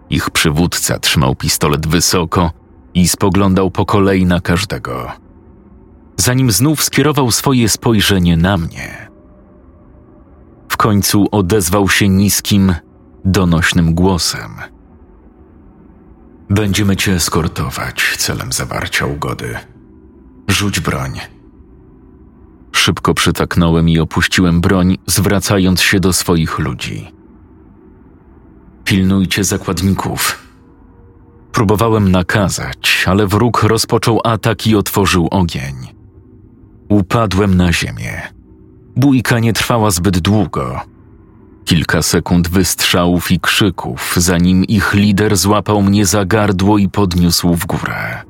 Ich 0.10 0.30
przywódca 0.30 1.00
trzymał 1.00 1.36
pistolet 1.36 1.88
wysoko 1.88 2.52
i 2.94 3.08
spoglądał 3.08 3.72
po 3.72 3.86
kolei 3.86 4.26
na 4.26 4.42
każdego. 4.42 5.12
Zanim 6.20 6.52
znów 6.52 6.84
skierował 6.84 7.32
swoje 7.32 7.70
spojrzenie 7.70 8.38
na 8.38 8.58
mnie, 8.58 9.08
w 10.70 10.78
końcu 10.78 11.28
odezwał 11.32 11.90
się 11.90 12.10
niskim, 12.10 12.76
donośnym 13.26 13.96
głosem. 13.96 14.52
Będziemy 16.50 16.96
cię 16.96 17.14
eskortować 17.14 18.16
celem 18.18 18.52
zawarcia 18.52 19.06
ugody. 19.06 19.58
Rzuć 20.48 20.80
broń. 20.80 21.20
Szybko 22.72 23.14
przytaknąłem 23.14 23.90
i 23.90 24.00
opuściłem 24.00 24.62
broń, 24.62 24.98
zwracając 25.06 25.82
się 25.82 26.00
do 26.00 26.14
swoich 26.14 26.60
ludzi. 26.60 27.12
Pilnujcie 28.84 29.44
zakładników. 29.44 30.40
Próbowałem 31.52 32.12
nakazać, 32.12 33.06
ale 33.08 33.28
wróg 33.28 33.64
rozpoczął 33.64 34.22
atak 34.24 34.68
i 34.68 34.76
otworzył 34.76 35.28
ogień. 35.32 35.99
Upadłem 36.90 37.58
na 37.58 37.74
ziemię. 37.74 38.22
Bójka 38.96 39.40
nie 39.40 39.54
trwała 39.54 39.92
zbyt 39.92 40.20
długo. 40.20 40.82
Kilka 41.66 42.02
sekund 42.02 42.48
wystrzałów 42.48 43.32
i 43.32 43.40
krzyków, 43.40 44.14
zanim 44.18 44.66
ich 44.66 44.94
lider 44.94 45.38
złapał 45.38 45.82
mnie 45.82 46.06
za 46.06 46.26
gardło 46.26 46.78
i 46.78 46.90
podniósł 46.90 47.56
w 47.56 47.66
górę. 47.66 48.24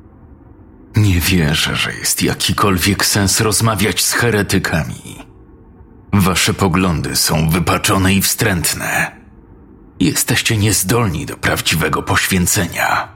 Nie 0.96 1.20
wierzę, 1.20 1.76
że 1.76 1.92
jest 1.92 2.22
jakikolwiek 2.22 3.04
sens 3.04 3.40
rozmawiać 3.40 4.04
z 4.04 4.12
heretykami. 4.12 5.18
Wasze 6.12 6.54
poglądy 6.54 7.16
są 7.16 7.48
wypaczone 7.48 8.14
i 8.14 8.22
wstrętne. 8.22 9.20
Jesteście 10.00 10.56
niezdolni 10.56 11.26
do 11.26 11.36
prawdziwego 11.36 12.02
poświęcenia. 12.02 13.08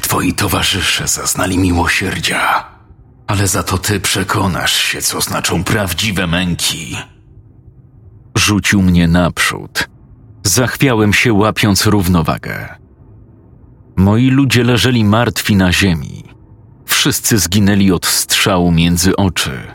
Twoi 0.00 0.32
towarzysze 0.32 1.08
zaznali 1.08 1.58
miłosierdzia, 1.58 2.73
ale 3.26 3.46
za 3.46 3.62
to 3.62 3.78
ty 3.78 4.00
przekonasz 4.00 4.72
się, 4.72 5.02
co 5.02 5.20
znaczą 5.20 5.64
prawdziwe 5.64 6.26
męki. 6.26 6.96
Rzucił 8.36 8.82
mnie 8.82 9.08
naprzód. 9.08 9.88
Zachwiałem 10.42 11.12
się, 11.12 11.32
łapiąc 11.32 11.86
równowagę. 11.86 12.68
Moi 13.96 14.30
ludzie 14.30 14.64
leżeli 14.64 15.04
martwi 15.04 15.56
na 15.56 15.72
ziemi. 15.72 16.24
Wszyscy 16.86 17.38
zginęli 17.38 17.90
od 17.92 18.06
strzału 18.06 18.72
między 18.72 19.16
oczy. 19.16 19.60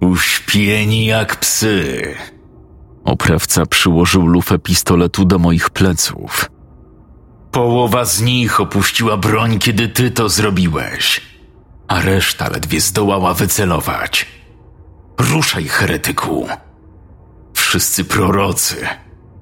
Uśpieni 0.00 1.06
jak 1.06 1.36
psy. 1.36 2.02
Oprawca 3.04 3.66
przyłożył 3.66 4.26
lufę 4.26 4.58
pistoletu 4.58 5.24
do 5.24 5.38
moich 5.38 5.70
pleców. 5.70 6.50
Połowa 7.52 8.04
z 8.04 8.20
nich 8.20 8.60
opuściła 8.60 9.16
broń, 9.16 9.58
kiedy 9.58 9.88
ty 9.88 10.10
to 10.10 10.28
zrobiłeś, 10.28 11.20
a 11.88 12.00
reszta 12.00 12.48
ledwie 12.48 12.80
zdołała 12.80 13.34
wycelować. 13.34 14.26
Ruszaj, 15.18 15.64
heretyku. 15.64 16.48
Wszyscy 17.54 18.04
prorocy, 18.04 18.86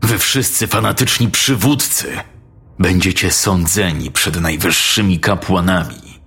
wy 0.02 0.18
wszyscy 0.18 0.66
fanatyczni 0.66 1.30
przywódcy, 1.30 2.16
będziecie 2.78 3.30
sądzeni 3.30 4.11
przed 4.11 4.40
najwyższymi 4.40 5.20
kapłanami. 5.20 6.20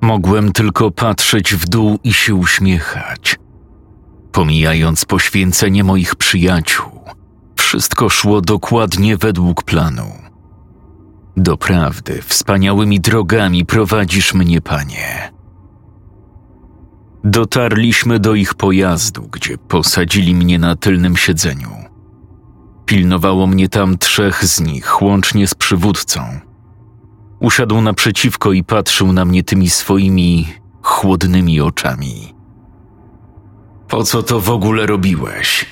Mogłem 0.00 0.52
tylko 0.52 0.90
patrzeć 0.90 1.54
w 1.54 1.68
dół 1.68 1.98
i 2.04 2.12
się 2.12 2.34
uśmiechać. 2.34 3.36
Pomijając 4.32 5.04
poświęcenie 5.04 5.84
moich 5.84 6.14
przyjaciół, 6.14 7.04
wszystko 7.56 8.08
szło 8.08 8.40
dokładnie 8.40 9.16
według 9.16 9.62
planu. 9.62 10.27
Doprawdy, 11.40 12.22
wspaniałymi 12.22 13.00
drogami 13.00 13.66
prowadzisz 13.66 14.34
mnie, 14.34 14.60
panie. 14.60 15.32
Dotarliśmy 17.24 18.20
do 18.20 18.34
ich 18.34 18.54
pojazdu, 18.54 19.28
gdzie 19.32 19.58
posadzili 19.58 20.34
mnie 20.34 20.58
na 20.58 20.76
tylnym 20.76 21.16
siedzeniu. 21.16 21.70
Pilnowało 22.86 23.46
mnie 23.46 23.68
tam 23.68 23.98
trzech 23.98 24.44
z 24.44 24.60
nich, 24.60 25.02
łącznie 25.02 25.46
z 25.46 25.54
przywódcą. 25.54 26.40
Usiadł 27.40 27.80
naprzeciwko 27.80 28.52
i 28.52 28.64
patrzył 28.64 29.12
na 29.12 29.24
mnie 29.24 29.44
tymi 29.44 29.70
swoimi 29.70 30.48
chłodnymi 30.82 31.60
oczami. 31.60 32.34
Po 33.88 34.04
co 34.04 34.22
to 34.22 34.40
w 34.40 34.50
ogóle 34.50 34.86
robiłeś? 34.86 35.66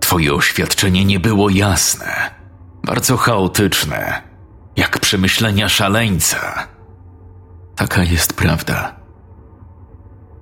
Twoje 0.00 0.34
oświadczenie 0.34 1.04
nie 1.04 1.20
było 1.20 1.50
jasne, 1.50 2.30
bardzo 2.84 3.16
chaotyczne, 3.16 4.25
jak 4.76 4.98
przemyślenia 5.00 5.68
szaleńca. 5.68 6.68
Taka 7.76 8.02
jest 8.02 8.32
prawda. 8.32 8.96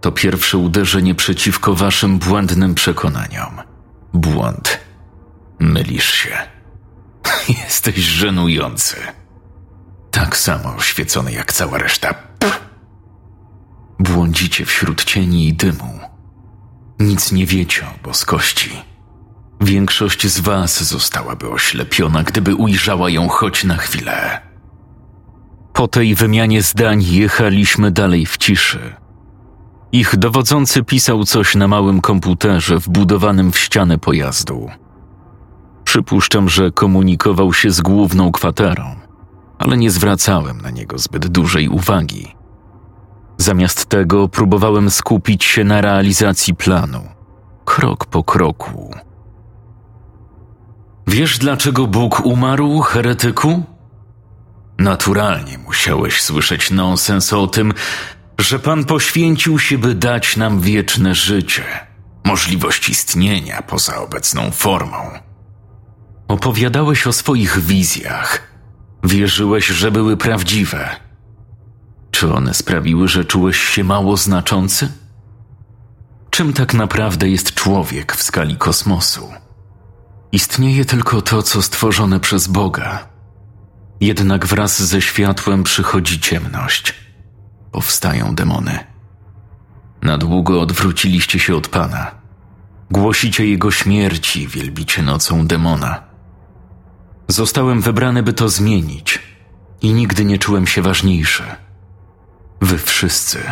To 0.01 0.13
pierwsze 0.13 0.59
uderzenie 0.59 1.15
przeciwko 1.15 1.75
waszym 1.75 2.19
błędnym 2.19 2.75
przekonaniom. 2.75 3.61
Błąd. 4.15 4.81
Mylisz 5.59 6.13
się. 6.13 6.37
Jesteś 7.65 7.97
żenujący. 7.97 8.97
Tak 10.11 10.37
samo 10.37 10.75
oświecony 10.77 11.33
jak 11.33 11.53
cała 11.53 11.79
reszta. 11.79 12.15
Błądzicie 13.99 14.67
wśród 14.67 15.05
cieni 15.05 15.49
i 15.49 15.55
dymu. 15.55 16.01
Nic 17.01 17.33
nie 17.33 17.47
wiecie 17.47 17.87
o 17.87 18.05
boskości. 18.05 18.83
Większość 19.65 20.27
z 20.27 20.41
was 20.41 20.83
zostałaby 20.83 21.49
oślepiona, 21.49 22.23
gdyby 22.23 22.55
ujrzała 22.55 23.11
ją 23.11 23.29
choć 23.29 23.65
na 23.65 23.77
chwilę. 23.77 24.41
Po 25.73 25.89
tej 25.89 26.15
wymianie 26.15 26.63
zdań 26.63 27.03
jechaliśmy 27.03 27.91
dalej 27.91 28.27
w 28.27 28.37
ciszy. 28.37 28.95
Ich 29.93 30.17
dowodzący 30.17 30.83
pisał 30.83 31.25
coś 31.25 31.55
na 31.55 31.69
małym 31.69 32.01
komputerze 32.01 32.79
wbudowanym 32.79 33.53
w 33.53 33.59
ścianę 33.59 33.99
pojazdu. 33.99 34.71
Przypuszczam, 35.85 36.49
że 36.49 36.71
komunikował 36.71 37.53
się 37.53 37.71
z 37.71 37.81
główną 37.81 38.33
kwaterą, 38.33 38.97
ale 39.59 39.77
nie 39.77 39.91
zwracałem 39.91 40.61
na 40.61 40.71
niego 40.71 40.99
zbyt 40.99 41.29
dużej 41.29 41.69
uwagi. 41.69 42.35
Zamiast 43.39 43.87
tego 43.87 44.29
próbowałem 44.29 44.91
skupić 44.91 45.45
się 45.45 45.65
na 45.65 45.81
realizacji 45.81 46.55
planu, 46.55 47.01
krok 47.65 48.07
po 48.07 48.25
kroku. 48.25 48.95
Wiesz, 51.07 51.39
dlaczego 51.39 51.87
Bóg 51.87 52.21
umarł, 52.27 52.81
heretyku? 52.81 53.63
Naturalnie 54.79 55.59
musiałeś 55.59 56.23
słyszeć 56.23 56.71
nonsens 56.71 57.33
o 57.33 57.47
tym, 57.47 57.73
że 58.39 58.59
Pan 58.59 58.85
poświęcił 58.85 59.59
się, 59.59 59.79
by 59.79 59.95
dać 59.95 60.37
nam 60.37 60.61
wieczne 60.61 61.15
życie, 61.15 61.65
możliwość 62.25 62.89
istnienia 62.89 63.63
poza 63.63 63.97
obecną 63.97 64.51
formą. 64.51 65.11
Opowiadałeś 66.29 67.07
o 67.07 67.13
swoich 67.13 67.61
wizjach. 67.61 68.43
Wierzyłeś, 69.05 69.67
że 69.67 69.91
były 69.91 70.17
prawdziwe. 70.17 70.97
Czy 72.11 72.35
one 72.35 72.55
sprawiły, 72.55 73.09
że 73.09 73.25
czułeś 73.25 73.57
się 73.57 73.85
mało 73.85 74.17
znaczący? 74.17 74.93
Czym 76.31 76.53
tak 76.53 76.75
naprawdę 76.75 77.29
jest 77.29 77.55
człowiek 77.55 78.17
w 78.17 78.23
skali 78.23 78.57
kosmosu? 78.57 79.44
Istnieje 80.35 80.85
tylko 80.85 81.23
to, 81.23 81.43
co 81.43 81.63
stworzone 81.63 82.21
przez 82.21 82.47
Boga. 82.47 83.09
Jednak 84.01 84.47
wraz 84.47 84.83
ze 84.83 85.03
światłem 85.03 85.63
przychodzi 85.63 86.21
ciemność. 86.21 86.95
Powstają 87.73 88.35
demony. 88.35 88.79
Na 90.03 90.19
długo 90.19 90.61
odwróciliście 90.61 91.39
się 91.39 91.57
od 91.57 91.69
Pana. 91.69 92.11
Głosicie 92.91 93.47
Jego 93.47 93.71
śmierci, 93.71 94.49
wielbicie 94.49 95.03
nocą 95.03 95.47
demona. 95.47 96.03
Zostałem 97.29 97.81
wybrany, 97.81 98.23
by 98.23 98.33
to 98.33 98.49
zmienić 98.49 99.19
i 99.83 99.93
nigdy 99.93 100.25
nie 100.25 100.39
czułem 100.39 100.67
się 100.67 100.83
ważniejszy. 100.83 101.45
Wy 102.61 102.79
wszyscy 102.79 103.43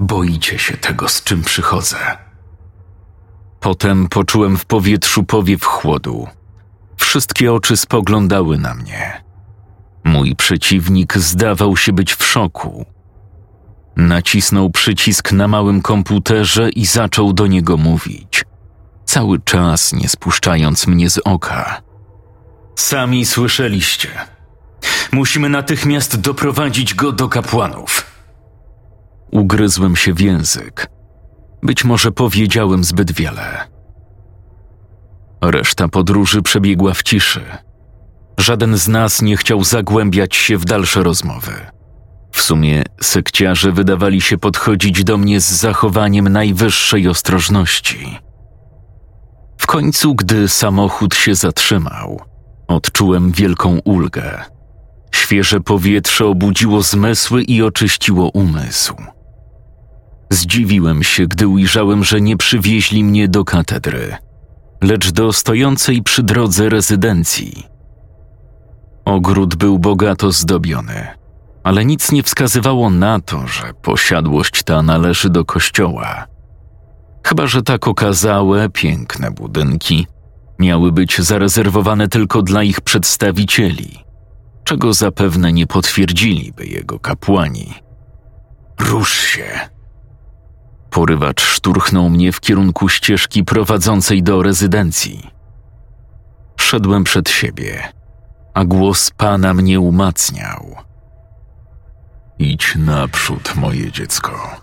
boicie 0.00 0.58
się 0.58 0.76
tego, 0.76 1.08
z 1.08 1.22
czym 1.22 1.42
przychodzę. 1.42 2.27
Potem 3.68 4.08
poczułem 4.08 4.56
w 4.56 4.64
powietrzu 4.64 5.24
powiew 5.24 5.64
chłodu. 5.64 6.26
Wszystkie 6.96 7.52
oczy 7.52 7.76
spoglądały 7.76 8.58
na 8.58 8.74
mnie. 8.74 9.24
Mój 10.04 10.36
przeciwnik 10.36 11.18
zdawał 11.18 11.76
się 11.76 11.92
być 11.92 12.14
w 12.14 12.24
szoku. 12.24 12.86
Nacisnął 13.96 14.70
przycisk 14.70 15.32
na 15.32 15.48
małym 15.48 15.82
komputerze 15.82 16.70
i 16.70 16.86
zaczął 16.86 17.32
do 17.32 17.46
niego 17.46 17.76
mówić, 17.76 18.44
cały 19.04 19.40
czas 19.40 19.92
nie 19.92 20.08
spuszczając 20.08 20.86
mnie 20.86 21.10
z 21.10 21.18
oka. 21.18 21.82
Sami 22.76 23.26
słyszeliście. 23.26 24.08
Musimy 25.12 25.48
natychmiast 25.48 26.20
doprowadzić 26.20 26.94
go 26.94 27.12
do 27.12 27.28
kapłanów. 27.28 28.06
Ugryzłem 29.30 29.96
się 29.96 30.14
w 30.14 30.20
język. 30.20 30.97
Być 31.62 31.84
może 31.84 32.12
powiedziałem 32.12 32.84
zbyt 32.84 33.12
wiele. 33.12 33.68
Reszta 35.42 35.88
podróży 35.88 36.42
przebiegła 36.42 36.94
w 36.94 37.02
ciszy. 37.02 37.44
Żaden 38.38 38.76
z 38.76 38.88
nas 38.88 39.22
nie 39.22 39.36
chciał 39.36 39.64
zagłębiać 39.64 40.36
się 40.36 40.56
w 40.56 40.64
dalsze 40.64 41.02
rozmowy. 41.02 41.52
W 42.32 42.42
sumie 42.42 42.82
sekciarze 43.02 43.72
wydawali 43.72 44.20
się 44.20 44.38
podchodzić 44.38 45.04
do 45.04 45.18
mnie 45.18 45.40
z 45.40 45.50
zachowaniem 45.50 46.28
najwyższej 46.28 47.08
ostrożności. 47.08 48.18
W 49.58 49.66
końcu, 49.66 50.14
gdy 50.14 50.48
samochód 50.48 51.14
się 51.14 51.34
zatrzymał, 51.34 52.20
odczułem 52.68 53.32
wielką 53.32 53.78
ulgę. 53.84 54.44
Świeże 55.14 55.60
powietrze 55.60 56.26
obudziło 56.26 56.82
zmysły 56.82 57.42
i 57.42 57.62
oczyściło 57.62 58.30
umysł. 58.30 58.94
Zdziwiłem 60.30 61.02
się, 61.02 61.26
gdy 61.26 61.48
ujrzałem, 61.48 62.04
że 62.04 62.20
nie 62.20 62.36
przywieźli 62.36 63.04
mnie 63.04 63.28
do 63.28 63.44
katedry, 63.44 64.16
lecz 64.82 65.10
do 65.10 65.32
stojącej 65.32 66.02
przy 66.02 66.22
drodze 66.22 66.68
rezydencji. 66.68 67.66
Ogród 69.04 69.54
był 69.54 69.78
bogato 69.78 70.32
zdobiony, 70.32 71.06
ale 71.64 71.84
nic 71.84 72.12
nie 72.12 72.22
wskazywało 72.22 72.90
na 72.90 73.20
to, 73.20 73.46
że 73.46 73.74
posiadłość 73.82 74.62
ta 74.62 74.82
należy 74.82 75.30
do 75.30 75.44
kościoła. 75.44 76.26
Chyba, 77.26 77.46
że 77.46 77.62
tak 77.62 77.88
okazałe, 77.88 78.68
piękne 78.68 79.30
budynki 79.30 80.06
miały 80.58 80.92
być 80.92 81.20
zarezerwowane 81.20 82.08
tylko 82.08 82.42
dla 82.42 82.62
ich 82.62 82.80
przedstawicieli, 82.80 84.04
czego 84.64 84.92
zapewne 84.92 85.52
nie 85.52 85.66
potwierdziliby 85.66 86.66
jego 86.66 86.98
kapłani. 86.98 87.74
Rusz 88.80 89.18
się! 89.20 89.77
Porywacz 90.98 91.40
szturchnął 91.42 92.10
mnie 92.10 92.32
w 92.32 92.40
kierunku 92.40 92.88
ścieżki 92.88 93.44
prowadzącej 93.44 94.22
do 94.22 94.42
rezydencji. 94.42 95.30
Szedłem 96.56 97.04
przed 97.04 97.30
siebie, 97.30 97.92
a 98.54 98.64
głos 98.64 99.10
pana 99.10 99.54
mnie 99.54 99.80
umacniał. 99.80 100.76
Idź 102.38 102.74
naprzód, 102.76 103.56
moje 103.56 103.92
dziecko. 103.92 104.60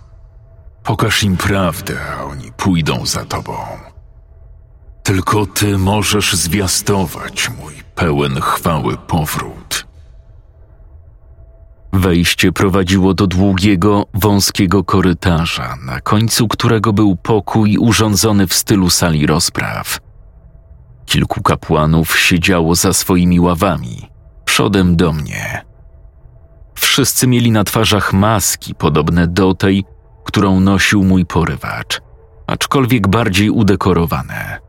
Pokaż 0.83 1.23
im 1.23 1.37
prawdę, 1.37 1.97
a 2.17 2.23
oni 2.23 2.51
pójdą 2.51 3.05
za 3.05 3.25
tobą. 3.25 3.57
Tylko 5.03 5.45
ty 5.45 5.77
możesz 5.77 6.33
zwiastować 6.33 7.49
mój 7.49 7.73
pełen 7.95 8.41
chwały 8.41 8.97
powrót. 8.97 9.87
Wejście 11.95 12.51
prowadziło 12.51 13.13
do 13.13 13.27
długiego, 13.27 14.05
wąskiego 14.13 14.83
korytarza, 14.83 15.75
na 15.85 16.01
końcu 16.01 16.47
którego 16.47 16.93
był 16.93 17.15
pokój 17.15 17.77
urządzony 17.77 18.47
w 18.47 18.53
stylu 18.53 18.89
sali 18.89 19.25
rozpraw. 19.25 19.99
Kilku 21.05 21.41
kapłanów 21.41 22.19
siedziało 22.19 22.75
za 22.75 22.93
swoimi 22.93 23.39
ławami, 23.39 24.09
przodem 24.45 24.95
do 24.95 25.13
mnie. 25.13 25.65
Wszyscy 26.75 27.27
mieli 27.27 27.51
na 27.51 27.63
twarzach 27.63 28.13
maski 28.13 28.75
podobne 28.75 29.27
do 29.27 29.53
tej, 29.53 29.85
którą 30.25 30.59
nosił 30.59 31.03
mój 31.03 31.25
porywacz, 31.25 32.01
aczkolwiek 32.47 33.07
bardziej 33.07 33.49
udekorowane. 33.49 34.64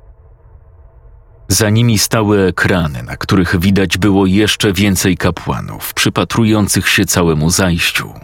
Za 1.49 1.70
nimi 1.70 1.99
stały 1.99 2.40
ekrany, 2.40 3.03
na 3.03 3.16
których 3.16 3.61
widać 3.61 3.99
było 3.99 4.26
jeszcze 4.26 4.72
więcej 4.72 5.16
kapłanów, 5.16 5.94
przypatrujących 5.94 6.88
się 6.88 7.05
całemu 7.05 7.51
zajściu. 7.51 8.14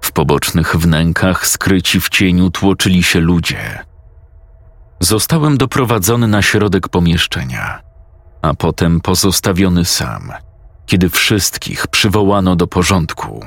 W 0.00 0.12
pobocznych 0.12 0.76
wnękach, 0.76 1.46
skryci 1.46 2.00
w 2.00 2.08
cieniu, 2.08 2.50
tłoczyli 2.50 3.02
się 3.02 3.20
ludzie. 3.20 3.84
Zostałem 5.00 5.56
doprowadzony 5.56 6.28
na 6.28 6.42
środek 6.42 6.88
pomieszczenia, 6.88 7.82
a 8.42 8.54
potem 8.54 9.00
pozostawiony 9.00 9.84
sam, 9.84 10.32
kiedy 10.86 11.08
wszystkich 11.08 11.86
przywołano 11.86 12.56
do 12.56 12.66
porządku. 12.66 13.46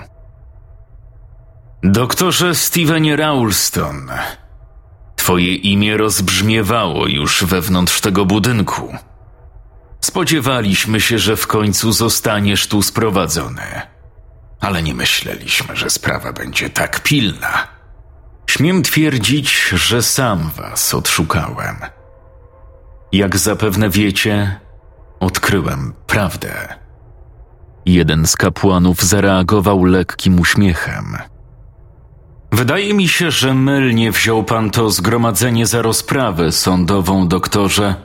Doktorze 1.83 2.55
Stevenie 2.55 3.15
Raulston, 3.15 4.09
Twoje 5.25 5.55
imię 5.55 5.97
rozbrzmiewało 5.97 7.07
już 7.07 7.43
wewnątrz 7.43 8.01
tego 8.01 8.25
budynku. 8.25 8.95
Spodziewaliśmy 10.01 11.01
się, 11.01 11.19
że 11.19 11.35
w 11.35 11.47
końcu 11.47 11.91
zostaniesz 11.91 12.67
tu 12.67 12.81
sprowadzony, 12.81 13.81
ale 14.59 14.83
nie 14.83 14.93
myśleliśmy, 14.93 15.75
że 15.75 15.89
sprawa 15.89 16.33
będzie 16.33 16.69
tak 16.69 16.99
pilna. 17.03 17.67
Śmiem 18.47 18.83
twierdzić, 18.83 19.67
że 19.67 20.01
sam 20.01 20.51
was 20.57 20.93
odszukałem. 20.93 21.75
Jak 23.11 23.37
zapewne 23.37 23.89
wiecie, 23.89 24.59
odkryłem 25.19 25.93
prawdę. 26.07 26.75
Jeden 27.85 28.27
z 28.27 28.35
kapłanów 28.35 29.03
zareagował 29.03 29.85
lekkim 29.85 30.39
uśmiechem. 30.39 31.17
Wydaje 32.55 32.93
mi 32.93 33.07
się, 33.07 33.31
że 33.31 33.53
mylnie 33.53 34.11
wziął 34.11 34.43
pan 34.43 34.69
to 34.69 34.89
zgromadzenie 34.89 35.65
za 35.65 35.81
rozprawę 35.81 36.51
sądową, 36.51 37.27
doktorze. 37.27 37.95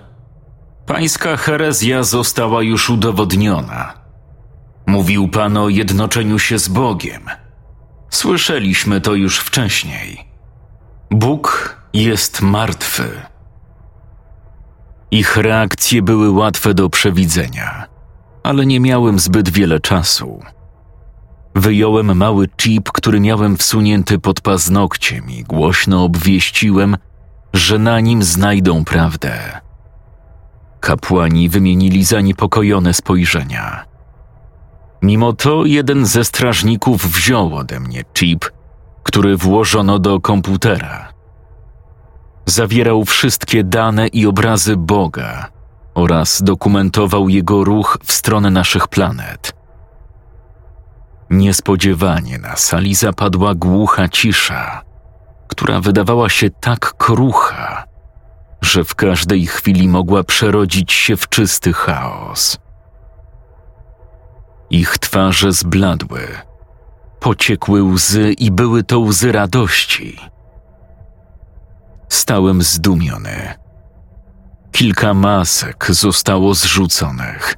Pańska 0.87 1.37
herezja 1.37 2.03
została 2.03 2.63
już 2.63 2.91
udowodniona. 2.91 3.95
Mówił 4.87 5.29
pan 5.29 5.57
o 5.57 5.69
jednoczeniu 5.69 6.39
się 6.39 6.59
z 6.59 6.69
Bogiem. 6.69 7.23
Słyszeliśmy 8.11 9.01
to 9.01 9.15
już 9.15 9.39
wcześniej. 9.39 10.29
Bóg 11.11 11.77
jest 11.93 12.43
martwy. 12.43 13.23
Ich 15.11 15.37
reakcje 15.37 16.03
były 16.03 16.31
łatwe 16.31 16.75
do 16.75 16.91
przewidzenia, 16.91 17.87
ale 18.43 18.67
nie 18.67 18.81
miałem 18.81 19.19
zbyt 19.19 19.49
wiele 19.49 19.81
czasu. 19.81 20.43
Wyjąłem 21.55 22.17
mały 22.17 22.49
chip, 22.57 22.93
który 22.93 23.21
miałem 23.21 23.57
wsunięty 23.57 24.19
pod 24.19 24.41
paznokciem 24.41 25.31
i 25.31 25.45
głośno 25.45 26.05
obwieściłem, 26.05 26.97
że 27.53 27.79
na 27.79 28.01
nim 28.01 28.23
znajdą 28.23 28.85
prawdę. 28.85 29.61
Kapłani 30.81 31.49
wymienili 31.49 32.05
zaniepokojone 32.05 32.95
spojrzenia. 32.95 33.85
Mimo 35.03 35.33
to 35.33 35.65
jeden 35.65 36.07
ze 36.07 36.25
strażników 36.25 37.07
wziął 37.07 37.55
ode 37.55 37.81
mnie 37.81 38.05
chip, 38.15 38.45
który 39.03 39.37
włożono 39.37 39.99
do 39.99 40.21
komputera. 40.21 41.13
Zawierał 42.47 43.05
wszystkie 43.05 43.65
dane 43.65 44.09
i 44.09 44.27
obrazy 44.27 44.77
Boga 44.77 45.47
oraz 45.95 46.43
dokumentował 46.43 47.29
jego 47.29 47.65
ruch 47.65 47.99
w 48.05 48.13
stronę 48.13 48.51
naszych 48.51 48.89
planet. 48.89 49.60
Niespodziewanie 51.31 52.39
na 52.39 52.57
sali 52.57 52.95
zapadła 52.95 53.55
głucha 53.55 54.09
cisza, 54.09 54.83
która 55.49 55.81
wydawała 55.81 56.29
się 56.29 56.51
tak 56.51 56.95
krucha, 56.97 57.85
że 58.61 58.85
w 58.85 58.95
każdej 58.95 59.47
chwili 59.47 59.89
mogła 59.89 60.25
przerodzić 60.25 60.93
się 60.93 61.17
w 61.17 61.29
czysty 61.29 61.73
chaos. 61.73 62.59
Ich 64.71 64.99
twarze 64.99 65.53
zbladły, 65.53 66.29
pociekły 67.21 67.83
łzy 67.83 68.33
i 68.33 68.51
były 68.51 68.83
to 68.83 69.01
łzy 69.01 69.33
radości. 69.33 70.19
Stałem 72.09 72.63
zdumiony. 72.63 73.55
Kilka 74.73 75.15
masek 75.15 75.87
zostało 75.91 76.55
zrzuconych. 76.55 77.55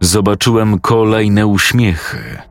Zobaczyłem 0.00 0.80
kolejne 0.80 1.46
uśmiechy. 1.46 2.48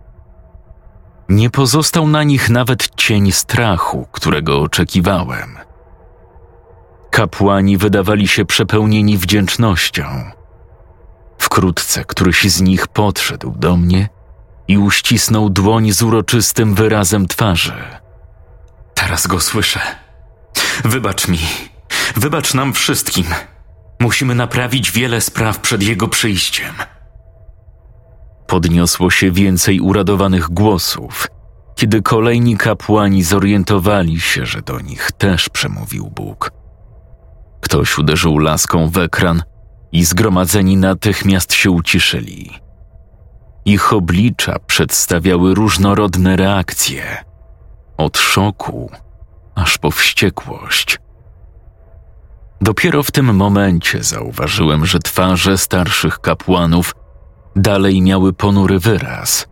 Nie 1.30 1.50
pozostał 1.50 2.08
na 2.08 2.24
nich 2.24 2.50
nawet 2.50 2.96
cień 2.96 3.32
strachu, 3.32 4.08
którego 4.12 4.62
oczekiwałem. 4.62 5.58
Kapłani 7.10 7.78
wydawali 7.78 8.28
się 8.28 8.46
przepełnieni 8.46 9.18
wdzięcznością. 9.18 10.04
Wkrótce 11.38 12.06
któryś 12.06 12.44
z 12.44 12.62
nich 12.62 12.88
podszedł 12.88 13.54
do 13.58 13.78
mnie 13.78 14.10
i 14.68 14.78
uścisnął 14.78 15.50
dłoń 15.50 15.92
z 15.92 16.02
uroczystym 16.02 16.76
wyrazem 16.76 17.28
twarzy. 17.28 17.74
Teraz 18.94 19.28
go 19.28 19.40
słyszę. 19.40 19.80
Wybacz 20.86 21.28
mi, 21.28 21.40
wybacz 22.16 22.54
nam 22.54 22.74
wszystkim. 22.74 23.26
Musimy 24.00 24.36
naprawić 24.36 24.92
wiele 24.92 25.22
spraw 25.22 25.60
przed 25.60 25.84
jego 25.84 26.08
przyjściem. 26.08 26.74
Podniosło 28.48 29.12
się 29.12 29.32
więcej 29.32 29.80
uradowanych 29.80 30.50
głosów, 30.50 31.28
kiedy 31.76 32.02
kolejni 32.02 32.58
kapłani 32.58 33.24
zorientowali 33.24 34.20
się, 34.22 34.46
że 34.46 34.62
do 34.62 34.80
nich 34.80 35.12
też 35.12 35.50
przemówił 35.50 36.12
Bóg. 36.16 36.52
Ktoś 37.62 37.98
uderzył 37.98 38.38
laską 38.38 38.90
w 38.90 38.98
ekran 38.98 39.44
i 39.92 40.06
zgromadzeni 40.06 40.78
natychmiast 40.78 41.54
się 41.54 41.72
uciszyli. 41.72 42.52
Ich 43.66 43.94
oblicza 43.94 44.60
przedstawiały 44.68 45.56
różnorodne 45.56 46.36
reakcje, 46.36 47.04
od 47.98 48.18
szoku 48.18 48.92
aż 49.56 49.78
po 49.78 49.92
wściekłość. 49.92 51.00
Dopiero 52.62 53.04
w 53.04 53.12
tym 53.12 53.36
momencie 53.36 54.04
zauważyłem, 54.04 54.86
że 54.86 55.00
twarze 55.00 55.58
starszych 55.58 56.20
kapłanów 56.20 56.96
dalej 57.58 58.02
miały 58.02 58.34
ponury 58.34 58.80
wyraz. 58.80 59.48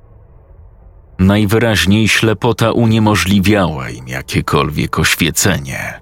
Najwyraźniej 1.20 2.08
ślepota 2.08 2.72
uniemożliwiała 2.72 3.90
im 3.90 4.08
jakiekolwiek 4.08 5.00
oświecenie. 5.00 6.02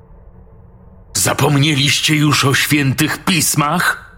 Zapomnieliście 1.14 2.16
już 2.16 2.46
o 2.46 2.54
świętych 2.54 3.26
pismach? 3.26 4.16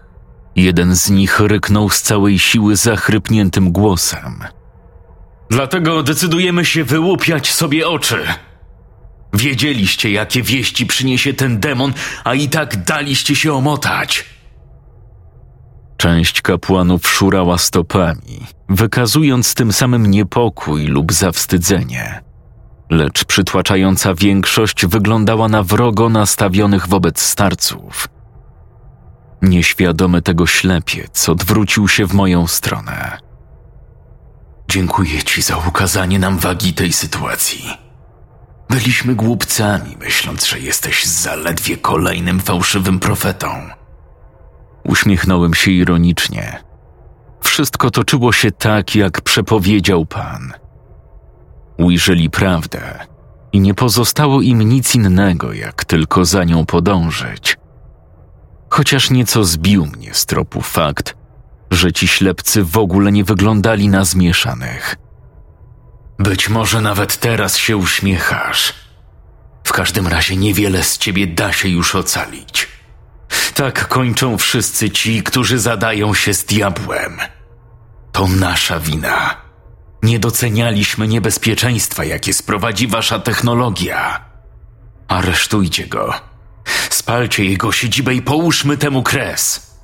Jeden 0.56 0.96
z 0.96 1.10
nich 1.10 1.40
ryknął 1.40 1.90
z 1.90 2.02
całej 2.02 2.38
siły 2.38 2.76
zachrypniętym 2.76 3.72
głosem. 3.72 4.44
Dlatego 5.50 6.02
decydujemy 6.02 6.64
się 6.64 6.84
wyłupiać 6.84 7.52
sobie 7.52 7.88
oczy. 7.88 8.26
Wiedzieliście, 9.34 10.10
jakie 10.10 10.42
wieści 10.42 10.86
przyniesie 10.86 11.34
ten 11.34 11.60
demon, 11.60 11.92
a 12.24 12.34
i 12.34 12.48
tak 12.48 12.84
daliście 12.84 13.36
się 13.36 13.54
omotać. 13.54 14.24
Część 16.06 16.42
kapłanów 16.42 17.08
szurała 17.08 17.58
stopami, 17.58 18.46
wykazując 18.68 19.54
tym 19.54 19.72
samym 19.72 20.06
niepokój 20.06 20.86
lub 20.86 21.12
zawstydzenie. 21.12 22.22
Lecz 22.90 23.24
przytłaczająca 23.24 24.14
większość 24.14 24.86
wyglądała 24.86 25.48
na 25.48 25.62
wrogo 25.62 26.08
nastawionych 26.08 26.88
wobec 26.88 27.20
starców. 27.20 28.08
Nieświadomy 29.42 30.22
tego 30.22 30.46
ślepiec 30.46 31.28
odwrócił 31.28 31.88
się 31.88 32.06
w 32.06 32.14
moją 32.14 32.46
stronę. 32.46 33.18
Dziękuję 34.68 35.22
ci 35.22 35.42
za 35.42 35.56
ukazanie 35.56 36.18
nam 36.18 36.38
wagi 36.38 36.72
tej 36.72 36.92
sytuacji. 36.92 37.78
Byliśmy 38.68 39.14
głupcami, 39.14 39.96
myśląc, 40.00 40.46
że 40.46 40.60
jesteś 40.60 41.04
zaledwie 41.04 41.76
kolejnym 41.76 42.40
fałszywym 42.40 43.00
profetą. 43.00 43.76
Uśmiechnąłem 44.88 45.54
się 45.54 45.70
ironicznie. 45.70 46.62
Wszystko 47.40 47.90
toczyło 47.90 48.32
się 48.32 48.50
tak, 48.50 48.94
jak 48.94 49.20
przepowiedział 49.20 50.06
Pan. 50.06 50.52
Ujrzeli 51.78 52.30
prawdę 52.30 52.98
i 53.52 53.60
nie 53.60 53.74
pozostało 53.74 54.42
im 54.42 54.62
nic 54.62 54.94
innego, 54.94 55.52
jak 55.52 55.84
tylko 55.84 56.24
za 56.24 56.44
nią 56.44 56.66
podążyć. 56.66 57.56
Chociaż 58.70 59.10
nieco 59.10 59.44
zbił 59.44 59.86
mnie 59.86 60.14
z 60.14 60.26
tropu 60.26 60.60
fakt, 60.60 61.16
że 61.70 61.92
ci 61.92 62.08
ślepcy 62.08 62.64
w 62.64 62.78
ogóle 62.78 63.12
nie 63.12 63.24
wyglądali 63.24 63.88
na 63.88 64.04
zmieszanych. 64.04 64.96
Być 66.18 66.48
może 66.48 66.80
nawet 66.80 67.16
teraz 67.16 67.56
się 67.56 67.76
uśmiechasz. 67.76 68.74
W 69.64 69.72
każdym 69.72 70.06
razie 70.06 70.36
niewiele 70.36 70.82
z 70.82 70.98
ciebie 70.98 71.26
da 71.26 71.52
się 71.52 71.68
już 71.68 71.94
ocalić. 71.94 72.75
Tak 73.54 73.88
kończą 73.88 74.38
wszyscy 74.38 74.90
ci, 74.90 75.22
którzy 75.22 75.58
zadają 75.58 76.14
się 76.14 76.34
z 76.34 76.44
diabłem. 76.44 77.18
To 78.12 78.26
nasza 78.26 78.80
wina. 78.80 79.36
Nie 80.02 80.18
docenialiśmy 80.18 81.08
niebezpieczeństwa, 81.08 82.04
jakie 82.04 82.32
sprowadzi 82.34 82.88
wasza 82.88 83.18
technologia. 83.18 84.24
Aresztujcie 85.08 85.86
go. 85.86 86.14
Spalcie 86.90 87.44
jego 87.44 87.72
siedzibę 87.72 88.14
i 88.14 88.22
połóżmy 88.22 88.76
temu 88.76 89.02
kres. 89.02 89.76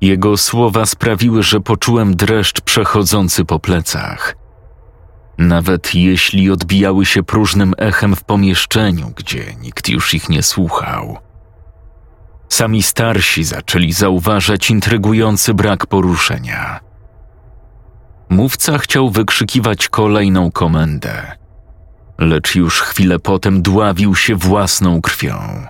Jego 0.00 0.36
słowa 0.36 0.86
sprawiły, 0.86 1.42
że 1.42 1.60
poczułem 1.60 2.16
dreszcz 2.16 2.60
przechodzący 2.60 3.44
po 3.44 3.58
plecach. 3.58 4.36
Nawet 5.38 5.94
jeśli 5.94 6.50
odbijały 6.50 7.06
się 7.06 7.22
próżnym 7.22 7.74
echem 7.78 8.16
w 8.16 8.24
pomieszczeniu, 8.24 9.12
gdzie 9.16 9.54
nikt 9.60 9.88
już 9.88 10.14
ich 10.14 10.28
nie 10.28 10.42
słuchał. 10.42 11.18
Sami 12.52 12.82
starsi 12.82 13.44
zaczęli 13.44 13.92
zauważać 13.92 14.70
intrygujący 14.70 15.54
brak 15.54 15.86
poruszenia. 15.86 16.80
Mówca 18.28 18.78
chciał 18.78 19.10
wykrzykiwać 19.10 19.88
kolejną 19.88 20.50
komendę, 20.50 21.32
lecz 22.18 22.54
już 22.54 22.80
chwilę 22.80 23.18
potem 23.18 23.62
dławił 23.62 24.14
się 24.14 24.36
własną 24.36 25.00
krwią. 25.00 25.66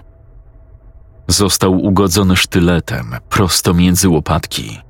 Został 1.29 1.73
ugodzony 1.75 2.37
sztyletem 2.37 3.17
prosto 3.29 3.75
między 3.75 4.09
łopatki. 4.09 4.81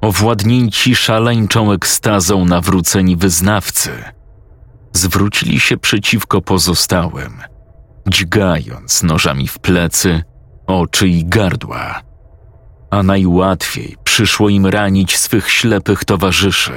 Owładnięci 0.00 0.96
szaleńczą 0.96 1.72
ekstazą 1.72 2.44
nawróceni 2.44 3.16
wyznawcy 3.16 3.90
zwrócili 4.92 5.60
się 5.60 5.76
przeciwko 5.76 6.40
pozostałym, 6.40 7.42
dźgając 8.08 9.02
nożami 9.02 9.48
w 9.48 9.58
plecy, 9.58 10.22
oczy 10.66 11.08
i 11.08 11.24
gardła. 11.24 12.02
a 12.90 13.02
najłatwiej 13.02 13.96
przyszło 14.04 14.48
im 14.48 14.66
ranić 14.66 15.16
swych 15.18 15.50
ślepych 15.50 16.04
towarzyszy. 16.04 16.72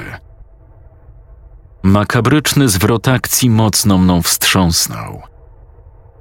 Makabryczny 1.83 2.69
zwrot 2.69 3.07
akcji 3.07 3.49
mocno 3.49 3.97
mną 3.97 4.21
wstrząsnął. 4.21 5.21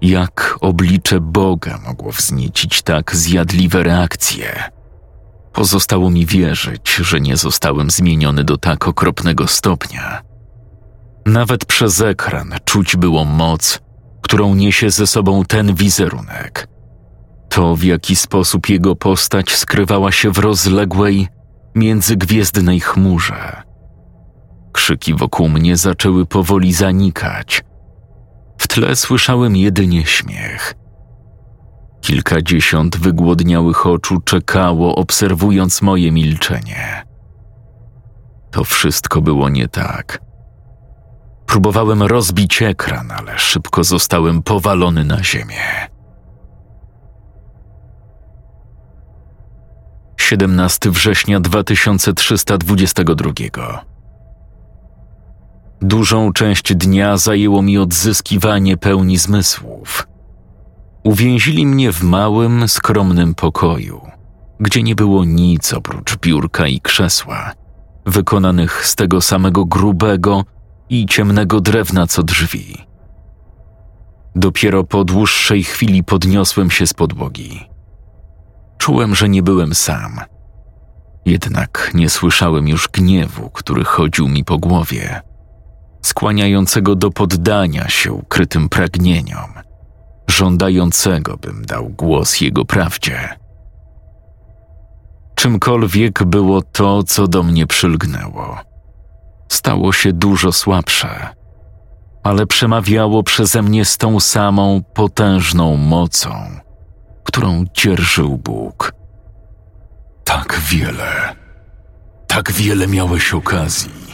Jak 0.02 0.58
oblicze 0.60 1.20
Boga 1.20 1.78
mogło 1.86 2.12
wzniecić 2.12 2.82
tak 2.82 3.16
zjadliwe 3.16 3.82
reakcje? 3.82 4.70
Pozostało 5.52 6.10
mi 6.10 6.26
wierzyć, 6.26 6.94
że 6.94 7.20
nie 7.20 7.36
zostałem 7.36 7.90
zmieniony 7.90 8.44
do 8.44 8.58
tak 8.58 8.88
okropnego 8.88 9.46
stopnia. 9.46 10.22
Nawet 11.26 11.64
przez 11.64 12.00
ekran 12.00 12.54
czuć 12.64 12.96
było 12.96 13.24
moc, 13.24 13.80
którą 14.22 14.54
niesie 14.54 14.90
ze 14.90 15.06
sobą 15.06 15.44
ten 15.44 15.74
wizerunek. 15.74 16.73
To, 17.54 17.76
w 17.76 17.82
jaki 17.82 18.16
sposób 18.16 18.68
jego 18.68 18.96
postać 18.96 19.56
skrywała 19.56 20.12
się 20.12 20.30
w 20.30 20.38
rozległej, 20.38 21.28
międzygwiezdnej 21.74 22.80
chmurze. 22.80 23.62
Krzyki 24.72 25.14
wokół 25.14 25.48
mnie 25.48 25.76
zaczęły 25.76 26.26
powoli 26.26 26.72
zanikać. 26.72 27.64
W 28.58 28.68
tle 28.68 28.96
słyszałem 28.96 29.56
jedynie 29.56 30.06
śmiech. 30.06 30.74
Kilkadziesiąt 32.00 32.96
wygłodniałych 32.96 33.86
oczu 33.86 34.20
czekało, 34.20 34.94
obserwując 34.94 35.82
moje 35.82 36.12
milczenie. 36.12 37.02
To 38.50 38.64
wszystko 38.64 39.20
było 39.22 39.48
nie 39.48 39.68
tak. 39.68 40.20
Próbowałem 41.46 42.02
rozbić 42.02 42.62
ekran, 42.62 43.10
ale 43.10 43.38
szybko 43.38 43.84
zostałem 43.84 44.42
powalony 44.42 45.04
na 45.04 45.24
ziemię. 45.24 45.93
17 50.24 50.90
września 50.90 51.40
2322. 51.40 53.84
Dużą 55.82 56.32
część 56.32 56.74
dnia 56.74 57.16
zajęło 57.16 57.62
mi 57.62 57.78
odzyskiwanie 57.78 58.76
pełni 58.76 59.18
zmysłów. 59.18 60.08
Uwięzili 61.02 61.66
mnie 61.66 61.92
w 61.92 62.02
małym, 62.02 62.68
skromnym 62.68 63.34
pokoju, 63.34 64.00
gdzie 64.60 64.82
nie 64.82 64.94
było 64.94 65.24
nic 65.24 65.72
oprócz 65.72 66.16
biurka 66.16 66.66
i 66.66 66.80
krzesła, 66.80 67.52
wykonanych 68.06 68.86
z 68.86 68.94
tego 68.94 69.20
samego 69.20 69.64
grubego 69.64 70.44
i 70.88 71.06
ciemnego 71.06 71.60
drewna 71.60 72.06
co 72.06 72.22
drzwi. 72.22 72.76
Dopiero 74.36 74.84
po 74.84 75.04
dłuższej 75.04 75.64
chwili 75.64 76.04
podniosłem 76.04 76.70
się 76.70 76.86
z 76.86 76.94
podłogi. 76.94 77.73
Czułem, 78.78 79.14
że 79.14 79.28
nie 79.28 79.42
byłem 79.42 79.74
sam. 79.74 80.20
Jednak 81.24 81.90
nie 81.94 82.10
słyszałem 82.10 82.68
już 82.68 82.88
gniewu, 82.88 83.50
który 83.50 83.84
chodził 83.84 84.28
mi 84.28 84.44
po 84.44 84.58
głowie, 84.58 85.20
skłaniającego 86.02 86.94
do 86.94 87.10
poddania 87.10 87.88
się 87.88 88.12
ukrytym 88.12 88.68
pragnieniom, 88.68 89.52
żądającego, 90.28 91.36
bym 91.36 91.64
dał 91.64 91.88
głos 91.88 92.40
jego 92.40 92.64
prawdzie. 92.64 93.28
Czymkolwiek 95.34 96.24
było 96.24 96.62
to, 96.62 97.02
co 97.02 97.28
do 97.28 97.42
mnie 97.42 97.66
przylgnęło, 97.66 98.58
stało 99.48 99.92
się 99.92 100.12
dużo 100.12 100.52
słabsze, 100.52 101.28
ale 102.22 102.46
przemawiało 102.46 103.22
przeze 103.22 103.62
mnie 103.62 103.84
z 103.84 103.98
tą 103.98 104.20
samą 104.20 104.82
potężną 104.94 105.76
mocą 105.76 106.30
którą 107.24 107.64
dzierżył 107.74 108.38
Bóg. 108.38 108.92
Tak 110.24 110.60
wiele, 110.60 111.36
tak 112.26 112.52
wiele 112.52 112.86
miałeś 112.86 113.34
okazji, 113.34 114.04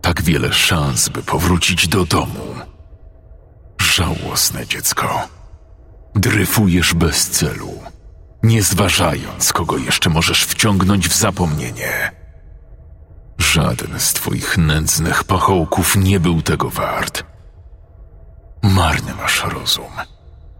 tak 0.00 0.22
wiele 0.22 0.52
szans, 0.52 1.08
by 1.08 1.22
powrócić 1.22 1.88
do 1.88 2.04
domu. 2.04 2.54
Żałosne 3.80 4.66
dziecko. 4.66 5.28
Dryfujesz 6.14 6.94
bez 6.94 7.26
celu, 7.30 7.80
nie 8.42 8.62
zważając, 8.62 9.52
kogo 9.52 9.78
jeszcze 9.78 10.10
możesz 10.10 10.44
wciągnąć 10.44 11.08
w 11.08 11.16
zapomnienie. 11.16 12.12
Żaden 13.38 14.00
z 14.00 14.12
twoich 14.12 14.58
nędznych 14.58 15.24
pachołków 15.24 15.96
nie 15.96 16.20
był 16.20 16.42
tego 16.42 16.70
wart. 16.70 17.24
Marny 18.62 19.14
masz 19.14 19.44
rozum, 19.44 19.92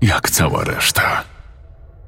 jak 0.00 0.30
cała 0.30 0.64
reszta. 0.64 1.24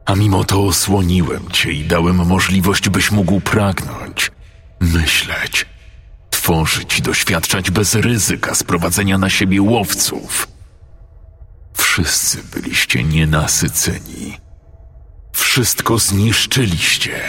A 0.04 0.14
mimo 0.14 0.44
to 0.44 0.66
osłoniłem 0.66 1.50
cię 1.50 1.72
i 1.72 1.84
dałem 1.84 2.16
możliwość, 2.16 2.88
byś 2.88 3.10
mógł 3.10 3.40
pragnąć, 3.40 4.30
myśleć, 4.80 5.66
tworzyć 6.30 6.98
i 6.98 7.02
doświadczać 7.02 7.70
bez 7.70 7.94
ryzyka 7.94 8.54
sprowadzenia 8.54 9.18
na 9.18 9.30
siebie 9.30 9.62
łowców. 9.62 10.48
Wszyscy 11.74 12.42
byliście 12.54 13.04
nienasyceni. 13.04 14.38
Wszystko 15.32 15.98
zniszczyliście. 15.98 17.20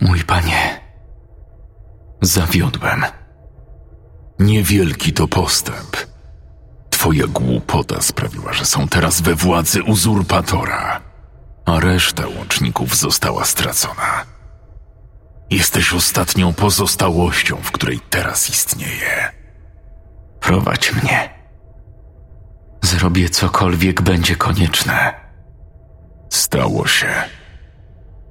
Mój 0.00 0.24
panie, 0.24 0.80
zawiodłem. 2.22 3.04
Niewielki 4.38 5.12
to 5.12 5.28
postęp. 5.28 5.96
Twoja 6.90 7.26
głupota 7.26 8.02
sprawiła, 8.02 8.52
że 8.52 8.64
są 8.64 8.88
teraz 8.88 9.20
we 9.20 9.34
władzy 9.34 9.82
uzurpatora 9.82 11.05
a 11.66 11.80
reszta 11.80 12.28
łączników 12.28 12.96
została 12.96 13.44
stracona. 13.44 14.24
Jesteś 15.50 15.92
ostatnią 15.92 16.52
pozostałością, 16.52 17.56
w 17.62 17.70
której 17.70 18.00
teraz 18.10 18.50
istnieje. 18.50 19.32
Prowadź 20.40 20.92
mnie. 20.92 21.30
Zrobię 22.82 23.28
cokolwiek 23.28 24.02
będzie 24.02 24.36
konieczne. 24.36 25.14
Stało 26.30 26.86
się. 26.86 27.08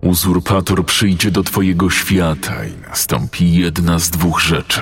Uzurpator 0.01 0.85
przyjdzie 0.85 1.31
do 1.31 1.43
twojego 1.43 1.89
świata 1.89 2.65
i 2.65 2.89
nastąpi 2.89 3.53
jedna 3.53 3.99
z 3.99 4.09
dwóch 4.09 4.39
rzeczy. 4.39 4.81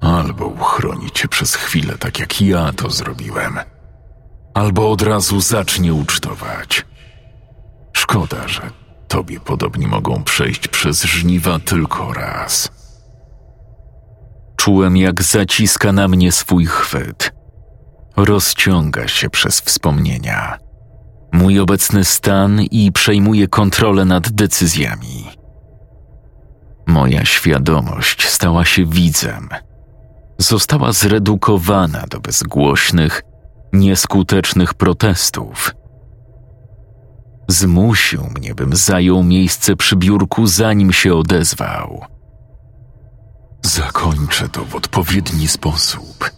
Albo 0.00 0.46
uchroni 0.46 1.10
cię 1.10 1.28
przez 1.28 1.54
chwilę, 1.54 1.98
tak 1.98 2.18
jak 2.18 2.40
ja 2.40 2.72
to 2.72 2.90
zrobiłem, 2.90 3.58
albo 4.54 4.90
od 4.90 5.02
razu 5.02 5.40
zacznie 5.40 5.94
ucztować. 5.94 6.84
Szkoda, 7.92 8.48
że 8.48 8.70
tobie 9.08 9.40
podobni 9.40 9.86
mogą 9.86 10.22
przejść 10.24 10.68
przez 10.68 11.02
żniwa 11.02 11.58
tylko 11.58 12.12
raz. 12.12 12.70
Czułem, 14.56 14.96
jak 14.96 15.22
zaciska 15.22 15.92
na 15.92 16.08
mnie 16.08 16.32
swój 16.32 16.66
chwyt. 16.66 17.32
Rozciąga 18.16 19.08
się 19.08 19.30
przez 19.30 19.60
wspomnienia. 19.60 20.58
Mój 21.32 21.60
obecny 21.60 22.04
stan 22.04 22.60
i 22.60 22.92
przejmuje 22.92 23.48
kontrolę 23.48 24.04
nad 24.04 24.30
decyzjami. 24.30 25.24
Moja 26.86 27.24
świadomość 27.24 28.28
stała 28.28 28.64
się 28.64 28.86
widzem. 28.86 29.48
Została 30.38 30.92
zredukowana 30.92 32.04
do 32.10 32.20
bezgłośnych, 32.20 33.22
nieskutecznych 33.72 34.74
protestów 34.74 35.74
Zmusił 37.48 38.24
mnie, 38.36 38.54
bym 38.54 38.76
zajął 38.76 39.22
miejsce 39.22 39.76
przy 39.76 39.96
biurku, 39.96 40.46
zanim 40.46 40.92
się 40.92 41.14
odezwał. 41.14 42.04
Zakończę 43.62 44.48
to 44.48 44.64
w 44.64 44.74
odpowiedni 44.74 45.48
sposób. 45.48 46.30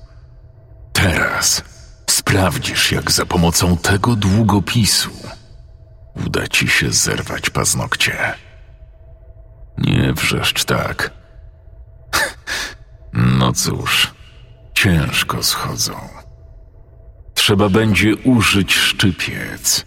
Teraz 0.93 1.63
sprawdzisz, 2.11 2.93
jak 2.93 3.11
za 3.11 3.27
pomocą 3.27 3.77
tego 3.77 4.17
długopisu 4.17 5.11
uda 6.27 6.49
ci 6.49 6.69
się 6.69 6.91
zerwać 6.91 7.51
paznokcie. 7.51 8.35
Nie 9.79 10.13
wrzeszcz 10.13 10.65
tak. 10.65 11.11
No 13.13 13.53
cóż, 13.53 14.15
ciężko 14.75 15.43
schodzą. 15.43 15.95
Trzeba 17.35 17.69
będzie 17.69 18.17
użyć 18.17 18.75
szczypiec 18.75 19.87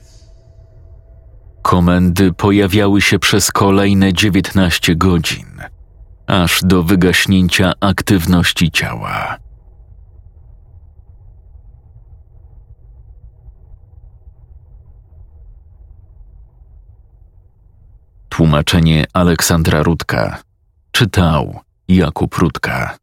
Komendy 1.67 2.33
pojawiały 2.33 3.01
się 3.01 3.19
przez 3.19 3.51
kolejne 3.51 4.13
19 4.13 4.95
godzin, 4.95 5.61
aż 6.27 6.61
do 6.63 6.83
wygaśnięcia 6.83 7.73
aktywności 7.79 8.71
ciała. 8.71 9.37
Tłumaczenie 18.29 19.05
Aleksandra 19.13 19.83
Rudka 19.83 20.37
czytał 20.91 21.59
Jakub 21.87 22.35
Rudka. 22.35 22.97